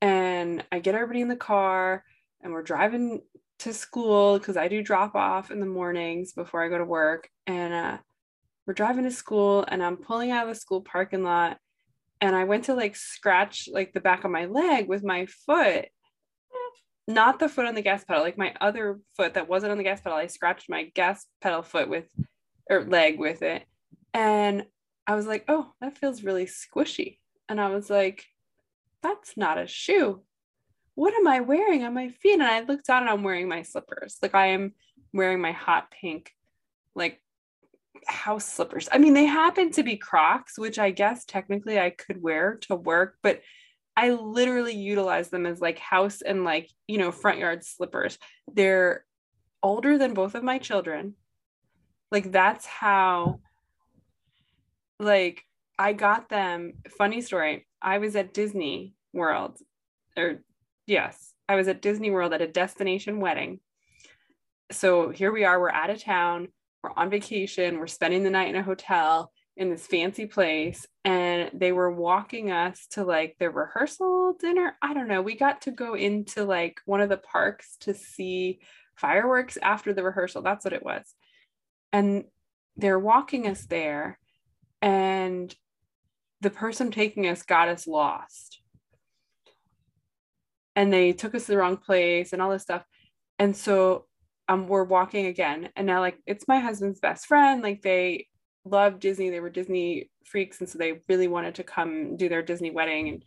and 0.00 0.64
I 0.70 0.78
get 0.78 0.94
everybody 0.94 1.20
in 1.20 1.28
the 1.28 1.36
car 1.36 2.04
and 2.40 2.52
we're 2.52 2.62
driving 2.62 3.22
to 3.60 3.72
school 3.72 4.38
because 4.38 4.56
I 4.56 4.68
do 4.68 4.82
drop 4.82 5.14
off 5.14 5.50
in 5.50 5.60
the 5.60 5.66
mornings 5.66 6.32
before 6.32 6.62
I 6.62 6.68
go 6.68 6.78
to 6.78 6.84
work 6.84 7.28
and 7.46 7.74
uh, 7.74 7.98
we're 8.66 8.74
driving 8.74 9.04
to 9.04 9.10
school 9.10 9.64
and 9.66 9.82
I'm 9.82 9.96
pulling 9.96 10.30
out 10.30 10.48
of 10.48 10.54
the 10.54 10.60
school 10.60 10.80
parking 10.80 11.24
lot 11.24 11.58
and 12.20 12.34
I 12.34 12.44
went 12.44 12.64
to 12.64 12.74
like 12.74 12.96
scratch 12.96 13.68
like 13.72 13.92
the 13.92 14.00
back 14.00 14.24
of 14.24 14.30
my 14.30 14.46
leg 14.46 14.88
with 14.88 15.04
my 15.04 15.26
foot 15.46 15.86
not 17.06 17.38
the 17.38 17.48
foot 17.48 17.66
on 17.66 17.74
the 17.74 17.82
gas 17.82 18.04
pedal 18.04 18.22
like 18.22 18.38
my 18.38 18.54
other 18.60 19.00
foot 19.16 19.34
that 19.34 19.48
wasn't 19.48 19.72
on 19.72 19.78
the 19.78 19.84
gas 19.84 20.00
pedal 20.00 20.18
I 20.18 20.26
scratched 20.26 20.68
my 20.68 20.84
gas 20.94 21.26
pedal 21.40 21.62
foot 21.62 21.88
with 21.88 22.06
or 22.68 22.84
leg 22.84 23.18
with 23.18 23.42
it 23.42 23.64
and 24.12 24.66
I 25.06 25.14
was 25.14 25.26
like 25.26 25.44
oh 25.48 25.72
that 25.80 25.96
feels 25.96 26.22
really 26.22 26.46
squishy 26.46 27.18
and 27.48 27.60
I 27.60 27.68
was 27.70 27.88
like 27.88 28.24
that's 29.02 29.36
not 29.36 29.58
a 29.58 29.66
shoe. 29.66 30.22
What 30.94 31.14
am 31.14 31.28
I 31.28 31.40
wearing 31.40 31.84
on 31.84 31.94
my 31.94 32.08
feet? 32.08 32.34
And 32.34 32.42
I 32.42 32.60
looked 32.60 32.86
down 32.86 33.02
and 33.02 33.10
I'm 33.10 33.22
wearing 33.22 33.48
my 33.48 33.62
slippers. 33.62 34.16
Like 34.20 34.34
I 34.34 34.48
am 34.48 34.74
wearing 35.12 35.40
my 35.40 35.52
hot 35.52 35.90
pink, 35.90 36.32
like 36.94 37.20
house 38.06 38.44
slippers. 38.44 38.88
I 38.92 38.98
mean, 38.98 39.14
they 39.14 39.24
happen 39.24 39.70
to 39.72 39.82
be 39.82 39.96
Crocs, 39.96 40.58
which 40.58 40.78
I 40.78 40.90
guess 40.90 41.24
technically 41.24 41.78
I 41.78 41.90
could 41.90 42.22
wear 42.22 42.56
to 42.62 42.74
work, 42.74 43.16
but 43.22 43.40
I 43.96 44.10
literally 44.10 44.74
utilize 44.74 45.28
them 45.28 45.44
as 45.44 45.60
like 45.60 45.78
house 45.78 46.22
and 46.22 46.44
like, 46.44 46.70
you 46.86 46.98
know, 46.98 47.10
front 47.10 47.38
yard 47.38 47.64
slippers. 47.64 48.18
They're 48.52 49.04
older 49.62 49.98
than 49.98 50.14
both 50.14 50.34
of 50.34 50.44
my 50.44 50.58
children. 50.58 51.14
Like 52.12 52.30
that's 52.30 52.64
how 52.64 53.40
like 55.00 55.44
I 55.78 55.92
got 55.92 56.28
them. 56.28 56.74
Funny 56.96 57.20
story. 57.20 57.66
I 57.82 57.98
was 57.98 58.16
at 58.16 58.34
Disney 58.34 58.94
World, 59.12 59.58
or 60.16 60.42
yes, 60.86 61.32
I 61.48 61.54
was 61.54 61.68
at 61.68 61.82
Disney 61.82 62.10
World 62.10 62.32
at 62.32 62.42
a 62.42 62.48
destination 62.48 63.20
wedding. 63.20 63.60
So 64.70 65.10
here 65.10 65.32
we 65.32 65.44
are, 65.44 65.58
we're 65.58 65.70
out 65.70 65.90
of 65.90 66.02
town, 66.02 66.48
we're 66.88 67.02
on 67.02 67.10
vacation, 67.10 67.78
we're 67.78 67.86
spending 67.86 68.22
the 68.22 68.30
night 68.30 68.48
in 68.48 68.56
a 68.56 68.62
hotel 68.62 69.32
in 69.56 69.70
this 69.70 69.86
fancy 69.86 70.26
place, 70.26 70.86
and 71.04 71.50
they 71.52 71.72
were 71.72 71.90
walking 71.90 72.50
us 72.52 72.86
to 72.92 73.04
like 73.04 73.36
the 73.38 73.50
rehearsal 73.50 74.34
dinner. 74.38 74.76
I 74.80 74.94
don't 74.94 75.08
know. 75.08 75.20
We 75.20 75.36
got 75.36 75.62
to 75.62 75.72
go 75.72 75.94
into 75.94 76.44
like 76.44 76.80
one 76.84 77.00
of 77.00 77.08
the 77.08 77.16
parks 77.16 77.76
to 77.80 77.94
see 77.94 78.60
fireworks 78.94 79.58
after 79.60 79.92
the 79.92 80.04
rehearsal. 80.04 80.42
That's 80.42 80.64
what 80.64 80.74
it 80.74 80.84
was. 80.84 81.02
And 81.92 82.24
they're 82.76 82.98
walking 82.98 83.48
us 83.48 83.66
there, 83.66 84.18
and 84.80 85.54
the 86.40 86.50
person 86.50 86.92
taking 86.92 87.26
us 87.26 87.42
got 87.42 87.68
us 87.68 87.86
lost. 87.86 88.62
And 90.76 90.92
they 90.92 91.12
took 91.12 91.34
us 91.34 91.46
to 91.46 91.52
the 91.52 91.58
wrong 91.58 91.76
place 91.76 92.32
and 92.32 92.40
all 92.40 92.50
this 92.50 92.62
stuff. 92.62 92.84
And 93.40 93.56
so 93.56 94.06
um 94.48 94.66
we're 94.66 94.84
walking 94.84 95.26
again. 95.26 95.70
And 95.76 95.86
now 95.86 96.00
like 96.00 96.18
it's 96.26 96.48
my 96.48 96.58
husband's 96.58 97.00
best 97.00 97.26
friend. 97.26 97.62
Like 97.62 97.82
they 97.82 98.26
love 98.64 99.00
Disney. 99.00 99.30
They 99.30 99.40
were 99.40 99.50
Disney 99.50 100.10
freaks. 100.24 100.60
And 100.60 100.68
so 100.68 100.78
they 100.78 101.00
really 101.08 101.28
wanted 101.28 101.56
to 101.56 101.64
come 101.64 102.16
do 102.16 102.28
their 102.28 102.42
Disney 102.42 102.70
wedding 102.70 103.08
and 103.08 103.24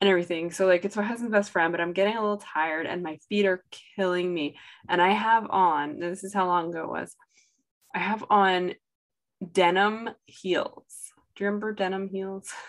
and 0.00 0.08
everything. 0.08 0.50
So 0.52 0.66
like 0.66 0.84
it's 0.84 0.96
my 0.96 1.02
husband's 1.02 1.32
best 1.32 1.50
friend, 1.50 1.72
but 1.72 1.80
I'm 1.80 1.92
getting 1.92 2.16
a 2.16 2.20
little 2.20 2.38
tired 2.38 2.86
and 2.86 3.02
my 3.02 3.18
feet 3.28 3.46
are 3.46 3.64
killing 3.96 4.32
me. 4.32 4.56
And 4.88 5.02
I 5.02 5.10
have 5.10 5.50
on, 5.50 5.98
this 5.98 6.22
is 6.22 6.32
how 6.32 6.46
long 6.46 6.70
ago 6.70 6.84
it 6.84 6.90
was. 6.90 7.16
I 7.94 7.98
have 7.98 8.24
on 8.30 8.74
denim 9.52 10.10
heels. 10.26 11.12
Do 11.34 11.44
you 11.44 11.46
remember 11.48 11.72
denim 11.72 12.08
heels? 12.08 12.50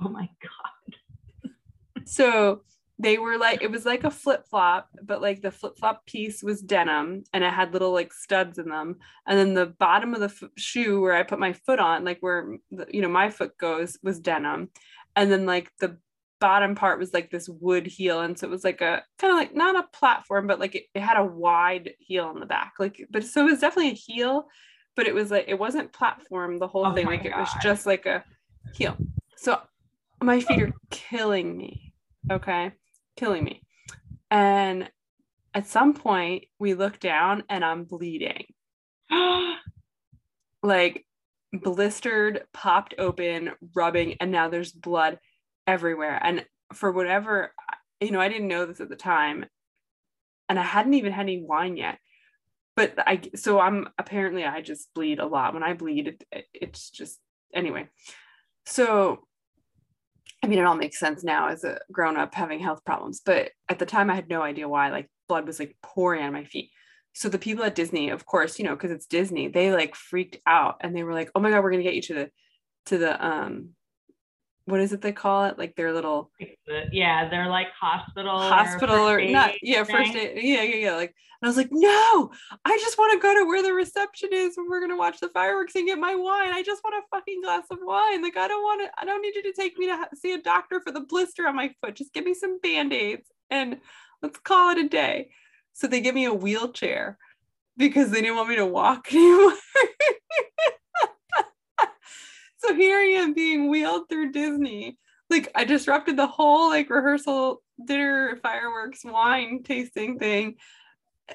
Oh 0.00 0.08
my 0.08 0.28
god. 0.42 1.52
So 2.04 2.62
they 2.98 3.18
were 3.18 3.38
like 3.38 3.62
it 3.62 3.70
was 3.70 3.84
like 3.84 4.04
a 4.04 4.10
flip 4.10 4.46
flop, 4.48 4.88
but 5.02 5.20
like 5.20 5.42
the 5.42 5.50
flip 5.50 5.76
flop 5.78 6.06
piece 6.06 6.42
was 6.42 6.60
denim 6.60 7.24
and 7.32 7.42
it 7.42 7.52
had 7.52 7.72
little 7.72 7.92
like 7.92 8.12
studs 8.12 8.58
in 8.58 8.68
them. 8.68 8.96
And 9.26 9.36
then 9.36 9.54
the 9.54 9.66
bottom 9.66 10.14
of 10.14 10.20
the 10.20 10.26
f- 10.26 10.50
shoe 10.56 11.00
where 11.00 11.14
I 11.14 11.24
put 11.24 11.40
my 11.40 11.52
foot 11.52 11.80
on, 11.80 12.04
like 12.04 12.18
where 12.20 12.56
the, 12.70 12.86
you 12.88 13.02
know 13.02 13.08
my 13.08 13.30
foot 13.30 13.58
goes, 13.58 13.98
was 14.02 14.20
denim. 14.20 14.70
And 15.16 15.30
then 15.30 15.44
like 15.44 15.72
the 15.80 15.98
bottom 16.40 16.76
part 16.76 17.00
was 17.00 17.12
like 17.12 17.30
this 17.30 17.48
wood 17.48 17.86
heel, 17.86 18.20
and 18.20 18.38
so 18.38 18.46
it 18.46 18.50
was 18.50 18.62
like 18.62 18.80
a 18.80 19.02
kind 19.18 19.32
of 19.32 19.38
like 19.38 19.56
not 19.56 19.76
a 19.76 19.88
platform, 19.96 20.46
but 20.46 20.60
like 20.60 20.76
it, 20.76 20.84
it 20.94 21.02
had 21.02 21.16
a 21.16 21.24
wide 21.24 21.94
heel 21.98 22.26
on 22.26 22.38
the 22.38 22.46
back. 22.46 22.74
Like, 22.78 23.04
but 23.10 23.24
so 23.24 23.40
it 23.40 23.50
was 23.50 23.60
definitely 23.60 23.90
a 23.90 23.94
heel, 23.94 24.46
but 24.94 25.08
it 25.08 25.14
was 25.14 25.32
like 25.32 25.46
it 25.48 25.58
wasn't 25.58 25.92
platform 25.92 26.60
the 26.60 26.68
whole 26.68 26.86
Oh 26.86 26.94
thing. 26.94 27.06
Like 27.06 27.24
it 27.24 27.36
was 27.36 27.48
just 27.60 27.86
like 27.86 28.06
a 28.06 28.22
heel. 28.72 28.96
So 29.36 29.60
my 30.22 30.38
feet 30.38 30.62
are 30.62 30.72
killing 30.90 31.56
me. 31.56 31.92
Okay 32.30 32.72
killing 33.16 33.44
me. 33.44 33.62
And 34.30 34.90
at 35.54 35.68
some 35.68 35.94
point, 35.94 36.44
we 36.58 36.74
look 36.74 36.98
down 36.98 37.44
and 37.48 37.64
I'm 37.64 37.84
bleeding, 37.84 38.46
like 40.62 41.06
blistered, 41.52 42.42
popped 42.52 42.94
open, 42.98 43.50
rubbing, 43.74 44.16
and 44.20 44.32
now 44.32 44.48
there's 44.48 44.72
blood 44.72 45.18
everywhere. 45.66 46.18
And 46.20 46.44
for 46.72 46.90
whatever, 46.90 47.54
you 48.00 48.10
know, 48.10 48.20
I 48.20 48.28
didn't 48.28 48.48
know 48.48 48.66
this 48.66 48.80
at 48.80 48.88
the 48.88 48.96
time, 48.96 49.46
and 50.48 50.58
I 50.58 50.62
hadn't 50.62 50.94
even 50.94 51.12
had 51.12 51.22
any 51.22 51.42
wine 51.42 51.76
yet. 51.76 51.98
But 52.76 52.94
I, 52.98 53.20
so 53.36 53.60
I'm 53.60 53.88
apparently 53.98 54.44
I 54.44 54.60
just 54.60 54.92
bleed 54.94 55.20
a 55.20 55.26
lot. 55.26 55.54
When 55.54 55.62
I 55.62 55.74
bleed, 55.74 56.08
it, 56.08 56.24
it, 56.32 56.46
it's 56.52 56.90
just 56.90 57.20
anyway. 57.54 57.88
So 58.66 59.26
I 60.44 60.46
mean, 60.46 60.58
it 60.58 60.66
all 60.66 60.76
makes 60.76 60.98
sense 60.98 61.24
now 61.24 61.48
as 61.48 61.64
a 61.64 61.78
grown 61.90 62.18
up 62.18 62.34
having 62.34 62.60
health 62.60 62.84
problems, 62.84 63.22
but 63.24 63.52
at 63.70 63.78
the 63.78 63.86
time 63.86 64.10
I 64.10 64.14
had 64.14 64.28
no 64.28 64.42
idea 64.42 64.68
why. 64.68 64.90
Like 64.90 65.08
blood 65.26 65.46
was 65.46 65.58
like 65.58 65.74
pouring 65.82 66.22
on 66.22 66.34
my 66.34 66.44
feet. 66.44 66.70
So 67.14 67.30
the 67.30 67.38
people 67.38 67.64
at 67.64 67.74
Disney, 67.74 68.10
of 68.10 68.26
course, 68.26 68.58
you 68.58 68.66
know, 68.66 68.74
because 68.74 68.90
it's 68.90 69.06
Disney, 69.06 69.48
they 69.48 69.72
like 69.72 69.94
freaked 69.94 70.36
out 70.46 70.76
and 70.82 70.94
they 70.94 71.02
were 71.02 71.14
like, 71.14 71.30
"Oh 71.34 71.40
my 71.40 71.48
god, 71.48 71.64
we're 71.64 71.70
gonna 71.70 71.82
get 71.82 71.94
you 71.94 72.02
to 72.02 72.14
the 72.14 72.30
to 72.86 72.98
the 72.98 73.26
um, 73.26 73.70
what 74.66 74.80
is 74.80 74.92
it 74.92 75.02
they 75.02 75.12
call 75.12 75.44
it? 75.44 75.58
Like 75.58 75.76
their 75.76 75.92
little 75.92 76.30
yeah, 76.90 77.28
they're 77.28 77.48
like 77.48 77.68
hospital. 77.78 78.38
hospital 78.38 79.08
or, 79.08 79.18
first 79.18 79.32
not? 79.32 79.52
Yeah, 79.62 79.84
first 79.84 80.12
thing. 80.12 80.38
aid. 80.38 80.42
Yeah, 80.42 80.62
yeah, 80.62 80.76
yeah. 80.76 80.96
Like, 80.96 81.14
and 81.40 81.46
I 81.46 81.48
was 81.48 81.56
like, 81.56 81.68
no, 81.70 82.32
I 82.64 82.78
just 82.78 82.96
want 82.96 83.12
to 83.12 83.22
go 83.22 83.34
to 83.34 83.46
where 83.46 83.62
the 83.62 83.74
reception 83.74 84.30
is 84.32 84.56
when 84.56 84.68
we're 84.70 84.80
gonna 84.80 84.96
watch 84.96 85.20
the 85.20 85.28
fireworks 85.28 85.74
and 85.74 85.86
get 85.86 85.98
my 85.98 86.14
wine. 86.14 86.50
I 86.50 86.62
just 86.62 86.82
want 86.82 86.96
a 86.96 87.16
fucking 87.16 87.42
glass 87.42 87.64
of 87.70 87.78
wine. 87.82 88.22
Like, 88.22 88.38
I 88.38 88.48
don't 88.48 88.62
want 88.62 88.82
to. 88.82 89.00
I 89.00 89.04
don't 89.04 89.20
need 89.20 89.34
you 89.34 89.42
to 89.42 89.52
take 89.52 89.76
me 89.76 89.86
to 89.86 90.08
see 90.14 90.32
a 90.32 90.40
doctor 90.40 90.80
for 90.80 90.92
the 90.92 91.00
blister 91.00 91.46
on 91.46 91.56
my 91.56 91.70
foot. 91.82 91.96
Just 91.96 92.14
give 92.14 92.24
me 92.24 92.32
some 92.32 92.58
band 92.60 92.92
aids 92.94 93.28
and 93.50 93.78
let's 94.22 94.38
call 94.38 94.70
it 94.70 94.78
a 94.78 94.88
day. 94.88 95.28
So 95.74 95.86
they 95.86 96.00
give 96.00 96.14
me 96.14 96.24
a 96.24 96.32
wheelchair 96.32 97.18
because 97.76 98.10
they 98.10 98.22
didn't 98.22 98.36
want 98.36 98.48
me 98.48 98.56
to 98.56 98.66
walk 98.66 99.08
anymore. 99.12 99.52
So 102.64 102.74
here 102.74 102.98
I 102.98 103.20
am 103.20 103.34
being 103.34 103.68
wheeled 103.68 104.08
through 104.08 104.32
Disney. 104.32 104.98
Like 105.28 105.50
I 105.54 105.64
disrupted 105.64 106.16
the 106.16 106.26
whole 106.26 106.68
like 106.68 106.90
rehearsal, 106.90 107.62
dinner, 107.84 108.38
fireworks, 108.42 109.04
wine 109.04 109.62
tasting 109.62 110.18
thing. 110.18 110.56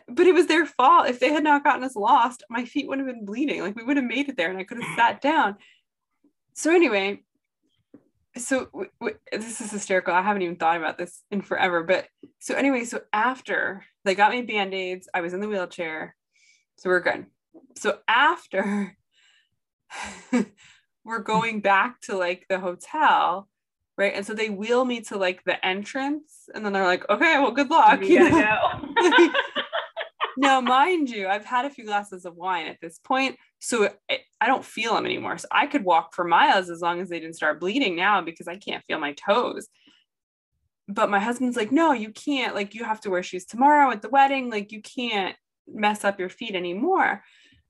But 0.08 0.28
it 0.28 0.34
was 0.34 0.48
their 0.48 0.66
fault. 0.66 1.08
If 1.08 1.20
they 1.20 1.32
had 1.32 1.44
not 1.44 1.64
gotten 1.64 1.84
us 1.84 1.96
lost, 1.96 2.44
my 2.50 2.66
feet 2.66 2.88
would 2.88 3.00
have 3.00 3.08
been 3.08 3.26
bleeding. 3.26 3.62
Like 3.62 3.76
we 3.76 3.84
would 3.84 3.98
have 3.98 4.06
made 4.06 4.30
it 4.30 4.38
there 4.38 4.50
and 4.50 4.60
I 4.60 4.64
could 4.64 4.82
have 4.82 4.96
sat 4.98 5.22
down. 5.22 5.58
So 6.54 6.74
anyway, 6.74 7.22
so 8.38 8.66
w- 8.66 8.90
w- 9.00 9.20
this 9.32 9.62
is 9.62 9.72
hysterical. 9.72 10.14
I 10.14 10.22
haven't 10.22 10.44
even 10.44 10.56
thought 10.56 10.78
about 10.78 10.98
this 10.98 11.24
in 11.32 11.42
forever. 11.42 11.84
But 11.84 12.08
so 12.40 12.56
anyway, 12.56 12.86
so 12.86 13.02
after 13.14 13.84
they 14.06 14.16
got 14.16 14.32
me 14.32 14.42
band-aids, 14.42 15.10
I 15.14 15.22
was 15.22 15.34
in 15.34 15.42
the 15.42 15.48
wheelchair. 15.48 16.16
So 16.78 16.90
we're 16.90 17.02
good. 17.02 17.26
So 17.76 18.00
after 18.08 18.96
we're 21.04 21.20
going 21.20 21.62
back 21.62 22.02
to 22.02 22.18
like 22.18 22.45
the 22.50 22.60
hotel, 22.60 23.47
right? 23.97 24.14
And 24.14 24.26
so 24.26 24.34
they 24.34 24.50
wheel 24.50 24.86
me 24.86 25.02
to 25.02 25.18
like 25.18 25.43
the 25.43 25.64
entrance, 25.66 26.50
and 26.54 26.66
then 26.66 26.74
they're 26.74 26.86
like, 26.86 27.10
okay, 27.10 27.39
well, 27.39 27.52
good 27.52 27.70
luck. 27.70 28.02
You 28.02 28.24
you 28.24 28.30
know? 28.30 28.95
go. 28.95 29.30
now, 30.38 30.62
mind 30.62 31.10
you, 31.10 31.28
I've 31.28 31.45
had 31.45 31.66
a 31.66 31.70
few 31.70 31.86
glasses 31.86 32.26
of 32.26 32.36
wine 32.36 32.68
at 32.68 32.78
this 32.82 33.00
point, 33.00 33.38
so 33.60 33.89
it, 34.08 34.22
I 34.39 34.47
don't 34.47 34.64
feel 34.64 34.93
them 34.93 35.06
anymore. 35.06 35.38
So 35.38 35.47
I 35.52 35.68
could 35.68 35.84
walk 35.84 36.14
for 36.14 36.24
miles 36.24 36.70
as 36.70 36.82
long 36.82 37.02
as 37.02 37.10
they 37.10 37.20
didn't 37.20 37.36
start 37.36 37.60
bleeding 37.60 37.95
now 37.95 38.22
because 38.22 38.47
I 38.47 38.58
can't 38.58 38.84
feel 38.86 39.00
my 39.00 39.14
toes. 39.14 39.68
But 40.88 41.12
my 41.12 41.20
husband's 41.20 41.56
like, 41.56 41.72
no, 41.72 41.91
you 41.91 42.12
can't. 42.12 42.56
Like, 42.56 42.74
you 42.74 42.84
have 42.84 43.02
to 43.02 43.10
wear 43.10 43.22
shoes 43.22 43.45
tomorrow 43.45 43.91
at 43.91 44.02
the 44.02 44.10
wedding. 44.10 44.50
Like, 44.50 44.72
you 44.72 44.82
can't 44.82 45.36
mess 45.68 46.04
up 46.04 46.20
your 46.20 46.30
feet 46.30 46.56
anymore. 46.56 47.24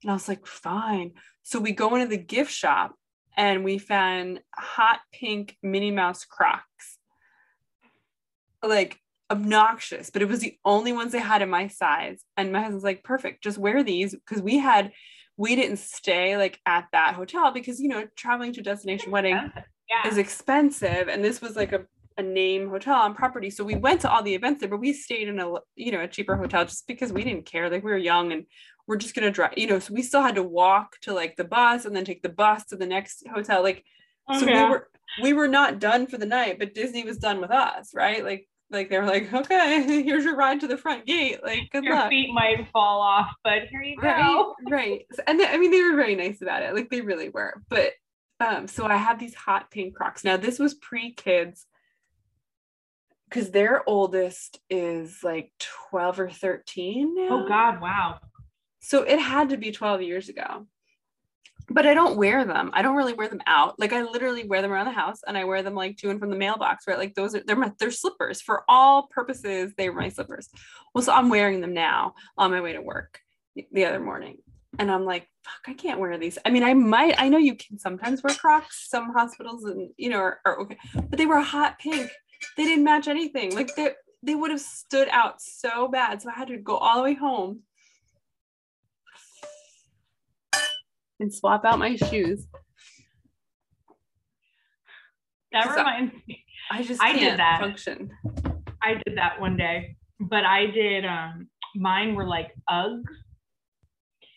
And 0.04 0.12
I 0.12 0.14
was 0.14 0.28
like, 0.28 0.48
fine. 0.48 1.14
So 1.44 1.60
we 1.60 1.72
go 1.72 1.96
into 1.96 2.08
the 2.08 2.18
gift 2.18 2.52
shop 2.52 2.96
and 3.40 3.64
we 3.64 3.78
found 3.78 4.42
hot 4.54 5.00
pink 5.14 5.56
Minnie 5.64 5.92
Mouse 5.92 6.26
Crocs. 6.26 7.00
Like, 8.62 9.00
obnoxious, 9.32 10.10
but 10.10 10.22
it 10.22 10.28
was 10.28 10.42
the 10.42 10.58
only 10.66 10.92
ones 10.92 11.14
they 11.14 11.20
had 11.20 11.42
in 11.42 11.50
my 11.50 11.68
size. 11.68 12.22
And 12.36 12.52
my 12.52 12.60
husband's 12.60 12.84
like, 12.84 13.02
perfect, 13.02 13.42
just 13.42 13.58
wear 13.58 13.82
these. 13.82 14.14
Because 14.14 14.44
we 14.44 14.58
had, 14.58 14.92
we 15.38 15.56
didn't 15.56 15.78
stay 15.78 16.36
like 16.36 16.60
at 16.66 16.88
that 16.92 17.16
hotel 17.16 17.52
because, 17.54 17.80
you 17.80 17.88
know, 17.88 18.06
traveling 18.18 18.52
to 18.54 18.60
a 18.60 18.64
destination 18.64 19.10
wedding 19.10 19.40
yeah. 19.90 20.06
is 20.06 20.18
expensive. 20.18 21.08
And 21.08 21.24
this 21.24 21.42
was 21.42 21.56
like 21.56 21.72
a, 21.72 21.86
a 22.18 22.22
name 22.22 22.68
hotel 22.68 22.96
on 22.96 23.16
property. 23.16 23.50
So 23.50 23.64
we 23.64 23.76
went 23.76 24.02
to 24.02 24.12
all 24.12 24.22
the 24.22 24.36
events 24.36 24.60
there, 24.60 24.70
but 24.70 24.82
we 24.82 24.92
stayed 24.92 25.30
in 25.30 25.40
a, 25.40 25.54
you 25.78 25.94
know, 25.94 26.02
a 26.02 26.10
cheaper 26.10 26.36
hotel 26.36 26.66
just 26.66 26.88
because 26.88 27.14
we 27.14 27.24
didn't 27.24 27.46
care. 27.46 27.70
Like 27.70 27.86
we 27.86 27.92
were 27.92 27.98
young 27.98 28.34
and 28.34 28.46
we're 28.90 28.98
just 28.98 29.14
going 29.14 29.24
to 29.24 29.32
drive, 29.32 29.54
you 29.56 29.68
know, 29.68 29.78
so 29.78 29.94
we 29.94 30.02
still 30.02 30.24
had 30.24 30.34
to 30.34 30.42
walk 30.42 31.00
to 31.02 31.14
like 31.14 31.36
the 31.36 31.44
bus 31.44 31.86
and 31.86 31.96
then 31.96 32.04
take 32.04 32.24
the 32.24 32.28
bus 32.28 32.66
to 32.66 32.76
the 32.76 32.88
next 32.88 33.24
hotel. 33.32 33.62
Like, 33.62 33.86
so 34.40 34.48
we 34.48 34.52
were, 34.52 34.88
we 35.22 35.34
were 35.34 35.48
not 35.48 35.80
done 35.80 36.08
for 36.08 36.18
the 36.18 36.26
night, 36.26 36.58
but 36.58 36.74
Disney 36.74 37.04
was 37.04 37.20
done 37.20 37.40
with 37.40 37.52
us, 37.52 37.92
right? 37.94 38.24
Like, 38.26 38.50
like 38.72 38.90
they 38.90 38.98
were 38.98 39.06
like, 39.06 39.32
okay, 39.42 39.84
here's 40.02 40.26
your 40.26 40.36
ride 40.36 40.62
to 40.62 40.68
the 40.68 40.76
front 40.76 41.06
gate. 41.06 41.44
Like, 41.44 41.70
good 41.72 41.84
Your 41.84 41.94
luck. 41.98 42.10
feet 42.10 42.34
might 42.34 42.68
fall 42.74 43.00
off, 43.00 43.30
but 43.44 43.68
here 43.70 43.84
you 43.84 43.96
go. 44.02 44.56
right. 44.72 45.06
So- 45.14 45.22
And 45.28 45.40
they, 45.40 45.46
I 45.46 45.58
mean, 45.58 45.70
they 45.70 45.84
were 45.84 45.96
very 45.96 46.16
nice 46.16 46.42
about 46.42 46.64
it. 46.64 46.74
Like 46.74 46.90
they 46.90 47.02
really 47.02 47.30
were. 47.30 47.62
But 47.70 47.92
um, 48.40 48.68
so 48.68 48.88
I 48.88 48.98
have 48.98 49.20
these 49.20 49.36
hot 49.36 49.70
pink 49.70 49.96
Crocs. 49.96 50.24
Now 50.24 50.36
this 50.38 50.58
was 50.58 50.74
pre 50.74 51.14
kids, 51.14 51.68
because 53.30 53.52
their 53.52 53.88
oldest 53.88 54.60
is 54.68 55.20
like 55.24 55.52
twelve 55.60 56.20
or 56.20 56.30
thirteen 56.32 57.16
now. 57.16 57.44
Oh 57.44 57.48
God, 57.48 57.80
wow. 57.82 58.20
So 58.80 59.04
it 59.04 59.20
had 59.20 59.50
to 59.50 59.58
be 59.58 59.72
12 59.72 60.02
years 60.02 60.30
ago. 60.30 60.68
But 61.72 61.86
I 61.86 61.94
don't 61.94 62.18
wear 62.18 62.46
them. 62.46 62.72
I 62.74 62.82
don't 62.82 62.96
really 62.96 63.14
wear 63.14 63.28
them 63.28 63.42
out. 63.46 63.80
Like 63.80 63.94
I 63.94 64.02
literally 64.02 64.44
wear 64.48 64.62
them 64.62 64.72
around 64.72 64.88
the 64.88 64.92
house 64.92 65.20
and 65.28 65.38
I 65.38 65.44
wear 65.44 65.62
them 65.62 65.76
like 65.76 65.98
to 65.98 66.10
and 66.10 66.20
from 66.20 66.32
the 66.32 66.38
mailbox, 66.38 66.88
right? 66.88 66.98
Like 66.98 67.14
those 67.14 67.36
are 67.36 67.44
they're 67.46 67.56
my 67.56 67.72
they're 67.80 67.92
slippers. 67.92 68.42
For 68.42 68.64
all 68.68 69.08
purposes, 69.08 69.74
they 69.78 69.90
were 69.90 70.02
my 70.02 70.10
slippers. 70.10 70.50
Well, 70.96 71.04
so 71.04 71.14
I'm 71.14 71.30
wearing 71.30 71.62
them 71.62 71.76
now 71.76 72.16
on 72.38 72.50
my 72.50 72.62
way 72.62 72.74
to 72.74 72.82
work 72.82 73.20
the- 73.56 73.68
the 73.72 73.86
other 73.86 74.00
morning. 74.00 74.38
And 74.80 74.90
I'm 74.90 75.06
like, 75.06 75.28
fuck, 75.44 75.62
I 75.68 75.74
can't 75.74 76.00
wear 76.00 76.18
these. 76.18 76.40
I 76.44 76.50
mean, 76.50 76.64
I 76.64 76.74
might, 76.74 77.22
I 77.22 77.30
know 77.30 77.38
you 77.38 77.56
can 77.56 77.78
sometimes 77.78 78.24
wear 78.24 78.34
Crocs, 78.34 78.88
some 78.90 79.14
hospitals 79.14 79.64
and 79.66 79.92
you 79.98 80.10
know, 80.10 80.20
are, 80.20 80.40
are 80.46 80.60
okay, 80.62 80.78
but 81.10 81.18
they 81.18 81.26
were 81.28 81.40
hot 81.40 81.78
pink. 81.78 82.10
They 82.58 82.64
didn't 82.64 82.84
match 82.86 83.08
anything. 83.08 83.54
Like 83.54 83.76
they 83.76 83.92
they 84.24 84.36
would 84.36 84.52
have 84.52 84.62
stood 84.62 85.08
out 85.10 85.42
so 85.42 85.88
bad. 85.88 86.22
So 86.22 86.30
I 86.30 86.34
had 86.34 86.48
to 86.48 86.58
go 86.58 86.78
all 86.78 86.98
the 86.98 87.04
way 87.04 87.14
home 87.14 87.62
and 91.20 91.34
swap 91.34 91.66
out 91.66 91.80
my 91.80 91.96
shoes. 91.96 92.48
That 95.52 95.66
So- 95.66 95.78
reminds 95.78 96.14
me. 96.28 96.46
I 96.72 96.84
just 96.84 97.02
I 97.02 97.14
did 97.18 97.40
that. 97.40 97.60
function. 97.62 98.12
I 98.84 98.94
did 99.06 99.18
that 99.18 99.42
one 99.42 99.58
day, 99.58 99.96
but 100.20 100.46
I 100.46 100.68
did. 100.68 101.06
Um, 101.06 101.50
mine 101.76 102.14
were 102.16 102.26
like 102.26 102.54
Uggs, 102.70 103.04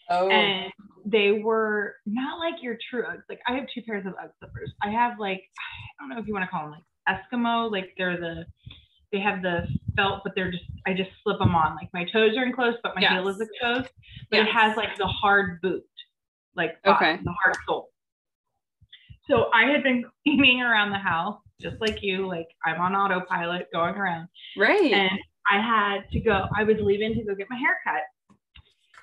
Oh, 0.08 0.30
and 0.30 0.72
they 1.04 1.32
were 1.32 1.96
not 2.06 2.38
like 2.38 2.62
your 2.62 2.78
true 2.88 3.02
Uggs. 3.04 3.22
Like 3.28 3.40
I 3.46 3.52
have 3.56 3.66
two 3.74 3.82
pairs 3.82 4.06
of 4.06 4.14
Ugg 4.22 4.30
slippers. 4.38 4.72
I 4.82 4.90
have 4.90 5.18
like 5.18 5.42
I 5.60 6.02
don't 6.02 6.08
know 6.08 6.18
if 6.18 6.26
you 6.26 6.32
want 6.32 6.44
to 6.46 6.50
call 6.50 6.70
them 6.70 6.80
like 7.06 7.18
Eskimo. 7.30 7.70
Like 7.70 7.90
they're 7.98 8.16
the 8.18 8.46
they 9.12 9.20
have 9.20 9.42
the 9.42 9.66
felt, 9.94 10.22
but 10.24 10.32
they're 10.34 10.50
just 10.50 10.64
I 10.86 10.94
just 10.94 11.10
slip 11.22 11.38
them 11.38 11.54
on. 11.54 11.76
Like 11.76 11.90
my 11.92 12.04
toes 12.04 12.34
are 12.38 12.44
enclosed, 12.46 12.78
but 12.82 12.94
my 12.96 13.02
heel 13.02 13.28
is 13.28 13.38
exposed. 13.42 13.90
But 14.30 14.40
it 14.40 14.46
has 14.48 14.74
like 14.78 14.96
the 14.96 15.06
hard 15.06 15.60
boot, 15.60 15.84
like 16.56 16.76
Okay. 16.86 17.18
the 17.22 17.34
hard 17.42 17.56
sole. 17.66 17.88
So 19.28 19.50
I 19.54 19.70
had 19.70 19.82
been 19.82 20.04
cleaning 20.24 20.62
around 20.62 20.90
the 20.90 20.98
house 20.98 21.40
just 21.60 21.80
like 21.80 22.02
you. 22.02 22.26
Like 22.26 22.48
I'm 22.64 22.80
on 22.80 22.94
autopilot 22.94 23.68
going 23.72 23.94
around 23.94 24.28
right. 24.56 24.92
and 24.92 25.18
I 25.50 25.60
had 25.60 26.10
to 26.12 26.20
go. 26.20 26.46
I 26.56 26.64
was 26.64 26.76
leaving 26.80 27.14
to 27.14 27.24
go 27.24 27.34
get 27.34 27.48
my 27.50 27.56
hair 27.56 27.78
cut, 27.84 28.02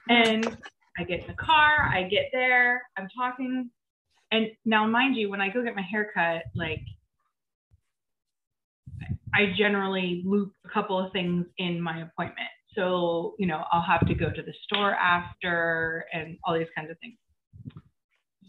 and 0.09 0.57
I 0.97 1.03
get 1.03 1.21
in 1.21 1.27
the 1.27 1.33
car, 1.33 1.89
I 1.93 2.03
get 2.03 2.25
there, 2.33 2.81
I'm 2.97 3.07
talking. 3.17 3.69
And 4.31 4.47
now, 4.65 4.85
mind 4.85 5.15
you, 5.15 5.29
when 5.29 5.41
I 5.41 5.49
go 5.49 5.63
get 5.63 5.75
my 5.75 5.81
hair 5.81 6.11
cut, 6.13 6.43
like 6.55 6.81
I 9.33 9.53
generally 9.57 10.23
loop 10.25 10.53
a 10.65 10.69
couple 10.69 10.99
of 10.99 11.11
things 11.11 11.45
in 11.57 11.81
my 11.81 12.01
appointment. 12.01 12.49
So, 12.75 13.35
you 13.39 13.47
know, 13.47 13.63
I'll 13.71 13.81
have 13.81 14.05
to 14.07 14.13
go 14.13 14.29
to 14.31 14.41
the 14.41 14.53
store 14.63 14.93
after 14.93 16.05
and 16.13 16.37
all 16.43 16.57
these 16.57 16.67
kinds 16.75 16.91
of 16.91 16.97
things. 16.99 17.15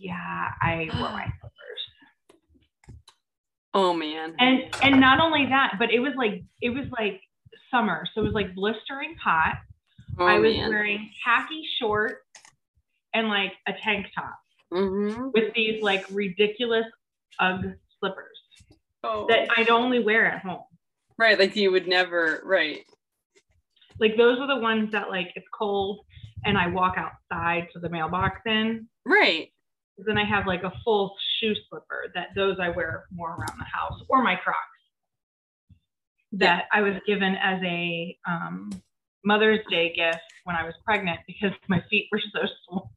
Yeah, 0.00 0.48
I 0.62 0.88
wore 0.98 1.10
my 1.10 1.24
slippers. 1.40 2.96
Oh 3.74 3.92
man. 3.94 4.34
And 4.38 4.64
and 4.82 4.98
not 5.00 5.20
only 5.20 5.46
that, 5.46 5.74
but 5.78 5.92
it 5.92 6.00
was 6.00 6.14
like 6.16 6.42
it 6.62 6.70
was 6.70 6.86
like 6.98 7.20
summer. 7.70 8.04
So 8.14 8.22
it 8.22 8.24
was 8.24 8.32
like 8.32 8.54
blistering 8.54 9.14
hot. 9.22 9.56
Oh, 10.18 10.24
I 10.24 10.38
was 10.38 10.54
man. 10.56 10.70
wearing 10.70 11.10
khaki 11.24 11.62
shorts 11.78 12.24
and 13.14 13.28
like 13.28 13.52
a 13.68 13.72
tank 13.74 14.06
top 14.14 14.38
Mhm. 14.72 15.32
with 15.34 15.52
these 15.54 15.82
like 15.82 16.04
ridiculous 16.10 16.86
UGG 17.38 17.74
slippers 17.98 18.38
Oh. 19.04 19.26
that 19.28 19.48
I'd 19.56 19.68
only 19.70 20.02
wear 20.02 20.26
at 20.26 20.42
home. 20.42 20.64
right, 21.18 21.38
like 21.38 21.54
you 21.56 21.70
would 21.70 21.86
never. 21.86 22.40
Right. 22.44 22.84
Like 23.98 24.16
those 24.16 24.38
are 24.40 24.46
the 24.46 24.60
ones 24.60 24.92
that 24.92 25.10
like 25.10 25.30
it's 25.36 25.46
cold 25.52 26.00
and 26.44 26.56
I 26.56 26.68
walk 26.68 26.96
outside 26.96 27.68
to 27.74 27.78
the 27.78 27.88
mailbox 27.90 28.40
in. 28.46 28.88
Right. 29.04 29.52
Then 30.06 30.18
I 30.18 30.24
have 30.24 30.46
like 30.46 30.62
a 30.62 30.72
full 30.84 31.16
shoe 31.38 31.54
slipper 31.68 32.10
that 32.14 32.28
those 32.34 32.58
I 32.60 32.70
wear 32.70 33.04
more 33.10 33.30
around 33.30 33.58
the 33.58 33.64
house 33.64 34.00
or 34.08 34.22
my 34.22 34.36
Crocs 34.36 34.58
that 36.32 36.64
I 36.72 36.80
was 36.82 36.94
given 37.06 37.36
as 37.36 37.60
a 37.62 38.16
um, 38.28 38.70
Mother's 39.24 39.60
Day 39.68 39.92
gift 39.94 40.22
when 40.44 40.56
I 40.56 40.64
was 40.64 40.74
pregnant 40.84 41.20
because 41.26 41.52
my 41.68 41.82
feet 41.90 42.08
were 42.12 42.20
so 42.32 42.40
swollen. 42.64 42.90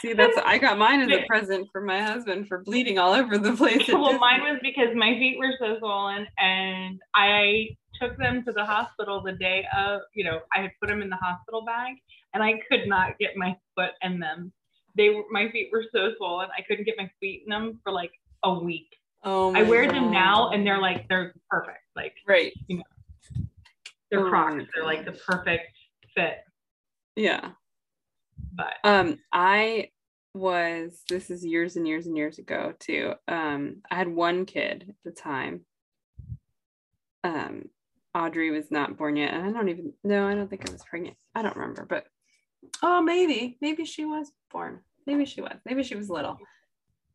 See, 0.00 0.12
that's 0.12 0.36
I 0.44 0.58
got 0.58 0.78
mine 0.78 1.00
as 1.00 1.10
a 1.10 1.24
present 1.28 1.68
for 1.72 1.80
my 1.80 2.02
husband 2.02 2.48
for 2.48 2.62
bleeding 2.62 2.98
all 2.98 3.14
over 3.14 3.38
the 3.38 3.54
place. 3.54 3.88
well, 3.88 4.18
mine 4.18 4.42
was 4.42 4.58
because 4.62 4.94
my 4.94 5.14
feet 5.14 5.38
were 5.38 5.52
so 5.58 5.78
swollen, 5.78 6.26
and 6.38 7.00
I 7.14 7.68
took 8.00 8.16
them 8.18 8.44
to 8.44 8.52
the 8.52 8.64
hospital 8.64 9.22
the 9.22 9.32
day 9.32 9.66
of. 9.76 10.00
You 10.14 10.24
know, 10.24 10.40
I 10.56 10.62
had 10.62 10.70
put 10.80 10.88
them 10.88 11.02
in 11.02 11.10
the 11.10 11.16
hospital 11.16 11.64
bag, 11.64 11.96
and 12.34 12.42
I 12.42 12.60
could 12.70 12.86
not 12.86 13.18
get 13.18 13.36
my 13.36 13.56
foot 13.76 13.92
in 14.02 14.18
them. 14.18 14.52
They 14.96 15.10
were 15.10 15.24
my 15.30 15.50
feet 15.50 15.68
were 15.72 15.84
so 15.92 16.12
swollen, 16.16 16.48
I 16.56 16.62
couldn't 16.62 16.84
get 16.84 16.96
my 16.96 17.10
feet 17.20 17.42
in 17.46 17.50
them 17.50 17.80
for 17.84 17.92
like 17.92 18.12
a 18.42 18.52
week. 18.52 18.96
Oh, 19.22 19.54
I 19.54 19.62
wear 19.62 19.86
them 19.86 20.10
now, 20.10 20.50
and 20.50 20.66
they're 20.66 20.80
like 20.80 21.08
they're 21.08 21.34
perfect. 21.48 21.78
Like 21.94 22.14
Right. 22.26 22.52
You 22.68 22.78
know, 22.78 23.44
they're 24.10 24.26
Oh 24.26 24.30
Crocs. 24.30 24.64
They're 24.74 24.84
like 24.84 25.04
the 25.04 25.12
perfect 25.12 25.66
fit. 26.14 26.38
Yeah. 27.16 27.50
But 28.52 28.74
Um, 28.82 29.18
I 29.32 29.90
was 30.34 31.02
this 31.08 31.30
is 31.30 31.44
years 31.44 31.76
and 31.76 31.86
years 31.86 32.06
and 32.06 32.16
years 32.16 32.38
ago 32.38 32.72
too. 32.78 33.14
Um, 33.28 33.82
I 33.90 33.96
had 33.96 34.08
one 34.08 34.46
kid 34.46 34.86
at 34.88 34.94
the 35.04 35.10
time. 35.10 35.66
Um, 37.22 37.68
Audrey 38.14 38.50
was 38.50 38.70
not 38.70 38.96
born 38.96 39.16
yet, 39.16 39.32
and 39.32 39.44
I 39.44 39.52
don't 39.52 39.68
even 39.68 39.92
no, 40.02 40.26
I 40.26 40.34
don't 40.34 40.48
think 40.48 40.68
I 40.68 40.72
was 40.72 40.84
pregnant. 40.84 41.16
I 41.34 41.42
don't 41.42 41.56
remember, 41.56 41.86
but 41.88 42.06
oh, 42.82 43.00
maybe, 43.00 43.56
maybe 43.60 43.84
she 43.84 44.04
was 44.04 44.32
born. 44.50 44.80
Maybe 45.06 45.24
she 45.24 45.40
was. 45.40 45.56
Maybe 45.64 45.82
she 45.82 45.94
was 45.94 46.10
little. 46.10 46.38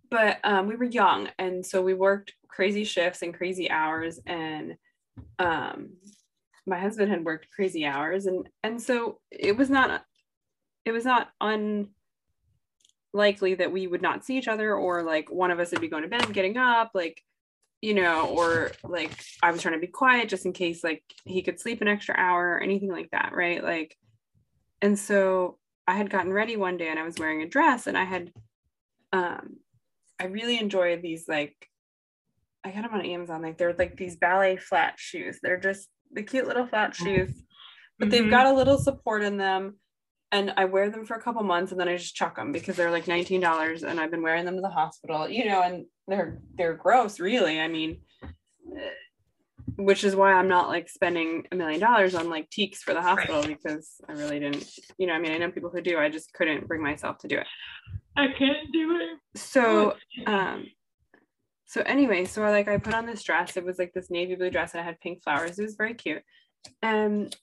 But 0.10 0.40
um, 0.44 0.68
we 0.68 0.76
were 0.76 0.86
young, 0.86 1.30
and 1.38 1.66
so 1.66 1.82
we 1.82 1.94
worked 1.94 2.34
crazy 2.48 2.84
shifts 2.84 3.22
and 3.22 3.34
crazy 3.34 3.70
hours, 3.70 4.20
and 4.26 4.76
um, 5.40 5.90
my 6.66 6.80
husband 6.80 7.12
had 7.12 7.26
worked 7.26 7.50
crazy 7.52 7.86
hours, 7.86 8.26
and 8.26 8.48
and 8.64 8.82
so 8.82 9.20
it 9.32 9.58
was 9.58 9.70
not 9.70 10.04
it 10.86 10.92
was 10.92 11.04
not 11.04 11.30
unlikely 13.14 13.56
that 13.56 13.72
we 13.72 13.88
would 13.88 14.02
not 14.02 14.24
see 14.24 14.38
each 14.38 14.48
other 14.48 14.76
or 14.76 15.04
like 15.04 15.30
one 15.32 15.52
of 15.52 15.60
us 15.60 15.72
would 15.72 15.82
be 15.82 15.88
going 15.88 16.04
to 16.04 16.10
bed 16.10 16.32
getting 16.32 16.58
up 16.58 16.92
like 16.94 17.22
you 17.82 17.94
know 17.94 18.28
or 18.30 18.72
like 18.84 19.12
i 19.44 19.52
was 19.52 19.62
trying 19.62 19.74
to 19.76 19.80
be 19.80 19.88
quiet 19.88 20.30
just 20.30 20.46
in 20.46 20.54
case 20.54 20.84
like 20.84 21.04
he 21.26 21.42
could 21.42 21.60
sleep 21.60 21.82
an 21.82 21.88
extra 21.88 22.16
hour 22.18 22.54
or 22.54 22.60
anything 22.60 22.90
like 22.92 23.10
that 23.12 23.32
right? 23.34 23.64
Like 23.64 23.96
and 24.82 24.98
so 24.98 25.58
i 25.88 25.96
had 25.96 26.10
gotten 26.10 26.34
ready 26.34 26.58
one 26.58 26.78
day 26.78 26.88
and 26.90 27.00
i 27.00 27.04
was 27.04 27.18
wearing 27.18 27.42
a 27.42 27.48
dress 27.48 27.88
and 27.88 27.98
i 27.98 28.04
had 28.04 28.32
um 29.14 29.58
i 30.20 30.26
really 30.26 30.58
enjoyed 30.60 31.02
these 31.02 31.28
like 31.28 31.56
i 32.64 32.72
got 32.72 32.82
them 32.84 32.94
on 32.94 33.06
amazon 33.06 33.42
like 33.42 33.58
they're 33.58 33.74
like 33.74 33.96
these 33.98 34.16
ballet 34.16 34.58
flat 34.58 34.96
shoes. 34.98 35.40
They're 35.42 35.60
just 35.60 35.88
the 36.12 36.24
cute 36.24 36.48
little 36.48 36.66
flat 36.68 36.96
shoes 36.96 37.32
but 38.00 38.10
they've 38.10 38.24
Mhm. 38.26 38.30
got 38.32 38.48
a 38.48 38.54
little 38.54 38.78
support 38.78 39.22
in 39.24 39.38
them 39.38 39.78
and 40.32 40.54
I 40.58 40.66
wear 40.66 40.90
them 40.90 41.06
for 41.06 41.16
a 41.16 41.22
couple 41.22 41.44
months 41.44 41.72
and 41.72 41.80
then 41.80 41.88
I 41.88 41.96
just 41.96 42.16
chuck 42.16 42.36
them 42.36 42.52
because 42.52 42.76
they're 42.76 42.92
like 42.92 43.06
$19 43.06 43.84
and 43.84 44.00
I've 44.00 44.12
been 44.12 44.24
wearing 44.24 44.46
them 44.46 44.56
to 44.56 44.62
the 44.62 44.70
hospital, 44.70 45.30
you 45.30 45.46
know, 45.46 45.62
and 45.62 45.86
they're 46.08 46.40
they're 46.58 46.74
gross 46.74 47.20
really. 47.20 47.60
I 47.60 47.68
mean, 47.68 48.02
eh, 48.24 48.90
which 49.78 50.04
is 50.04 50.16
why 50.16 50.34
I'm 50.34 50.48
not 50.48 50.70
like 50.70 50.90
spending 50.90 51.46
a 51.52 51.56
million 51.56 51.80
dollars 51.80 52.16
on 52.16 52.30
like 52.30 52.50
teaks 52.50 52.82
for 52.82 52.94
the 52.94 53.02
hospital 53.02 53.44
because 53.46 53.96
I 54.08 54.14
really 54.14 54.40
didn't, 54.40 54.68
you 54.98 55.08
know, 55.08 55.14
I 55.14 55.20
mean, 55.20 55.32
I 55.32 55.38
know 55.38 55.52
people 55.52 55.70
who 55.70 55.82
do, 55.82 55.98
I 55.98 56.10
just 56.10 56.34
couldn't 56.34 56.68
bring 56.68 56.82
myself 56.82 57.18
to 57.20 57.28
do 57.28 57.38
it. 57.38 57.48
I 58.18 58.28
can't 58.28 58.72
do 58.72 58.98
it. 58.98 59.40
So, 59.40 59.96
um, 60.26 60.68
so 61.66 61.82
anyway, 61.82 62.26
so 62.26 62.44
I 62.44 62.52
like 62.52 62.68
I 62.68 62.78
put 62.78 62.94
on 62.94 63.06
this 63.06 63.24
dress. 63.24 63.58
It 63.58 63.66
was 63.66 63.78
like 63.78 63.94
this 63.94 64.10
navy 64.10 64.36
blue 64.36 64.50
dress 64.50 64.74
and 64.74 64.82
it 64.82 64.86
had 64.86 65.00
pink 65.02 65.24
flowers. 65.24 65.60
It 65.60 65.64
was 65.64 65.76
very 65.76 65.94
cute. 65.94 66.22
And 66.82 67.36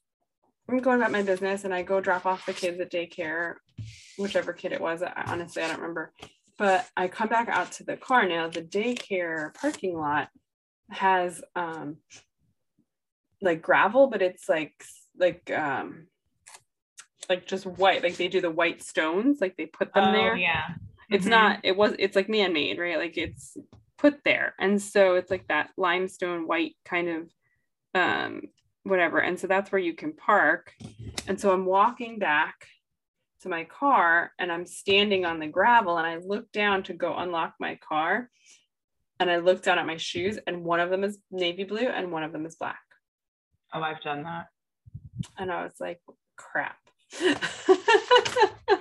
I'm 0.68 0.78
going 0.78 1.00
about 1.00 1.12
my 1.12 1.22
business 1.22 1.64
and 1.64 1.74
I 1.74 1.82
go 1.82 2.00
drop 2.00 2.24
off 2.24 2.46
the 2.46 2.52
kids 2.52 2.80
at 2.80 2.90
daycare, 2.90 3.54
whichever 4.16 4.52
kid 4.52 4.72
it 4.72 4.80
was. 4.80 5.02
I, 5.02 5.12
honestly, 5.26 5.62
I 5.62 5.68
don't 5.68 5.80
remember. 5.80 6.12
But 6.58 6.88
I 6.96 7.08
come 7.08 7.28
back 7.28 7.48
out 7.48 7.72
to 7.72 7.84
the 7.84 7.96
car 7.96 8.26
now. 8.28 8.48
The 8.48 8.62
daycare 8.62 9.52
parking 9.54 9.98
lot 9.98 10.28
has 10.90 11.42
um 11.56 11.96
like 13.40 13.62
gravel, 13.62 14.06
but 14.08 14.22
it's 14.22 14.48
like 14.48 14.74
like 15.18 15.50
um 15.50 16.06
like 17.28 17.46
just 17.46 17.66
white. 17.66 18.02
Like 18.02 18.16
they 18.16 18.28
do 18.28 18.40
the 18.40 18.50
white 18.50 18.82
stones, 18.82 19.40
like 19.40 19.56
they 19.56 19.66
put 19.66 19.92
them 19.94 20.04
oh, 20.08 20.12
there 20.12 20.36
Yeah. 20.36 20.62
it's 21.10 21.26
Mhm. 21.26 21.30
not 21.30 21.60
it 21.64 21.76
was 21.76 21.94
it's 21.98 22.14
like 22.16 22.28
man-made 22.28 22.78
right 22.78 22.98
like 22.98 23.16
it's 23.18 23.56
put 23.98 24.22
there 24.24 24.54
and 24.58 24.80
so 24.82 25.14
it's 25.14 25.30
like 25.30 25.46
that 25.48 25.70
limestone 25.76 26.46
white 26.48 26.74
kind 26.84 27.08
of 27.08 27.30
um 27.94 28.42
whatever 28.84 29.18
and 29.18 29.38
so 29.38 29.46
that's 29.46 29.70
where 29.70 29.80
you 29.80 29.94
can 29.94 30.12
park 30.12 30.72
and 31.28 31.40
so 31.40 31.52
i'm 31.52 31.64
walking 31.64 32.18
back 32.18 32.66
to 33.40 33.48
my 33.48 33.64
car 33.64 34.32
and 34.38 34.50
i'm 34.50 34.66
standing 34.66 35.24
on 35.24 35.38
the 35.38 35.46
gravel 35.46 35.98
and 35.98 36.06
i 36.06 36.16
look 36.16 36.50
down 36.52 36.82
to 36.82 36.92
go 36.92 37.14
unlock 37.16 37.54
my 37.60 37.78
car 37.86 38.28
and 39.20 39.30
i 39.30 39.36
look 39.36 39.62
down 39.62 39.78
at 39.78 39.86
my 39.86 39.96
shoes 39.96 40.38
and 40.46 40.64
one 40.64 40.80
of 40.80 40.90
them 40.90 41.04
is 41.04 41.18
navy 41.30 41.64
blue 41.64 41.86
and 41.88 42.10
one 42.10 42.22
of 42.24 42.32
them 42.32 42.46
is 42.46 42.56
black 42.56 42.80
Oh, 43.74 43.80
I've 43.80 44.02
done 44.02 44.24
that. 44.24 44.46
and 45.38 45.50
i 45.50 45.62
was 45.62 45.72
like 45.80 46.00
crap 46.36 46.76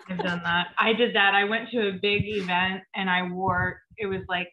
I've 0.09 0.19
done 0.19 0.41
that. 0.43 0.67
I 0.77 0.93
did 0.93 1.15
that. 1.15 1.33
I 1.35 1.43
went 1.45 1.69
to 1.71 1.89
a 1.89 1.93
big 1.93 2.23
event 2.25 2.81
and 2.95 3.09
I 3.09 3.23
wore, 3.29 3.81
it 3.97 4.05
was 4.07 4.21
like, 4.27 4.49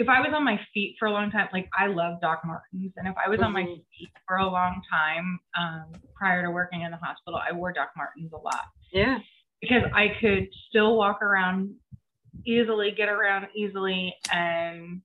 if 0.00 0.08
I 0.08 0.20
was 0.20 0.30
on 0.34 0.44
my 0.44 0.58
feet 0.72 0.96
for 0.98 1.06
a 1.06 1.12
long 1.12 1.30
time, 1.30 1.48
like 1.52 1.68
I 1.78 1.86
love 1.86 2.20
Doc 2.20 2.40
Martens. 2.44 2.92
And 2.96 3.06
if 3.06 3.14
I 3.24 3.28
was 3.28 3.40
on 3.40 3.52
my 3.52 3.62
Mhm. 3.64 3.84
feet 3.98 4.10
for 4.26 4.38
a 4.38 4.46
long 4.46 4.82
time 4.90 5.38
um, 5.56 5.92
prior 6.14 6.42
to 6.42 6.50
working 6.50 6.80
in 6.82 6.90
the 6.90 6.96
hospital, 6.96 7.38
I 7.38 7.52
wore 7.52 7.72
Doc 7.72 7.90
Martens 7.96 8.32
a 8.32 8.38
lot 8.38 8.64
yeah 8.92 9.20
because 9.60 9.84
I 9.94 10.08
could 10.20 10.48
still 10.68 10.96
walk 10.96 11.22
around 11.22 11.74
easily, 12.46 12.90
get 12.92 13.08
around 13.08 13.48
easily. 13.54 14.16
And 14.32 15.02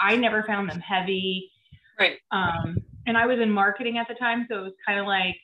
I 0.00 0.16
never 0.16 0.42
found 0.42 0.68
them 0.68 0.80
heavy. 0.80 1.50
right 1.98 2.18
Um, 2.32 2.76
and 3.06 3.16
I 3.16 3.26
was 3.26 3.38
in 3.38 3.50
marketing 3.50 3.96
at 3.98 4.08
the 4.08 4.14
time. 4.14 4.46
So 4.50 4.58
it 4.58 4.62
was 4.62 4.74
kind 4.84 4.98
of 4.98 5.06
like 5.06 5.36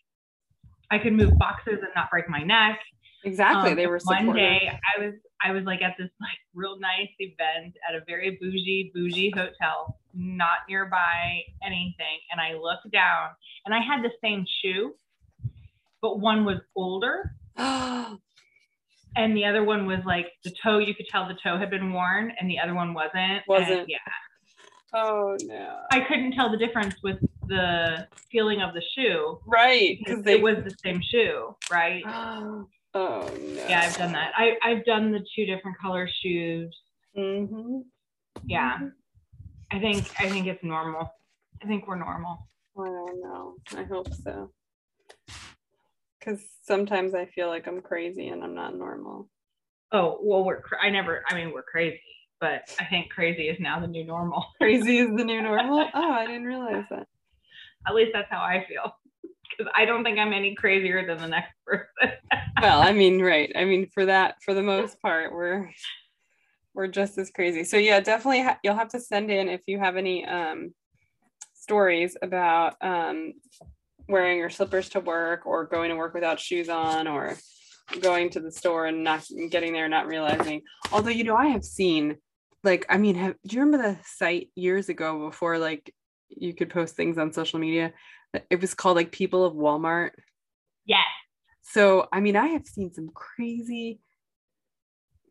I 0.90 0.98
could 0.98 1.12
move 1.12 1.38
boxes 1.38 1.78
and 1.82 1.90
not 1.94 2.10
break 2.10 2.28
my 2.28 2.42
neck. 2.42 2.80
exactly 3.24 3.70
Um, 3.70 3.76
they 3.76 3.86
were 3.86 4.00
one 4.04 4.32
day 4.34 4.70
I 4.96 5.00
was 5.04 5.14
I 5.42 5.52
was 5.52 5.64
like 5.64 5.82
at 5.82 5.94
this 5.98 6.10
like 6.20 6.38
real 6.54 6.78
nice 6.78 7.10
event 7.18 7.76
at 7.88 7.94
a 7.94 8.04
very 8.06 8.38
bougie 8.40 8.90
bougie 8.94 9.32
hotel, 9.34 9.98
not 10.14 10.58
nearby 10.68 11.42
anything, 11.64 12.18
and 12.30 12.40
I 12.40 12.54
looked 12.54 12.90
down 12.90 13.30
and 13.64 13.74
I 13.74 13.80
had 13.80 14.02
the 14.02 14.10
same 14.22 14.46
shoe, 14.62 14.94
but 16.00 16.20
one 16.20 16.44
was 16.44 16.58
older 16.74 17.34
and 17.56 19.36
the 19.36 19.44
other 19.44 19.64
one 19.64 19.86
was 19.86 20.00
like 20.06 20.26
the 20.44 20.52
toe 20.62 20.78
you 20.78 20.94
could 20.94 21.06
tell 21.08 21.26
the 21.26 21.36
toe 21.42 21.58
had 21.58 21.70
been 21.70 21.92
worn 21.92 22.32
and 22.38 22.50
the 22.50 22.58
other 22.58 22.74
one 22.74 22.94
wasn't. 22.94 23.42
Wasn't. 23.48 23.88
yeah. 23.88 23.98
oh 24.94 25.36
no 25.44 25.80
I 25.90 26.00
couldn't 26.00 26.32
tell 26.32 26.50
the 26.50 26.56
difference 26.56 26.94
with 27.02 27.18
the 27.48 28.06
feeling 28.30 28.60
of 28.60 28.74
the 28.74 28.82
shoe 28.94 29.38
right 29.46 29.98
because 29.98 30.22
because 30.22 30.24
they 30.24 30.34
it 30.34 30.42
was 30.42 30.56
the 30.64 30.74
same 30.82 31.00
shoe, 31.02 31.56
right? 31.70 32.02
Oh, 32.06 32.68
oh 32.96 33.30
no. 33.38 33.66
Yeah, 33.68 33.80
I've 33.84 33.96
done 33.96 34.12
that. 34.12 34.32
I, 34.36 34.56
I've 34.62 34.84
done 34.84 35.12
the 35.12 35.24
two 35.34 35.46
different 35.46 35.78
color 35.78 36.08
shoes. 36.22 36.74
Mm-hmm. 37.16 37.78
Yeah. 38.46 38.78
I 39.72 39.78
think 39.80 40.10
I 40.18 40.28
think 40.28 40.46
it's 40.46 40.62
normal. 40.64 41.10
I 41.62 41.66
think 41.66 41.86
we're 41.88 41.96
normal. 41.96 42.48
I 42.78 42.84
don't 42.84 43.20
know. 43.22 43.54
I 43.76 43.84
hope 43.84 44.08
so. 44.12 44.50
because 46.18 46.40
sometimes 46.64 47.14
I 47.14 47.26
feel 47.26 47.48
like 47.48 47.66
I'm 47.66 47.80
crazy 47.80 48.28
and 48.28 48.44
I'm 48.44 48.54
not 48.54 48.76
normal. 48.76 49.28
Oh 49.92 50.18
well, 50.22 50.44
we're 50.44 50.60
cra- 50.60 50.82
I 50.82 50.90
never. 50.90 51.22
I 51.28 51.34
mean, 51.34 51.52
we're 51.52 51.62
crazy, 51.62 52.00
but 52.40 52.62
I 52.80 52.84
think 52.84 53.10
crazy 53.10 53.48
is 53.48 53.58
now 53.60 53.80
the 53.80 53.86
new 53.86 54.04
normal. 54.04 54.44
Crazy 54.58 54.98
is 54.98 55.08
the 55.16 55.24
new 55.24 55.42
normal. 55.50 55.88
Oh, 55.94 56.12
I 56.12 56.26
didn't 56.26 56.44
realize 56.44 56.84
that. 56.90 57.06
At 57.88 57.94
least 57.94 58.10
that's 58.12 58.30
how 58.30 58.40
I 58.40 58.64
feel. 58.68 58.92
Because 59.56 59.72
I 59.76 59.84
don't 59.84 60.04
think 60.04 60.18
I'm 60.18 60.32
any 60.32 60.54
crazier 60.54 61.06
than 61.06 61.18
the 61.18 61.28
next 61.28 61.54
person. 61.64 62.12
Well, 62.60 62.80
I 62.80 62.92
mean, 62.92 63.20
right. 63.20 63.52
I 63.54 63.66
mean, 63.66 63.90
for 63.92 64.06
that, 64.06 64.36
for 64.42 64.54
the 64.54 64.62
most 64.62 65.00
part, 65.02 65.30
we're 65.30 65.70
we're 66.72 66.86
just 66.86 67.18
as 67.18 67.30
crazy. 67.30 67.64
So 67.64 67.76
yeah, 67.76 68.00
definitely 68.00 68.42
ha- 68.42 68.58
you'll 68.62 68.76
have 68.76 68.88
to 68.90 69.00
send 69.00 69.30
in 69.30 69.48
if 69.50 69.60
you 69.66 69.78
have 69.78 69.96
any 69.96 70.24
um 70.24 70.72
stories 71.52 72.16
about 72.22 72.76
um 72.80 73.34
wearing 74.08 74.38
your 74.38 74.48
slippers 74.48 74.88
to 74.90 75.00
work 75.00 75.44
or 75.44 75.66
going 75.66 75.90
to 75.90 75.96
work 75.96 76.14
without 76.14 76.40
shoes 76.40 76.70
on 76.70 77.06
or 77.06 77.36
going 78.00 78.30
to 78.30 78.40
the 78.40 78.50
store 78.52 78.86
and 78.86 79.04
not 79.04 79.26
getting 79.50 79.72
there 79.72 79.84
and 79.84 79.90
not 79.90 80.06
realizing. 80.06 80.62
Although 80.92 81.10
you 81.10 81.24
know, 81.24 81.36
I 81.36 81.48
have 81.48 81.64
seen 81.64 82.16
like 82.64 82.86
I 82.88 82.98
mean, 82.98 83.14
have, 83.16 83.36
do 83.46 83.56
you 83.56 83.62
remember 83.62 83.88
the 83.88 83.98
site 84.04 84.50
years 84.54 84.88
ago 84.88 85.28
before 85.28 85.58
like 85.58 85.92
you 86.28 86.54
could 86.54 86.70
post 86.70 86.96
things 86.96 87.18
on 87.18 87.32
social 87.32 87.58
media? 87.58 87.92
It 88.50 88.60
was 88.60 88.74
called 88.74 88.96
like 88.96 89.12
People 89.12 89.44
of 89.44 89.54
Walmart. 89.54 90.10
yes. 90.84 91.04
So, 91.62 92.06
I 92.12 92.20
mean, 92.20 92.36
I 92.36 92.48
have 92.48 92.66
seen 92.66 92.92
some 92.94 93.08
crazy, 93.12 94.00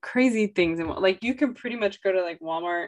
crazy 0.01 0.47
things. 0.47 0.79
And 0.79 0.89
like, 0.89 1.23
you 1.23 1.33
can 1.33 1.53
pretty 1.53 1.77
much 1.77 2.01
go 2.01 2.11
to 2.11 2.21
like 2.21 2.39
Walmart 2.39 2.87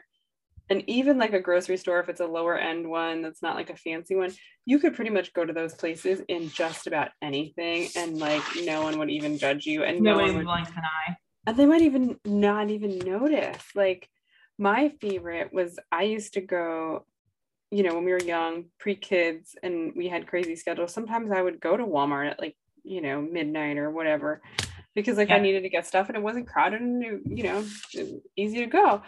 and 0.69 0.83
even 0.87 1.17
like 1.17 1.31
a 1.31 1.39
grocery 1.39 1.77
store, 1.77 1.99
if 2.01 2.09
it's 2.09 2.19
a 2.19 2.25
lower 2.25 2.57
end 2.57 2.89
one 2.89 3.21
that's 3.21 3.41
not 3.41 3.55
like 3.55 3.69
a 3.69 3.75
fancy 3.77 4.15
one, 4.15 4.31
you 4.65 4.79
could 4.79 4.95
pretty 4.95 5.11
much 5.11 5.31
go 5.33 5.45
to 5.45 5.53
those 5.53 5.73
places 5.75 6.21
in 6.27 6.49
just 6.49 6.87
about 6.87 7.11
anything. 7.21 7.87
And 7.95 8.17
like, 8.17 8.43
no 8.63 8.81
one 8.83 8.99
would 8.99 9.09
even 9.09 9.37
judge 9.37 9.65
you. 9.65 9.83
And 9.83 10.01
no 10.01 10.11
Nobody's 10.11 10.33
one 10.33 10.37
would, 10.39 10.45
blinks 10.45 10.71
an 10.71 10.83
eye. 10.83 11.15
and 11.47 11.55
they 11.57 11.65
might 11.65 11.81
even 11.83 12.19
not 12.25 12.69
even 12.69 12.97
notice. 12.99 13.63
Like, 13.75 14.09
my 14.57 14.89
favorite 14.99 15.53
was 15.53 15.79
I 15.91 16.03
used 16.03 16.33
to 16.33 16.41
go, 16.41 17.05
you 17.71 17.83
know, 17.83 17.95
when 17.95 18.05
we 18.05 18.11
were 18.11 18.19
young, 18.19 18.65
pre 18.79 18.95
kids, 18.95 19.55
and 19.63 19.93
we 19.95 20.07
had 20.07 20.27
crazy 20.27 20.55
schedules. 20.55 20.93
Sometimes 20.93 21.31
I 21.31 21.41
would 21.41 21.59
go 21.59 21.75
to 21.75 21.85
Walmart 21.85 22.31
at 22.31 22.39
like, 22.39 22.55
you 22.83 23.01
know, 23.01 23.21
midnight 23.21 23.77
or 23.77 23.91
whatever, 23.91 24.41
because 24.95 25.17
like 25.17 25.29
I 25.29 25.39
needed 25.39 25.63
to 25.63 25.69
get 25.69 25.85
stuff 25.85 26.07
and 26.07 26.17
it 26.17 26.23
wasn't 26.23 26.47
crowded 26.47 26.81
and 26.81 27.03
it- 27.03 27.21
you 27.25 27.43
know, 27.43 27.65
easy 28.35 28.59
to 28.59 28.67
go. 28.67 29.01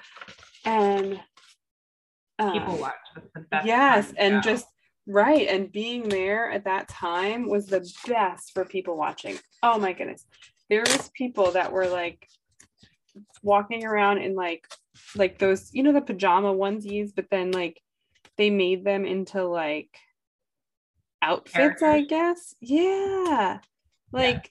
And 0.66 1.20
People 2.39 2.76
um, 2.76 2.80
watch. 2.80 2.93
The 3.51 3.62
yes 3.66 4.14
and 4.18 4.41
just 4.41 4.66
right 5.07 5.47
and 5.47 5.72
being 5.72 6.07
there 6.07 6.51
at 6.51 6.64
that 6.66 6.88
time 6.88 7.49
was 7.49 7.66
the 7.66 7.86
best 8.07 8.51
for 8.53 8.64
people 8.64 8.95
watching 8.95 9.38
oh 9.64 9.80
my 9.80 9.91
goodness 9.91 10.26
there 10.70 10.82
was 10.82 11.10
people 11.16 11.51
that 11.51 11.72
were 11.72 11.88
like 11.88 12.28
walking 13.41 13.86
around 13.86 14.20
in 14.20 14.36
like 14.36 14.68
like 15.16 15.39
those 15.39 15.74
you 15.74 15.82
know 15.84 15.91
the 15.91 16.01
pajama 16.01 16.53
onesies 16.53 17.12
but 17.16 17.26
then 17.32 17.51
like 17.51 17.82
they 18.40 18.50
made 18.50 18.84
them 18.84 19.06
into 19.06 19.44
like 19.46 19.96
outfits 21.22 21.84
i 21.84 22.02
guess 22.02 22.56
yeah 22.62 23.60
like 24.14 24.50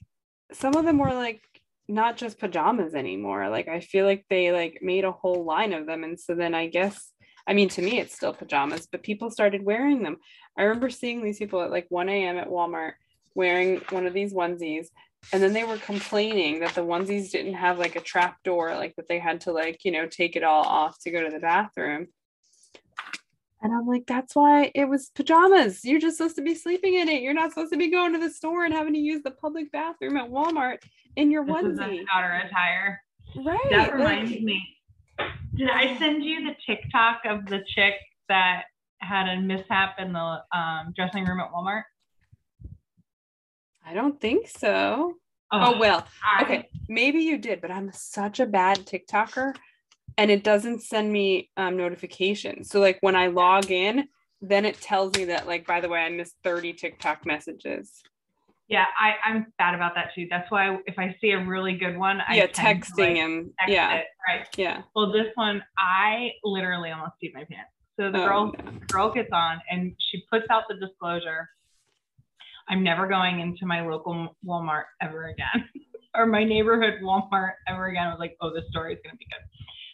some 0.53 0.75
of 0.75 0.85
them 0.85 0.99
were 0.99 1.13
like 1.13 1.41
not 1.87 2.15
just 2.15 2.39
pajamas 2.39 2.93
anymore 2.93 3.49
like 3.49 3.67
i 3.67 3.79
feel 3.79 4.05
like 4.05 4.23
they 4.29 4.51
like 4.51 4.79
made 4.81 5.03
a 5.03 5.11
whole 5.11 5.43
line 5.43 5.73
of 5.73 5.87
them 5.87 6.03
and 6.03 6.19
so 6.19 6.35
then 6.35 6.53
i 6.53 6.67
guess 6.67 7.11
I 7.47 7.53
mean, 7.53 7.69
to 7.69 7.81
me, 7.81 7.99
it's 7.99 8.13
still 8.13 8.33
pajamas, 8.33 8.87
but 8.91 9.01
people 9.01 9.31
started 9.31 9.65
wearing 9.65 10.03
them. 10.03 10.17
I 10.55 10.63
remember 10.63 10.91
seeing 10.91 11.23
these 11.23 11.39
people 11.39 11.61
at 11.61 11.71
like 11.71 11.87
1 11.89 12.07
a.m. 12.07 12.37
at 12.37 12.47
Walmart 12.47 12.91
wearing 13.33 13.81
one 13.89 14.05
of 14.05 14.13
these 14.13 14.35
onesies. 14.35 14.89
And 15.33 15.41
then 15.41 15.53
they 15.53 15.63
were 15.63 15.77
complaining 15.77 16.59
that 16.59 16.75
the 16.75 16.85
onesies 16.85 17.31
didn't 17.31 17.55
have 17.55 17.79
like 17.79 17.95
a 17.95 18.01
trap 18.01 18.37
door, 18.43 18.75
like 18.75 18.95
that 18.97 19.07
they 19.07 19.17
had 19.17 19.41
to 19.41 19.51
like, 19.51 19.83
you 19.83 19.91
know, 19.91 20.05
take 20.05 20.35
it 20.35 20.43
all 20.43 20.63
off 20.63 20.99
to 21.01 21.11
go 21.11 21.23
to 21.23 21.31
the 21.31 21.39
bathroom. 21.39 22.07
And 23.61 23.73
I'm 23.73 23.85
like, 23.85 24.05
that's 24.07 24.35
why 24.35 24.71
it 24.73 24.85
was 24.85 25.09
pajamas. 25.15 25.83
You're 25.83 25.99
just 25.99 26.17
supposed 26.17 26.37
to 26.37 26.41
be 26.41 26.55
sleeping 26.55 26.93
in 26.93 27.09
it. 27.09 27.21
You're 27.21 27.33
not 27.33 27.49
supposed 27.51 27.71
to 27.73 27.77
be 27.77 27.91
going 27.91 28.13
to 28.13 28.19
the 28.19 28.29
store 28.29 28.63
and 28.65 28.73
having 28.73 28.93
to 28.93 28.99
use 28.99 29.21
the 29.21 29.31
public 29.31 29.71
bathroom 29.71 30.15
at 30.15 30.29
Walmart 30.29 30.77
in 31.17 31.29
your 31.29 31.45
This 31.45 31.55
onesie. 31.55 32.05
outer 32.13 32.41
attire. 32.45 33.01
Right. 33.45 33.59
That 33.69 33.89
like- 33.99 34.21
reminds 34.21 34.41
me. 34.41 34.61
Did 35.55 35.69
I 35.69 35.97
send 35.97 36.23
you 36.23 36.45
the 36.45 36.55
TikTok 36.65 37.21
of 37.25 37.45
the 37.47 37.59
chick 37.67 37.95
that 38.29 38.63
had 38.99 39.27
a 39.27 39.41
mishap 39.41 39.95
in 39.99 40.13
the 40.13 40.41
um, 40.55 40.93
dressing 40.95 41.25
room 41.25 41.41
at 41.41 41.51
Walmart? 41.51 41.83
I 43.85 43.93
don't 43.93 44.19
think 44.21 44.47
so. 44.47 45.15
Oh, 45.51 45.79
well, 45.79 46.05
I- 46.23 46.43
okay 46.43 46.69
maybe 46.87 47.19
you 47.21 47.37
did 47.39 47.59
but 47.61 47.69
i'm 47.71 47.91
such 47.91 48.39
a 48.39 48.45
bad 48.45 48.77
tiktoker 48.85 49.55
and 50.19 50.29
it 50.29 50.43
doesn't 50.43 50.81
send 50.83 51.11
me 51.11 51.49
um, 51.57 51.77
notifications 51.77 52.69
so 52.69 52.79
like 52.79 52.97
when 53.01 53.15
i 53.15 53.27
log 53.27 53.71
in 53.71 54.07
then 54.41 54.65
it 54.65 54.79
tells 54.81 55.15
me 55.17 55.25
that 55.25 55.47
like 55.47 55.65
by 55.65 55.79
the 55.81 55.89
way 55.89 55.99
i 55.99 56.09
missed 56.09 56.35
30 56.43 56.73
tiktok 56.73 57.25
messages 57.25 58.03
Yeah, 58.67 58.85
I, 59.01 59.09
I'm 59.27 59.47
bad 59.57 59.73
about 59.73 59.93
that 59.95 60.11
too. 60.13 60.27
That's 60.29 60.49
why 60.51 60.77
if 60.85 60.99
I 60.99 61.15
see 61.19 61.31
a 61.31 61.43
really 61.43 61.75
good 61.75 61.97
one, 61.97 62.21
I 62.21 62.35
yeah 62.35 62.45
to, 62.45 62.53
texting 62.53 62.97
like, 62.99 63.15
him 63.15 63.51
text 63.59 63.73
yeah 63.73 63.95
it, 63.95 64.05
right. 64.27 64.45
yeah 64.57 64.81
Well, 64.95 65.11
this 65.11 65.31
one, 65.33 65.63
I 65.79 66.29
literally 66.43 66.91
almost 66.91 67.13
peed 67.21 67.33
my 67.33 67.45
pants. 67.51 67.71
So 67.97 68.11
the 68.11 68.19
Oh, 68.19 68.25
girl, 68.27 68.41
no. 68.45 68.71
girl 68.87 69.11
gets 69.11 69.31
on 69.33 69.59
and 69.71 69.95
she 70.11 70.23
puts 70.31 70.45
out 70.51 70.63
the 70.69 70.75
disclosure. 70.75 71.49
I'm 72.69 72.83
never 72.83 73.07
going 73.07 73.39
into 73.39 73.65
my 73.65 73.79
local 73.87 74.35
Walmart 74.45 74.83
ever 75.01 75.29
again, 75.33 75.59
or 76.15 76.27
my 76.27 76.43
neighborhood 76.43 76.95
Walmart 77.01 77.53
ever 77.67 77.87
again. 77.87 78.05
I 78.07 78.11
was 78.11 78.19
like, 78.19 78.37
oh, 78.41 78.53
this 78.53 78.65
story 78.69 78.93
is 78.93 78.99
gonna 79.03 79.17
be 79.17 79.25
good. 79.25 79.43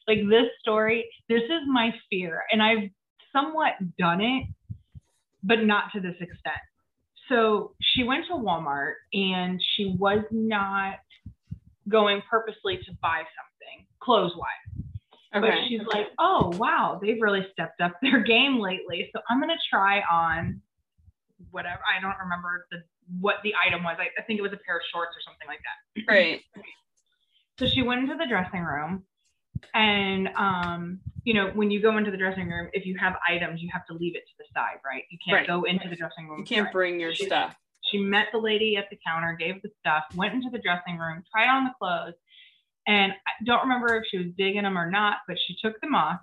Like 0.08 0.20
this 0.30 0.48
story, 0.60 1.10
this 1.30 1.44
is 1.44 1.62
my 1.68 1.94
fear, 2.10 2.44
and 2.52 2.62
I've 2.62 2.90
somewhat 3.34 3.74
done 3.98 4.22
it, 4.22 4.48
but 5.44 5.64
not 5.64 5.86
to 5.94 6.00
this 6.00 6.16
extent. 6.20 6.62
So 7.30 7.74
she 7.82 8.04
went 8.04 8.26
to 8.28 8.34
Walmart 8.34 8.94
and 9.14 9.62
she 9.76 9.96
was 9.98 10.24
not 10.32 11.00
going 11.90 12.22
purposely 12.30 12.78
to 12.78 12.92
buy 13.02 13.18
something 13.18 13.88
clothes 14.00 14.34
wise. 14.38 14.86
Okay. 15.36 15.50
But 15.50 15.68
she's 15.68 15.82
like, 15.92 16.08
oh, 16.18 16.54
wow, 16.56 17.00
they've 17.02 17.20
really 17.20 17.46
stepped 17.52 17.82
up 17.82 17.94
their 18.02 18.22
game 18.24 18.60
lately. 18.60 19.10
So 19.14 19.22
I'm 19.30 19.40
going 19.40 19.50
to 19.50 19.62
try 19.70 20.02
on 20.02 20.62
whatever. 21.52 21.82
I 21.86 22.02
don't 22.02 22.18
remember 22.22 22.68
the 22.72 22.78
what 23.20 23.36
the 23.44 23.54
item 23.56 23.84
was. 23.84 23.98
I, 24.00 24.08
I 24.20 24.24
think 24.24 24.40
it 24.40 24.42
was 24.42 24.54
a 24.54 24.58
pair 24.66 24.78
of 24.78 24.82
shorts 24.92 25.12
or 25.16 25.22
something 25.22 25.48
like 25.48 25.60
that. 25.62 26.12
right 26.12 26.42
So 27.60 27.68
she 27.68 27.84
went 27.84 28.02
into 28.02 28.16
the 28.18 28.28
dressing 28.28 28.62
room. 28.62 29.04
And, 29.74 30.30
um, 30.38 31.00
you 31.24 31.34
know, 31.34 31.52
when 31.54 31.72
you 31.72 31.82
go 31.82 31.98
into 31.98 32.12
the 32.12 32.18
dressing 32.18 32.48
room, 32.50 32.70
if 32.74 32.86
you 32.86 32.98
have 33.00 33.14
items, 33.28 33.62
you 33.62 33.70
have 33.74 33.86
to 33.88 33.94
leave 33.94 34.16
it 34.16 34.24
to 34.28 34.34
the 34.38 34.46
side, 34.54 34.78
right? 34.86 35.04
You 35.10 35.18
can't 35.26 35.36
Right. 35.40 35.48
go 35.48 35.64
into 35.64 35.90
the 35.90 35.96
dressing 35.96 36.30
room. 36.30 36.40
you 36.40 36.46
can't 36.46 36.72
bring 36.72 37.00
your 37.00 37.14
She- 37.14 37.26
stuff 37.26 37.56
She 37.92 38.00
met 38.00 38.28
the 38.32 38.40
lady 38.40 38.78
at 38.78 38.90
the 38.90 38.98
counter, 39.06 39.34
gave 39.34 39.62
the 39.62 39.70
stuff, 39.80 40.06
went 40.16 40.34
into 40.34 40.50
the 40.50 40.58
dressing 40.60 40.98
room, 40.98 41.24
tried 41.32 41.48
on 41.50 41.66
the 41.66 41.74
clothes, 41.78 42.16
and 42.88 43.14
I 43.14 43.32
don't 43.46 43.62
remember 43.62 43.96
if 43.96 44.06
she 44.10 44.18
was 44.18 44.28
digging 44.38 44.64
them 44.64 44.76
or 44.78 44.90
not, 44.90 45.18
but 45.28 45.38
she 45.46 45.56
took 45.62 45.80
them 45.82 45.94
off 45.94 46.20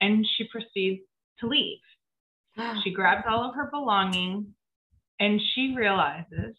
and 0.00 0.26
she 0.36 0.48
proceeds 0.48 1.02
to 1.40 1.46
leave. 1.46 1.78
She 2.82 2.90
grabs 2.92 3.24
all 3.28 3.48
of 3.48 3.54
her 3.54 3.66
belongings 3.70 4.46
and 5.20 5.40
she 5.40 5.74
realizes 5.76 6.56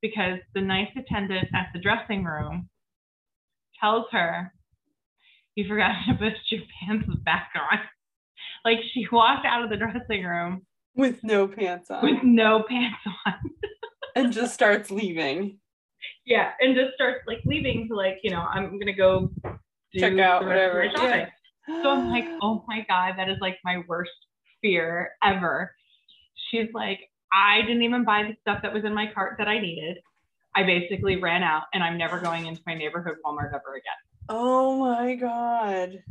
because 0.00 0.38
the 0.54 0.60
nice 0.60 0.90
attendant 0.96 1.48
at 1.54 1.68
the 1.72 1.78
dressing 1.80 2.24
room 2.24 2.68
tells 3.80 4.06
her, 4.10 4.52
You 5.54 5.68
forgot 5.68 5.92
to 6.08 6.14
put 6.14 6.32
your 6.50 6.62
pants 6.80 7.08
back 7.24 7.50
on. 7.54 7.78
Like 8.64 8.78
she 8.92 9.06
walked 9.12 9.46
out 9.46 9.62
of 9.62 9.70
the 9.70 9.76
dressing 9.76 10.24
room 10.24 10.62
with 10.96 11.22
no 11.22 11.46
pants 11.48 11.90
on 11.90 12.02
with 12.02 12.22
no 12.22 12.64
pants 12.68 12.98
on. 13.26 13.34
and 14.16 14.32
just 14.32 14.54
starts 14.54 14.90
leaving 14.90 15.58
Yeah, 16.24 16.52
and 16.60 16.74
just 16.74 16.94
starts 16.94 17.20
like 17.26 17.40
leaving 17.44 17.88
to 17.88 17.94
like, 17.94 18.18
you 18.22 18.30
know, 18.30 18.40
I'm 18.40 18.78
gonna 18.78 18.94
go 18.94 19.30
Check 19.94 20.18
out 20.18 20.42
the 20.42 20.48
rest 20.48 20.70
of 20.70 20.76
whatever, 20.76 20.84
yeah. 20.84 21.28
So 21.82 21.90
I'm 21.90 22.10
like, 22.10 22.26
oh 22.42 22.64
my 22.66 22.84
God, 22.88 23.14
that 23.16 23.28
is 23.28 23.38
like 23.40 23.58
my 23.64 23.82
worst 23.88 24.10
fear 24.60 25.12
ever. 25.22 25.74
She's 26.50 26.68
like, 26.74 27.00
I 27.32 27.62
didn't 27.62 27.82
even 27.82 28.04
buy 28.04 28.22
the 28.22 28.34
stuff 28.40 28.62
that 28.62 28.72
was 28.72 28.84
in 28.84 28.94
my 28.94 29.10
cart 29.12 29.36
that 29.38 29.48
I 29.48 29.60
needed. 29.60 29.98
I 30.56 30.62
basically 30.62 31.16
ran 31.16 31.42
out 31.42 31.64
and 31.72 31.82
I'm 31.82 31.98
never 31.98 32.20
going 32.20 32.46
into 32.46 32.60
my 32.66 32.74
neighborhood 32.74 33.16
Walmart 33.24 33.48
ever 33.48 33.74
again. 33.74 34.13
Oh 34.28 34.78
my 34.78 35.14
god. 35.16 36.02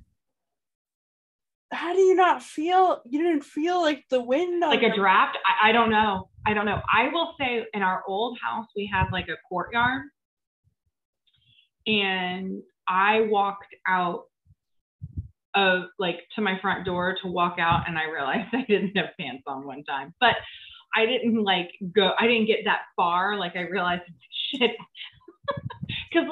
How 1.72 1.94
do 1.94 2.00
you 2.00 2.16
not 2.16 2.44
feel 2.44 3.02
you 3.06 3.24
didn't 3.24 3.44
feel 3.44 3.82
like 3.82 4.04
the 4.10 4.22
wind 4.22 4.62
Like 4.62 4.84
a 4.84 4.96
draft, 4.96 5.38
I, 5.46 5.70
I 5.70 5.72
don't 5.72 5.90
know. 5.90 6.30
I 6.46 6.54
don't 6.54 6.66
know. 6.66 6.82
I 6.92 7.10
will 7.12 7.34
say 7.40 7.66
in 7.74 7.82
our 7.82 8.04
old 8.08 8.38
house, 8.42 8.68
we 8.76 8.90
had 8.92 9.10
like 9.12 9.28
a 9.28 9.38
courtyard. 9.50 10.04
And 11.88 12.62
I 12.88 13.22
walked 13.22 13.76
out 13.88 14.26
of 15.56 15.84
like 16.00 16.20
to 16.36 16.42
my 16.42 16.60
front 16.62 16.86
door 16.86 17.16
to 17.22 17.28
walk 17.28 17.58
out 17.60 17.88
and 17.88 17.98
I 17.98 18.06
realized 18.06 18.50
I 18.54 18.66
didn't 18.68 18.96
have 18.98 19.10
pants 19.20 19.44
on 19.48 19.66
one 19.66 19.84
time. 19.84 20.14
But 20.20 20.36
I 20.96 21.06
didn't 21.08 21.44
like 21.44 21.72
go. 21.96 22.12
I 22.20 22.28
didn't 22.28 22.46
get 22.46 22.60
that 22.66 22.82
far. 22.96 23.38
Like 23.38 23.56
I 23.56 23.62
realized 23.62 24.04
shit, 24.56 24.72
because 26.12 26.30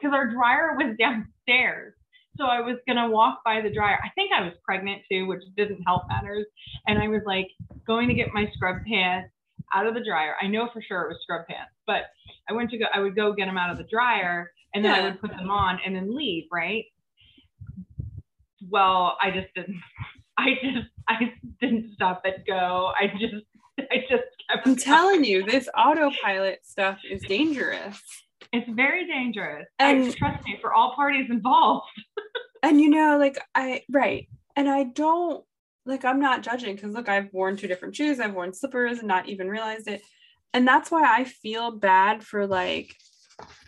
because 0.00 0.14
our 0.14 0.30
dryer 0.30 0.74
was 0.76 0.96
downstairs. 0.98 1.94
So 2.36 2.44
I 2.44 2.60
was 2.60 2.76
gonna 2.86 3.10
walk 3.10 3.40
by 3.44 3.60
the 3.60 3.70
dryer. 3.70 3.98
I 4.02 4.08
think 4.14 4.32
I 4.32 4.42
was 4.42 4.54
pregnant 4.64 5.02
too, 5.10 5.26
which 5.26 5.42
didn't 5.56 5.82
help 5.82 6.02
matters. 6.08 6.46
And 6.86 6.98
I 6.98 7.08
was 7.08 7.22
like 7.26 7.48
going 7.86 8.08
to 8.08 8.14
get 8.14 8.28
my 8.32 8.50
scrub 8.54 8.76
pants 8.86 9.30
out 9.74 9.86
of 9.86 9.94
the 9.94 10.04
dryer. 10.04 10.34
I 10.40 10.46
know 10.46 10.68
for 10.72 10.82
sure 10.82 11.02
it 11.02 11.08
was 11.08 11.18
scrub 11.22 11.46
pants, 11.46 11.72
but 11.86 12.04
I 12.48 12.52
went 12.52 12.70
to 12.70 12.78
go. 12.78 12.86
I 12.92 13.00
would 13.00 13.16
go 13.16 13.32
get 13.32 13.46
them 13.46 13.58
out 13.58 13.70
of 13.70 13.78
the 13.78 13.86
dryer, 13.90 14.50
and 14.74 14.84
then 14.84 14.92
I 14.92 15.02
would 15.02 15.20
put 15.20 15.30
them 15.30 15.50
on 15.50 15.78
and 15.84 15.94
then 15.94 16.14
leave. 16.16 16.44
Right. 16.52 16.84
Well, 18.68 19.16
I 19.20 19.30
just 19.30 19.52
didn't. 19.54 19.80
I 20.38 20.54
just 20.62 20.88
I 21.08 21.32
didn't 21.60 21.92
stop 21.94 22.22
at 22.24 22.46
go. 22.46 22.92
I 22.98 23.08
just 23.08 23.44
I 23.90 23.98
just 24.08 24.24
kept. 24.48 24.66
I'm 24.66 24.76
telling 24.76 25.24
you, 25.24 25.44
this 25.44 25.68
autopilot 25.76 26.60
stuff 26.64 26.98
is 27.08 27.22
dangerous. 27.22 28.00
It's 28.52 28.68
very 28.70 29.06
dangerous. 29.06 29.66
And- 29.78 30.04
And 30.04 30.16
trust 30.16 30.44
me, 30.44 30.58
for 30.60 30.72
all 30.74 30.94
parties 30.94 31.30
involved. 31.30 31.86
And 32.62 32.78
you 32.78 32.90
know, 32.90 33.16
like 33.16 33.38
I 33.54 33.84
right. 33.90 34.28
And 34.54 34.68
I 34.68 34.84
don't 34.84 35.42
like 35.86 36.04
I'm 36.04 36.20
not 36.20 36.42
judging 36.42 36.74
because 36.74 36.92
look, 36.92 37.08
I've 37.08 37.32
worn 37.32 37.56
two 37.56 37.68
different 37.68 37.96
shoes, 37.96 38.20
I've 38.20 38.34
worn 38.34 38.52
slippers 38.52 38.98
and 38.98 39.08
not 39.08 39.30
even 39.30 39.48
realized 39.48 39.88
it. 39.88 40.02
And 40.52 40.68
that's 40.68 40.90
why 40.90 41.04
I 41.04 41.24
feel 41.24 41.70
bad 41.70 42.22
for 42.22 42.46
like 42.46 42.94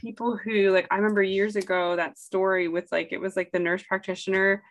people 0.02 0.36
who 0.36 0.70
like 0.72 0.88
I 0.90 0.96
remember 0.96 1.22
years 1.22 1.56
ago 1.56 1.96
that 1.96 2.18
story 2.18 2.68
with 2.68 2.86
like 2.92 3.12
it 3.12 3.18
was 3.20 3.34
like 3.34 3.50
the 3.50 3.58
nurse 3.58 3.82
practitioner 3.82 4.62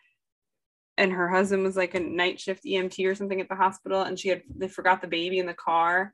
and 0.99 1.12
her 1.12 1.28
husband 1.28 1.64
was 1.64 1.76
like 1.76 1.95
a 1.95 1.99
night 1.99 2.39
shift 2.39 2.64
EMT 2.64 3.03
or 3.07 3.16
something 3.16 3.41
at 3.41 3.49
the 3.49 3.55
hospital 3.55 4.03
and 4.03 4.20
she 4.20 4.30
had 4.30 4.43
they 4.55 4.68
forgot 4.68 5.01
the 5.01 5.07
baby 5.07 5.39
in 5.39 5.47
the 5.47 5.53
car 5.55 6.12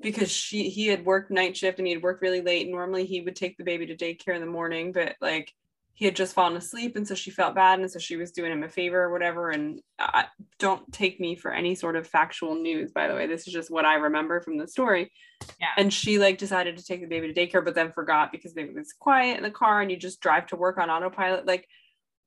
because 0.00 0.30
she 0.30 0.68
he 0.68 0.86
had 0.88 1.04
worked 1.04 1.30
night 1.30 1.56
shift 1.56 1.78
and 1.78 1.86
he 1.86 1.94
had 1.94 2.02
worked 2.02 2.22
really 2.22 2.40
late. 2.42 2.68
Normally 2.68 3.04
he 3.06 3.20
would 3.20 3.36
take 3.36 3.56
the 3.56 3.64
baby 3.64 3.86
to 3.86 3.96
daycare 3.96 4.34
in 4.34 4.40
the 4.40 4.46
morning, 4.46 4.92
but 4.92 5.16
like 5.20 5.52
he 5.96 6.04
had 6.04 6.16
just 6.16 6.34
fallen 6.34 6.56
asleep 6.56 6.96
and 6.96 7.06
so 7.06 7.14
she 7.14 7.30
felt 7.30 7.54
bad 7.54 7.78
and 7.78 7.88
so 7.88 8.00
she 8.00 8.16
was 8.16 8.32
doing 8.32 8.50
him 8.50 8.64
a 8.64 8.68
favor 8.68 9.00
or 9.00 9.12
whatever 9.12 9.50
and 9.50 9.80
I, 10.00 10.24
don't 10.58 10.92
take 10.92 11.20
me 11.20 11.36
for 11.36 11.52
any 11.52 11.76
sort 11.76 11.94
of 11.94 12.04
factual 12.08 12.56
news 12.56 12.90
by 12.90 13.06
the 13.06 13.14
way 13.14 13.28
this 13.28 13.46
is 13.46 13.52
just 13.52 13.70
what 13.70 13.84
i 13.84 13.94
remember 13.94 14.40
from 14.40 14.58
the 14.58 14.66
story 14.66 15.12
Yeah. 15.60 15.68
and 15.76 15.94
she 15.94 16.18
like 16.18 16.36
decided 16.36 16.76
to 16.76 16.84
take 16.84 17.00
the 17.00 17.06
baby 17.06 17.32
to 17.32 17.46
daycare 17.46 17.64
but 17.64 17.76
then 17.76 17.92
forgot 17.92 18.32
because 18.32 18.52
baby 18.54 18.74
was 18.74 18.92
quiet 18.92 19.36
in 19.36 19.44
the 19.44 19.52
car 19.52 19.82
and 19.82 19.90
you 19.90 19.96
just 19.96 20.20
drive 20.20 20.48
to 20.48 20.56
work 20.56 20.78
on 20.78 20.90
autopilot 20.90 21.46
like 21.46 21.68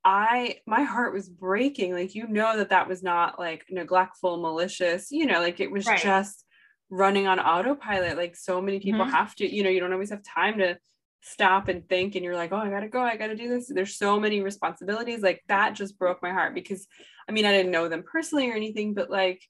i 0.02 0.56
my 0.66 0.82
heart 0.84 1.12
was 1.12 1.28
breaking 1.28 1.92
like 1.92 2.14
you 2.14 2.26
know 2.26 2.56
that 2.56 2.70
that 2.70 2.88
was 2.88 3.02
not 3.02 3.38
like 3.38 3.66
neglectful 3.68 4.38
malicious 4.38 5.10
you 5.10 5.26
know 5.26 5.40
like 5.40 5.60
it 5.60 5.70
was 5.70 5.84
Right. 5.86 6.00
just 6.00 6.46
running 6.90 7.26
on 7.26 7.38
autopilot 7.38 8.16
like 8.16 8.34
so 8.36 8.60
many 8.62 8.80
people 8.80 9.04
Mhm. 9.04 9.10
have 9.10 9.34
to 9.36 9.46
you 9.54 9.62
know 9.62 9.70
you 9.70 9.80
don't 9.80 9.92
always 9.92 10.10
have 10.10 10.22
time 10.22 10.58
to 10.58 10.78
stop 11.20 11.68
and 11.68 11.88
think 11.88 12.14
and 12.14 12.24
you're 12.24 12.36
like 12.36 12.52
oh 12.52 12.56
i 12.56 12.70
gotta 12.70 12.88
go 12.88 13.00
i 13.02 13.16
gotta 13.16 13.34
do 13.36 13.48
this 13.48 13.66
there's 13.68 13.96
so 13.96 14.18
many 14.18 14.40
responsibilities 14.40 15.20
like 15.20 15.42
that 15.48 15.70
just 15.74 15.98
broke 15.98 16.22
my 16.22 16.30
heart 16.30 16.54
because 16.54 16.86
i 17.28 17.32
mean 17.32 17.44
i 17.44 17.52
didn't 17.52 17.72
know 17.72 17.88
them 17.88 18.02
personally 18.10 18.48
or 18.50 18.54
anything 18.54 18.94
but 18.94 19.10
like 19.10 19.42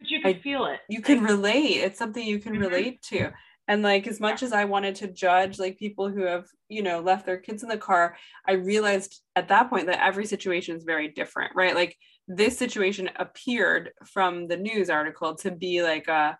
But 0.00 0.10
you 0.10 0.20
can 0.20 0.34
I- 0.36 0.38
feel 0.40 0.66
it. 0.66 0.80
you 0.88 1.00
can 1.02 1.22
relate 1.22 1.78
it's 1.82 1.98
something 1.98 2.24
you 2.24 2.38
can 2.38 2.54
Mhm. 2.54 2.60
relate 2.60 3.02
to 3.10 3.32
and 3.68 3.82
like 3.82 4.06
as 4.06 4.20
much 4.20 4.42
as 4.44 4.52
i 4.52 4.64
wanted 4.64 4.94
to 4.96 5.08
judge 5.08 5.58
like 5.58 5.76
people 5.78 6.08
who 6.08 6.22
have 6.22 6.46
you 6.68 6.82
know 6.82 7.00
left 7.00 7.26
their 7.26 7.38
kids 7.38 7.62
in 7.64 7.68
the 7.68 7.76
car 7.76 8.16
i 8.46 8.52
realized 8.52 9.22
at 9.34 9.48
that 9.48 9.68
point 9.68 9.86
that 9.86 10.02
every 10.02 10.24
situation 10.26 10.76
is 10.76 10.84
very 10.84 11.08
different 11.08 11.52
right 11.56 11.74
like 11.74 11.96
this 12.28 12.56
situation 12.56 13.10
appeared 13.16 13.90
from 14.06 14.46
the 14.48 14.56
news 14.56 14.88
article 14.88 15.34
to 15.34 15.50
be 15.50 15.82
like 15.82 16.06
a 16.08 16.38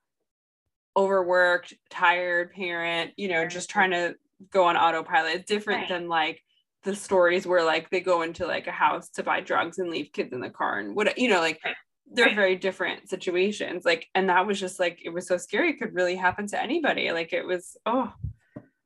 overworked 0.97 1.75
tired 1.91 2.53
parent 2.53 3.13
you 3.17 3.29
know 3.29 3.47
just 3.47 3.69
trying 3.71 3.91
to 3.91 4.15
go 4.51 4.65
on 4.65 4.77
autopilot 4.77 5.35
it's 5.35 5.49
different 5.49 5.81
Right. 5.81 5.89
than 5.89 6.09
like 6.09 6.43
the 6.85 6.95
stories 6.97 7.47
where 7.47 7.65
like 7.65 7.91
they 7.91 8.01
go 8.01 8.23
into 8.23 8.47
like 8.47 8.67
a 8.67 8.73
house 8.73 9.09
to 9.11 9.23
buy 9.23 9.41
drugs 9.41 9.79
and 9.79 9.91
leave 9.91 10.11
kids 10.13 10.33
in 10.33 10.41
the 10.41 10.51
car 10.51 10.79
and 10.79 10.95
what 10.97 11.19
you 11.19 11.29
know 11.29 11.41
like 11.41 11.61
Right. 11.65 11.75
they're 12.13 12.27
Right. 12.27 12.37
very 12.37 12.57
different 12.57 13.09
situations 13.09 13.85
like 13.85 14.07
and 14.15 14.29
that 14.29 14.47
was 14.47 14.59
just 14.61 14.79
like 14.81 15.01
it 15.05 15.11
was 15.11 15.27
so 15.27 15.37
scary 15.37 15.71
it 15.71 15.79
could 15.79 15.95
really 15.95 16.17
happen 16.17 16.47
to 16.49 16.63
anybody 16.63 17.11
like 17.13 17.33
it 17.33 17.45
was 17.45 17.77
oh 17.87 18.13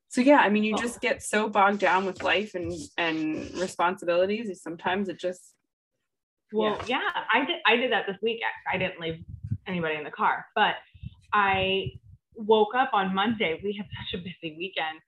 so 0.08 0.20
yeah 0.20 0.38
i 0.38 0.48
mean 0.48 0.64
you 0.64 0.74
Oh. 0.76 0.80
just 0.82 1.00
get 1.00 1.22
so 1.22 1.48
bogged 1.48 1.78
down 1.80 2.06
with 2.06 2.22
life 2.22 2.54
and 2.54 2.72
and 2.96 3.52
responsibilities 3.54 4.48
and 4.48 4.56
sometimes 4.56 5.08
it 5.08 5.18
just 5.20 5.54
Well, 6.52 6.80
yeah. 6.86 7.00
I 7.32 7.44
did. 7.44 7.56
I 7.66 7.76
did 7.76 7.92
that 7.92 8.06
this 8.08 8.16
week. 8.22 8.40
I 8.72 8.76
didn't 8.76 8.98
leave 9.00 9.22
anybody 9.68 9.94
in 9.94 10.02
the 10.02 10.10
car, 10.10 10.46
but 10.56 10.74
I 11.32 11.86
woke 12.34 12.74
up 12.74 12.90
on 12.92 13.14
Monday. 13.14 13.60
We 13.62 13.74
had 13.76 13.86
such 14.12 14.20
a 14.20 14.22
busy 14.22 14.56
weekend. 14.56 15.00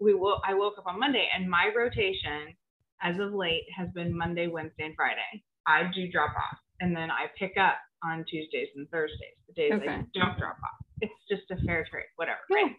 We 0.00 0.14
wo- 0.14 0.40
I 0.46 0.54
woke 0.54 0.74
up 0.78 0.86
on 0.86 0.98
Monday, 0.98 1.28
and 1.34 1.48
my 1.50 1.70
rotation, 1.76 2.54
as 3.02 3.18
of 3.18 3.32
late, 3.34 3.64
has 3.76 3.88
been 3.94 4.16
Monday, 4.16 4.46
Wednesday, 4.46 4.84
and 4.84 4.94
Friday. 4.96 5.44
I 5.66 5.90
do 5.94 6.10
drop 6.10 6.30
off, 6.30 6.58
and 6.80 6.96
then 6.96 7.10
I 7.10 7.26
pick 7.38 7.52
up 7.60 7.76
on 8.02 8.24
Tuesdays 8.28 8.68
and 8.76 8.88
Thursdays. 8.90 9.36
The 9.48 9.54
days 9.54 9.72
I 9.74 10.04
don't 10.14 10.38
drop 10.38 10.56
off. 10.62 10.86
It's 11.02 11.12
just 11.28 11.42
a 11.50 11.56
fair 11.66 11.86
trade, 11.90 12.04
whatever. 12.16 12.38
Right. 12.50 12.76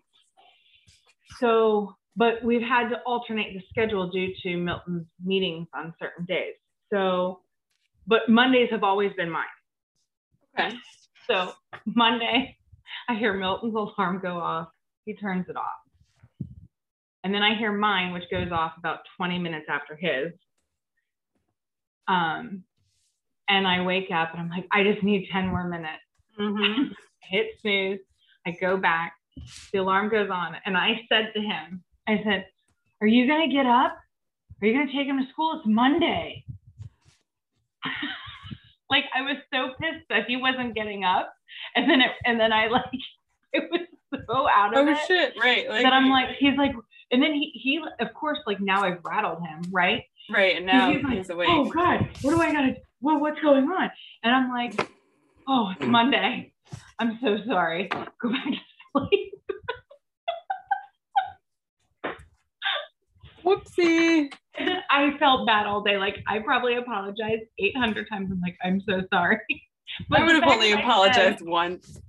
So, 1.40 1.96
but 2.16 2.44
we've 2.44 2.62
had 2.62 2.90
to 2.90 2.98
alternate 3.06 3.54
the 3.54 3.62
schedule 3.70 4.10
due 4.10 4.34
to 4.44 4.58
Milton's 4.58 5.06
meetings 5.24 5.68
on 5.74 5.94
certain 6.00 6.26
days. 6.26 6.56
So, 6.92 7.42
but 8.08 8.28
Mondays 8.28 8.70
have 8.72 8.84
always 8.84 9.12
been 9.14 9.30
mine. 9.30 9.46
okay 10.60 10.76
So 11.30 11.54
Monday, 11.86 12.58
I 13.08 13.16
hear 13.16 13.34
Milton's 13.34 13.74
alarm 13.76 14.20
go 14.22 14.38
off. 14.38 14.70
He 15.06 15.16
turns 15.16 15.48
it 15.50 15.56
off. 15.56 15.82
And 17.24 17.34
then 17.34 17.44
I 17.44 17.56
hear 17.58 17.72
mine, 17.72 18.14
which 18.14 18.24
goes 18.32 18.52
off 18.52 18.74
about 18.78 19.00
20 19.18 19.38
minutes 19.40 19.68
after 19.70 19.96
his. 19.96 20.34
Um, 22.08 22.64
and 23.48 23.68
I 23.68 23.84
wake 23.84 24.10
up 24.12 24.32
and 24.32 24.42
I'm 24.42 24.50
like, 24.50 24.66
I 24.72 24.84
just 24.84 25.04
need 25.04 25.28
10 25.32 25.48
more 25.48 25.68
minutes. 25.68 26.04
Mhm. 26.40 26.92
hit 27.32 27.48
snooze. 27.62 28.00
I 28.46 28.52
go 28.60 28.78
back. 28.78 29.14
The 29.72 29.80
alarm 29.80 30.10
goes 30.10 30.30
on. 30.30 30.56
And 30.66 30.76
I 30.78 31.02
said 31.10 31.32
to 31.34 31.42
him, 31.42 31.84
I 32.08 32.22
said, 32.24 32.46
Are 33.02 33.08
you 33.08 33.28
going 33.28 33.50
to 33.50 33.56
get 33.56 33.66
up? 33.66 33.98
Are 34.62 34.68
you 34.68 34.74
going 34.74 34.88
to 34.88 34.94
take 34.94 35.08
him 35.08 35.20
to 35.20 35.32
school? 35.32 35.58
It's 35.58 35.68
Monday. 35.68 36.44
like 38.90 39.06
I 39.16 39.22
was 39.22 39.38
so 39.54 39.70
pissed 39.80 40.06
that 40.10 40.26
he 40.28 40.38
wasn't 40.38 40.76
getting 40.76 41.04
up. 41.04 41.34
And 41.76 41.90
then 41.90 42.02
it, 42.02 42.12
and 42.26 42.40
then 42.40 42.52
I 42.52 42.68
like, 42.68 42.84
it 43.54 43.70
was 43.72 43.82
so 44.28 44.48
out 44.50 44.78
of 44.78 44.86
oh 44.86 44.92
it 44.92 44.98
shit 45.08 45.34
right 45.42 45.70
like 45.70 45.84
that 45.84 45.94
I'm 45.94 46.10
like, 46.10 46.36
he's 46.38 46.58
like, 46.58 46.74
and 47.12 47.24
then 47.24 47.34
he, 47.34 47.52
he, 47.54 47.80
of 48.00 48.14
course, 48.14 48.40
like 48.46 48.60
now 48.60 48.84
I've 48.84 49.00
rattled 49.04 49.40
him, 49.40 49.62
right? 49.72 50.04
right 50.30 50.58
and 50.58 50.66
now 50.66 50.92
he's 50.92 51.04
like, 51.04 51.18
he's 51.18 51.30
awake 51.30 51.48
oh 51.50 51.70
God, 51.70 52.10
what 52.22 52.36
do 52.36 52.42
I 52.42 52.52
gotta, 52.52 52.76
what, 53.00 53.22
what's 53.22 53.40
going 53.42 53.64
on? 53.66 53.90
And 54.24 54.36
I'm 54.36 54.50
like, 54.50 54.90
oh, 55.48 55.72
it's 55.72 55.82
mm. 55.82 55.90
Monday. 55.90 56.54
I'm 57.00 57.18
so 57.22 57.38
sorry. 57.48 57.90
Go 57.90 58.30
back 58.30 58.46
to 58.46 58.58
sleep. 59.08 59.34
whoopsie 63.46 64.30
I 64.58 65.18
felt 65.18 65.48
bad 65.48 65.66
all 65.66 65.82
day. 65.82 65.98
Like 65.98 66.18
I 66.28 66.40
probably 66.40 66.76
apologized 66.76 67.44
800 67.58 68.08
times. 68.10 68.30
I'm 68.32 68.42
like, 68.42 68.58
I'm 68.64 68.82
so 68.82 69.02
sorry. 69.14 69.40
I 70.12 70.24
would 70.24 70.36
have 70.36 70.44
only 70.44 70.72
apologized 70.72 71.42
once 71.42 72.00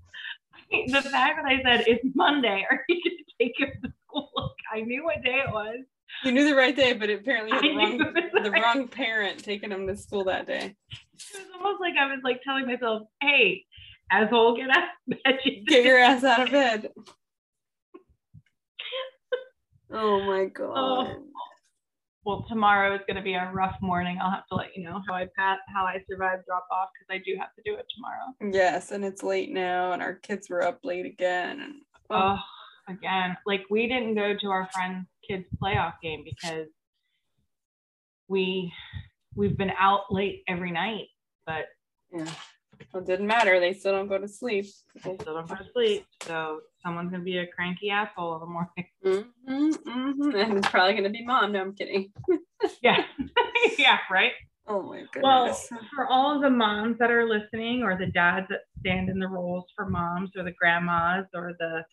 the 0.88 1.02
fact 1.02 1.36
that 1.36 1.46
I 1.46 1.62
said 1.62 1.84
it's 1.86 2.04
Monday, 2.14 2.66
are 2.70 2.84
you 2.88 3.00
gonna 3.04 3.16
take 3.40 3.58
him 3.58 3.70
to 3.82 3.92
school? 4.06 4.54
I 4.72 4.80
knew 4.80 5.04
what 5.04 5.22
day 5.22 5.42
it 5.46 5.52
was. 5.52 5.80
you 6.24 6.32
knew 6.32 6.44
the 6.44 6.54
right 6.54 6.74
day 6.74 6.92
but 6.92 7.10
apparently 7.10 7.52
had 7.52 7.62
the 7.62 7.74
wrong 7.74 7.98
the 8.42 8.50
right. 8.50 8.62
wrong 8.62 8.88
parent 8.88 9.42
taking 9.42 9.70
him 9.70 9.86
to 9.86 9.96
school 9.96 10.24
that 10.24 10.46
day 10.46 10.76
It 11.14 11.22
was 11.34 11.46
almost 11.54 11.80
like 11.80 11.94
I 11.98 12.06
was 12.06 12.20
like 12.22 12.42
telling 12.42 12.66
myself, 12.66 13.08
hey, 13.20 13.64
asshole, 14.10 14.56
get 14.56 14.70
out 14.70 14.82
of 14.82 14.88
bed. 15.24 15.38
You 15.44 15.64
get 15.66 15.84
your 15.84 15.98
ass 15.98 16.24
out 16.24 16.42
of 16.42 16.50
bed 16.50 16.90
oh 19.92 20.20
my 20.20 20.42
oh, 20.42 20.48
god 20.48 21.16
well, 22.24 22.44
tomorrow 22.48 22.94
is 22.94 23.00
going 23.06 23.16
to 23.16 23.22
be 23.22 23.34
a 23.34 23.50
rough 23.52 23.76
morning. 23.80 24.18
I'll 24.22 24.30
have 24.30 24.46
to 24.48 24.54
let 24.54 24.76
you 24.76 24.84
know 24.84 25.00
how 25.08 25.14
I 25.14 25.26
pat, 25.36 25.58
how 25.74 25.84
I 25.84 26.02
survive 26.08 26.44
drop 26.46 26.66
off 26.70 26.88
because 26.94 27.20
I 27.20 27.22
do 27.24 27.36
have 27.38 27.54
to 27.56 27.62
do 27.64 27.74
it 27.76 27.86
tomorrow. 27.94 28.54
Yes, 28.54 28.92
and 28.92 29.04
it's 29.04 29.22
late 29.22 29.50
now, 29.50 29.92
and 29.92 30.00
our 30.02 30.14
kids 30.14 30.48
were 30.48 30.62
up 30.64 30.80
late 30.84 31.06
again. 31.06 31.60
And 31.60 31.74
Oh, 32.10 32.36
again, 32.88 33.36
like 33.46 33.64
we 33.70 33.88
didn't 33.88 34.14
go 34.14 34.34
to 34.40 34.46
our 34.48 34.68
friend's 34.72 35.06
kids 35.28 35.46
playoff 35.62 35.94
game 36.02 36.24
because 36.24 36.68
we 38.28 38.72
we've 39.34 39.56
been 39.56 39.72
out 39.78 40.02
late 40.12 40.42
every 40.48 40.70
night, 40.70 41.06
but 41.46 41.66
yeah, 42.12 42.26
well, 42.92 43.02
it 43.02 43.06
didn't 43.06 43.26
matter. 43.26 43.58
They 43.60 43.72
still 43.72 43.92
don't 43.92 44.08
go 44.08 44.18
to 44.18 44.28
sleep. 44.28 44.66
they 45.04 45.16
still 45.16 45.34
don't 45.34 45.48
go 45.48 45.54
to 45.56 45.66
sleep. 45.72 46.06
So 46.22 46.60
someone's 46.84 47.10
gonna 47.10 47.22
be 47.22 47.38
a 47.38 47.46
cranky 47.46 47.90
asshole 47.90 48.34
in 48.34 48.40
the 48.40 48.46
morning. 48.46 48.86
hmm 49.46 49.72
hmm 49.72 50.36
And 50.36 50.58
it's 50.58 50.68
probably 50.68 50.94
gonna 50.94 51.10
be 51.10 51.24
mom. 51.24 51.52
No, 51.52 51.60
I'm 51.60 51.74
kidding. 51.74 52.12
Yeah, 52.80 53.04
yeah, 53.78 53.98
right. 54.10 54.32
Oh 54.68 54.82
my 54.82 55.00
goodness. 55.12 55.22
Well, 55.22 55.58
for 55.94 56.06
all 56.06 56.34
of 56.34 56.42
the 56.42 56.50
moms 56.50 56.96
that 56.98 57.10
are 57.10 57.28
listening, 57.28 57.82
or 57.82 57.96
the 57.98 58.06
dads 58.06 58.46
that 58.50 58.60
stand 58.80 59.08
in 59.08 59.18
the 59.18 59.26
roles 59.28 59.64
for 59.76 59.88
moms, 59.88 60.30
or 60.36 60.44
the 60.44 60.52
grandmas, 60.52 61.26
or 61.34 61.54
the 61.58 61.84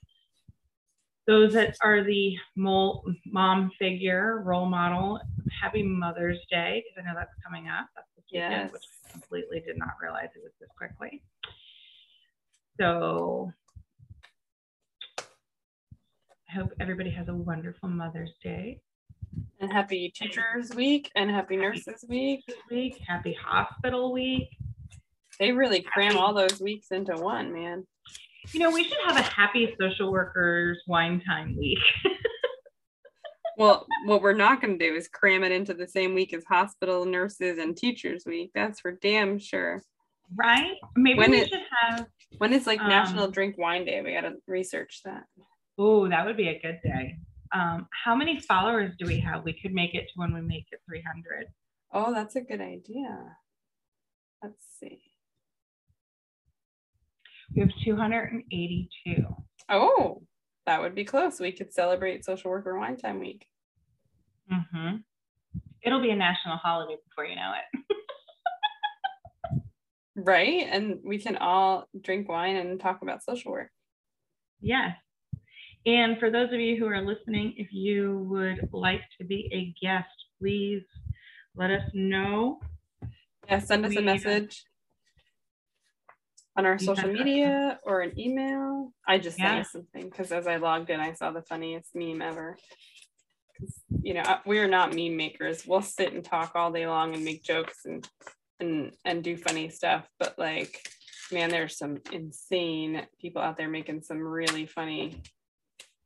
those 1.27 1.53
that 1.53 1.75
are 1.83 2.03
the 2.03 2.35
mom 2.55 3.71
figure, 3.77 4.41
role 4.45 4.67
model, 4.67 5.19
happy 5.61 5.83
Mother's 5.83 6.39
Day, 6.49 6.83
because 6.83 7.03
I 7.03 7.11
know 7.11 7.17
that's 7.19 7.33
coming 7.43 7.67
up. 7.67 7.87
That's 7.95 8.07
this 8.15 8.25
weekend, 8.31 8.51
Yes. 8.51 8.71
which 8.71 8.83
I 9.07 9.11
completely 9.11 9.59
did 9.59 9.77
not 9.77 9.93
realize 10.01 10.29
it 10.35 10.41
was 10.43 10.53
this 10.59 10.69
quickly. 10.77 11.21
So 12.79 13.51
I 16.50 16.54
hope 16.54 16.72
everybody 16.80 17.10
has 17.12 17.28
a 17.30 17.34
wonderful 17.34 17.89
Mother's 17.89 18.34
Day 18.43 18.80
and 19.60 19.72
happy 19.72 20.12
Teachers 20.16 20.74
Week 20.76 21.12
and 21.16 21.30
happy 21.30 21.58
Nurses 21.58 22.04
Week. 22.08 22.43
week. 22.72 23.00
Happy 23.08 23.38
Hospital 23.43 24.12
Week. 24.12 24.50
They 25.39 25.52
really 25.52 25.82
cram 25.82 26.18
all 26.18 26.34
those 26.34 26.60
weeks 26.60 26.88
into 26.91 27.14
one, 27.16 27.54
man. 27.54 27.86
You 28.52 28.60
know, 28.62 28.72
we 28.72 28.84
should 28.84 28.97
have 29.06 29.18
a 29.18 29.22
happy 29.22 29.76
social 29.80 30.12
workers 30.12 30.82
wine 30.88 31.22
time 31.26 31.56
week. 31.58 31.80
Well, 33.58 33.86
what 34.06 34.22
we're 34.22 34.32
not 34.32 34.62
going 34.62 34.80
to 34.80 34.89
do 34.89 34.95
is 34.95 35.10
cram 35.10 35.43
it 35.43 35.52
into 35.52 35.74
the 35.74 35.86
same 35.86 36.14
week 36.14 36.34
as 36.34 36.45
Hospital 36.45 37.04
Nurses 37.04 37.58
and 37.58 37.76
Teachers 37.76 38.24
Week. 38.26 38.52
That's 38.56 38.80
for 38.80 38.93
damn 38.93 39.38
sure. 39.38 39.84
right? 40.34 40.78
Maybe 40.95 41.20
When 41.20 41.32
we 41.32 41.39
it- 41.41 41.50
should 41.50 41.64
have. 41.82 42.08
When 42.38 42.54
is 42.54 42.66
like 42.66 42.80
Um, 42.80 42.88
National 42.88 43.30
Drink 43.30 43.58
Wine 43.58 43.84
Day? 43.84 44.02
We 44.02 44.14
got 44.14 44.22
to 44.22 44.36
research 44.47 45.02
that. 45.04 45.26
Oh, 45.82 46.09
that 46.09 46.25
would 46.25 46.36
be 46.36 46.49
a 46.49 46.59
good 46.59 46.80
day. 46.84 47.15
Um, 47.53 47.88
how 48.03 48.13
many 48.13 48.38
followers 48.41 48.93
do 48.99 49.05
we 49.05 49.17
have? 49.21 49.45
We 49.45 49.53
could 49.53 49.73
make 49.73 49.95
it 49.95 50.07
to 50.09 50.13
when 50.15 50.34
we 50.34 50.41
make 50.41 50.65
it 50.71 50.82
300. 50.86 51.47
Oh, 51.93 52.13
that's 52.13 52.36
a 52.36 52.41
good 52.41 52.59
idea. 52.59 53.38
Let's 54.43 54.63
see. 54.80 55.01
We 57.55 57.61
have 57.61 57.71
282. 57.84 59.23
Oh, 59.69 60.21
that 60.65 60.82
would 60.82 60.95
be 60.95 61.05
close. 61.05 61.39
We 61.39 61.53
could 61.53 61.73
celebrate 61.73 62.25
Social 62.25 62.51
Worker 62.51 62.77
Wine 62.77 62.97
Time 62.97 63.19
Week. 63.19 63.47
Mm-hmm. 64.51 64.97
It'll 65.82 66.01
be 66.01 66.11
a 66.11 66.15
national 66.15 66.57
holiday 66.57 66.97
before 67.07 67.25
you 67.25 67.38
know 67.38 67.53
it. 67.55 67.86
Right? 70.21 70.67
And 70.69 70.99
we 71.05 71.17
can 71.17 71.38
all 71.38 71.88
drink 72.01 72.27
wine 72.27 72.57
and 72.57 72.77
talk 72.77 73.01
about 73.01 73.23
social 73.23 73.53
work. 73.53 73.69
Yes. 74.59 74.97
And 75.89 76.19
for 76.19 76.29
those 76.29 76.53
of 76.53 76.59
you 76.59 76.77
who 76.77 76.85
are 76.85 77.01
listening, 77.01 77.55
if 77.57 77.73
you 77.73 78.27
would 78.29 78.69
like 78.71 79.01
to 79.17 79.25
be 79.25 79.49
a 79.51 79.73
guest, 79.83 80.07
please 80.39 80.83
let 81.55 81.71
us 81.71 81.81
know. 81.95 82.59
Yeah, 83.47 83.57
send 83.57 83.83
us 83.87 83.95
a 83.95 84.01
message 84.01 84.65
on 86.55 86.67
our 86.67 86.77
social 86.77 87.11
media 87.11 87.79
or 87.83 88.01
an 88.01 88.19
email. 88.19 88.93
I 89.07 89.17
just 89.17 89.37
sent 89.37 89.49
Yeah. 89.49 89.61
us 89.61 89.71
something 89.71 90.07
because 90.07 90.31
as 90.31 90.45
I 90.45 90.57
logged 90.57 90.91
in, 90.91 90.99
I 90.99 91.13
saw 91.13 91.31
the 91.31 91.41
funniest 91.41 91.95
meme 91.95 92.21
ever. 92.21 92.55
You 94.03 94.13
know, 94.13 94.21
uh, 94.21 94.41
we 94.45 94.59
are 94.59 94.67
not 94.67 94.93
meme 94.93 95.17
makers. 95.17 95.65
We'll 95.65 95.81
sit 95.81 96.13
and 96.13 96.23
talk 96.23 96.51
all 96.53 96.71
day 96.71 96.85
long 96.85 97.15
and 97.15 97.25
make 97.25 97.43
jokes 97.43 97.85
and 97.85 98.07
and 98.59 98.91
and 99.05 99.23
do 99.23 99.37
funny 99.37 99.69
stuff, 99.69 100.07
but 100.19 100.37
like, 100.37 100.87
man, 101.31 101.49
there's 101.49 101.79
some 101.79 101.97
insane 102.11 103.07
people 103.19 103.41
out 103.41 103.57
there 103.57 103.69
making 103.69 104.03
some 104.03 104.19
really 104.19 104.67
funny 104.67 105.23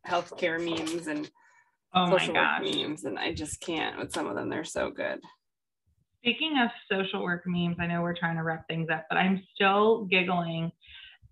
healthcare 0.07 0.59
memes 0.59 1.07
and 1.07 1.29
Oh 1.95 2.07
my 2.07 2.17
social 2.17 2.33
work 2.33 2.61
memes, 2.63 3.03
and 3.03 3.19
I 3.19 3.33
just 3.33 3.61
can't 3.61 3.99
with 3.99 4.11
some 4.11 4.25
of 4.27 4.35
them. 4.35 4.49
They're 4.49 4.63
so 4.63 4.89
good. 4.89 5.19
Speaking 6.21 6.57
of 6.57 6.69
social 6.91 7.21
work 7.21 7.43
memes, 7.45 7.77
I 7.79 7.85
know 7.85 8.01
we're 8.01 8.15
trying 8.15 8.37
to 8.37 8.43
wrap 8.43 8.67
things 8.67 8.89
up, 8.91 9.05
but 9.09 9.17
I'm 9.17 9.43
still 9.53 10.05
giggling 10.05 10.71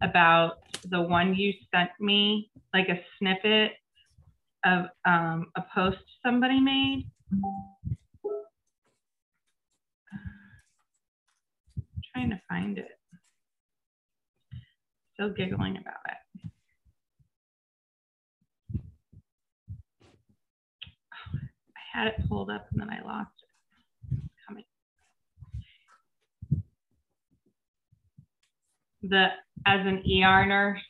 about 0.03 0.59
the 0.89 1.01
one 1.01 1.34
you 1.34 1.53
sent 1.74 1.89
me, 1.99 2.51
like 2.74 2.89
a 2.89 2.99
snippet 3.17 3.72
of 4.65 4.86
um, 5.05 5.47
a 5.55 5.63
post 5.74 5.97
somebody 6.24 6.59
made. 6.59 7.05
trying 12.13 12.30
to 12.30 12.41
find 12.49 12.78
it. 12.78 12.99
Still 15.13 15.30
giggling 15.30 15.78
about 15.78 15.95
it. 16.07 16.17
I 21.76 21.80
had 21.91 22.07
it 22.07 22.15
pulled 22.29 22.49
up 22.49 22.67
and 22.71 22.81
then 22.81 22.89
I 22.89 23.01
lost 23.05 23.31
it. 23.41 24.19
Coming. 24.47 24.63
The 29.03 29.27
as 29.65 29.85
an 29.85 30.03
ER 30.09 30.45
nurse, 30.45 30.81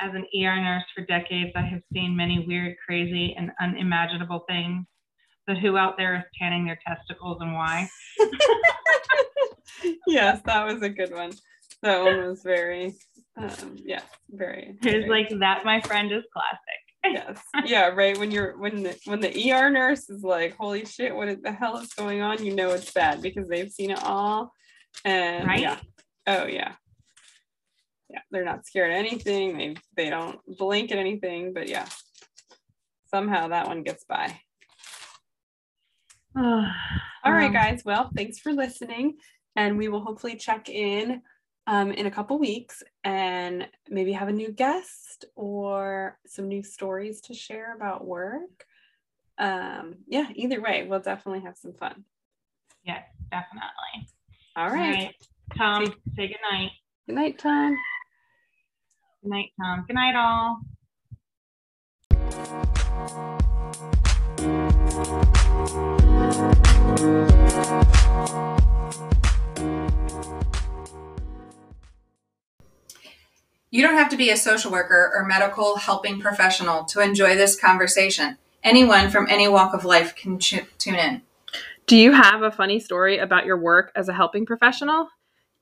as 0.00 0.14
an 0.14 0.26
ER 0.34 0.60
nurse 0.60 0.84
for 0.94 1.04
decades, 1.04 1.52
I 1.54 1.62
have 1.62 1.82
seen 1.92 2.16
many 2.16 2.44
weird, 2.46 2.76
crazy, 2.84 3.34
and 3.36 3.50
unimaginable 3.60 4.44
things. 4.48 4.86
But 5.46 5.58
who 5.58 5.76
out 5.76 5.96
there 5.96 6.16
is 6.16 6.22
tanning 6.38 6.64
their 6.64 6.78
testicles 6.86 7.38
and 7.40 7.54
why? 7.54 7.88
yes, 10.06 10.40
that 10.44 10.64
was 10.64 10.82
a 10.82 10.88
good 10.88 11.12
one. 11.12 11.32
That 11.82 12.02
one 12.02 12.28
was 12.28 12.42
very, 12.42 12.94
um, 13.42 13.76
yeah, 13.84 14.02
very. 14.30 14.76
It's 14.82 15.08
like 15.08 15.28
that, 15.40 15.64
my 15.64 15.80
friend, 15.80 16.10
is 16.12 16.24
classic. 16.32 16.80
yes, 17.04 17.40
yeah, 17.64 17.86
right. 17.88 18.16
When 18.18 18.30
you're 18.30 18.58
when 18.58 18.82
the 18.82 18.98
when 19.06 19.20
the 19.20 19.52
ER 19.52 19.70
nurse 19.70 20.08
is 20.10 20.22
like, 20.22 20.56
"Holy 20.56 20.84
shit, 20.84 21.14
what 21.14 21.42
the 21.42 21.52
hell 21.52 21.78
is 21.78 21.92
going 21.94 22.20
on?" 22.20 22.44
You 22.44 22.54
know 22.54 22.70
it's 22.70 22.92
bad 22.92 23.22
because 23.22 23.48
they've 23.48 23.70
seen 23.70 23.90
it 23.90 24.02
all, 24.04 24.52
and 25.04 25.46
Right? 25.46 25.60
yeah, 25.60 25.78
oh 26.26 26.44
yeah, 26.46 26.74
yeah. 28.10 28.20
They're 28.30 28.44
not 28.44 28.66
scared 28.66 28.90
of 28.92 28.96
anything. 28.98 29.56
They 29.56 29.76
they 29.96 30.10
don't 30.10 30.38
blink 30.58 30.92
at 30.92 30.98
anything. 30.98 31.52
But 31.54 31.68
yeah, 31.68 31.86
somehow 33.12 33.48
that 33.48 33.66
one 33.66 33.82
gets 33.82 34.04
by. 34.04 34.38
All 36.36 36.66
All 37.24 37.32
right, 37.32 37.52
guys. 37.52 37.82
Well, 37.84 38.10
thanks 38.16 38.38
for 38.38 38.52
listening, 38.52 39.16
and 39.56 39.76
we 39.78 39.88
will 39.88 40.00
hopefully 40.00 40.36
check 40.36 40.68
in 40.68 41.22
um, 41.70 41.92
in 41.92 42.06
a 42.06 42.10
couple 42.10 42.36
weeks 42.36 42.82
and 43.04 43.68
maybe 43.88 44.10
have 44.10 44.26
a 44.26 44.32
new 44.32 44.50
guest 44.50 45.24
or 45.36 46.18
some 46.26 46.48
new 46.48 46.64
stories 46.64 47.20
to 47.20 47.32
share 47.32 47.76
about 47.76 48.04
work. 48.04 48.66
Um, 49.38 49.98
yeah, 50.08 50.26
either 50.34 50.60
way, 50.60 50.84
we'll 50.88 50.98
definitely 50.98 51.42
have 51.42 51.56
some 51.56 51.72
fun. 51.72 52.04
Yeah, 52.84 53.02
definitely. 53.30 54.08
All 54.56 54.64
All 54.64 54.72
right. 54.72 54.96
right. 54.96 55.14
Tom, 55.56 55.84
say 56.16 56.26
good 56.26 56.38
night. 56.50 56.72
Good 57.06 57.14
night, 57.14 57.38
Tom. 57.38 57.76
Good 59.22 59.30
night, 59.30 59.52
Tom. 59.62 59.84
Good 59.86 59.94
night, 59.94 60.16
all. 60.16 60.60
You 73.72 73.82
don't 73.82 73.96
have 73.96 74.08
to 74.10 74.16
be 74.16 74.30
a 74.30 74.36
social 74.36 74.72
worker 74.72 75.12
or 75.14 75.24
medical 75.24 75.76
helping 75.76 76.20
professional 76.20 76.84
to 76.86 77.00
enjoy 77.00 77.36
this 77.36 77.58
conversation. 77.58 78.36
Anyone 78.64 79.10
from 79.10 79.28
any 79.30 79.46
walk 79.46 79.74
of 79.74 79.84
life 79.84 80.16
can 80.16 80.38
tune 80.38 80.94
in. 80.96 81.22
Do 81.86 81.96
you 81.96 82.10
have 82.10 82.42
a 82.42 82.50
funny 82.50 82.80
story 82.80 83.18
about 83.18 83.46
your 83.46 83.56
work 83.56 83.92
as 83.94 84.08
a 84.08 84.12
helping 84.12 84.44
professional? 84.44 85.08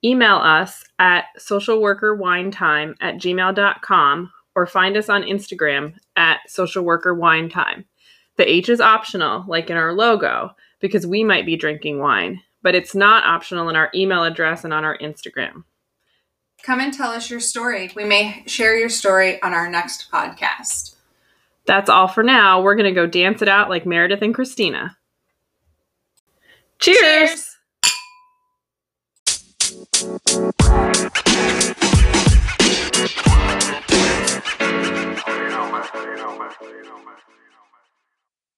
Email 0.02 0.36
us 0.36 0.84
at 0.98 1.26
socialworkerwinetime 1.38 2.94
at 3.00 3.16
gmail.com 3.16 4.32
or 4.54 4.66
find 4.66 4.96
us 4.96 5.09
on 5.11 5.22
Instagram 5.22 5.94
at 6.16 6.40
socialworkerwinetime. 6.48 7.84
The 8.36 8.50
H 8.50 8.70
is 8.70 8.80
optional, 8.80 9.44
like 9.48 9.68
in 9.68 9.76
our 9.76 9.92
logo, 9.92 10.52
because 10.80 11.06
we 11.06 11.24
might 11.24 11.44
be 11.44 11.56
drinking 11.56 11.98
wine, 11.98 12.40
but 12.62 12.74
it's 12.74 12.94
not 12.94 13.24
optional 13.24 13.68
in 13.68 13.76
our 13.76 13.90
email 13.94 14.24
address 14.24 14.64
and 14.64 14.72
on 14.72 14.84
our 14.84 14.96
Instagram. 14.98 15.64
Come 16.62 16.80
and 16.80 16.92
tell 16.92 17.11
us 17.11 17.30
your 17.30 17.40
story. 17.40 17.90
We 17.94 18.04
may 18.04 18.42
share 18.46 18.76
your 18.76 18.88
story 18.88 19.40
on 19.42 19.54
our 19.54 19.70
next 19.70 20.11
podcast. 20.12 20.96
That's 21.66 21.88
all 21.90 22.09
for 22.09 22.22
now. 22.22 22.62
We're 22.62 22.74
going 22.74 22.92
to 22.92 22.92
go 22.92 23.06
dance 23.06 23.42
it 23.42 23.48
out 23.48 23.68
like 23.68 23.86
Meredith 23.86 24.22
and 24.22 24.34
Cristina. 24.34 24.96
Cheers. 26.78 26.98
Cheers. 26.98 27.54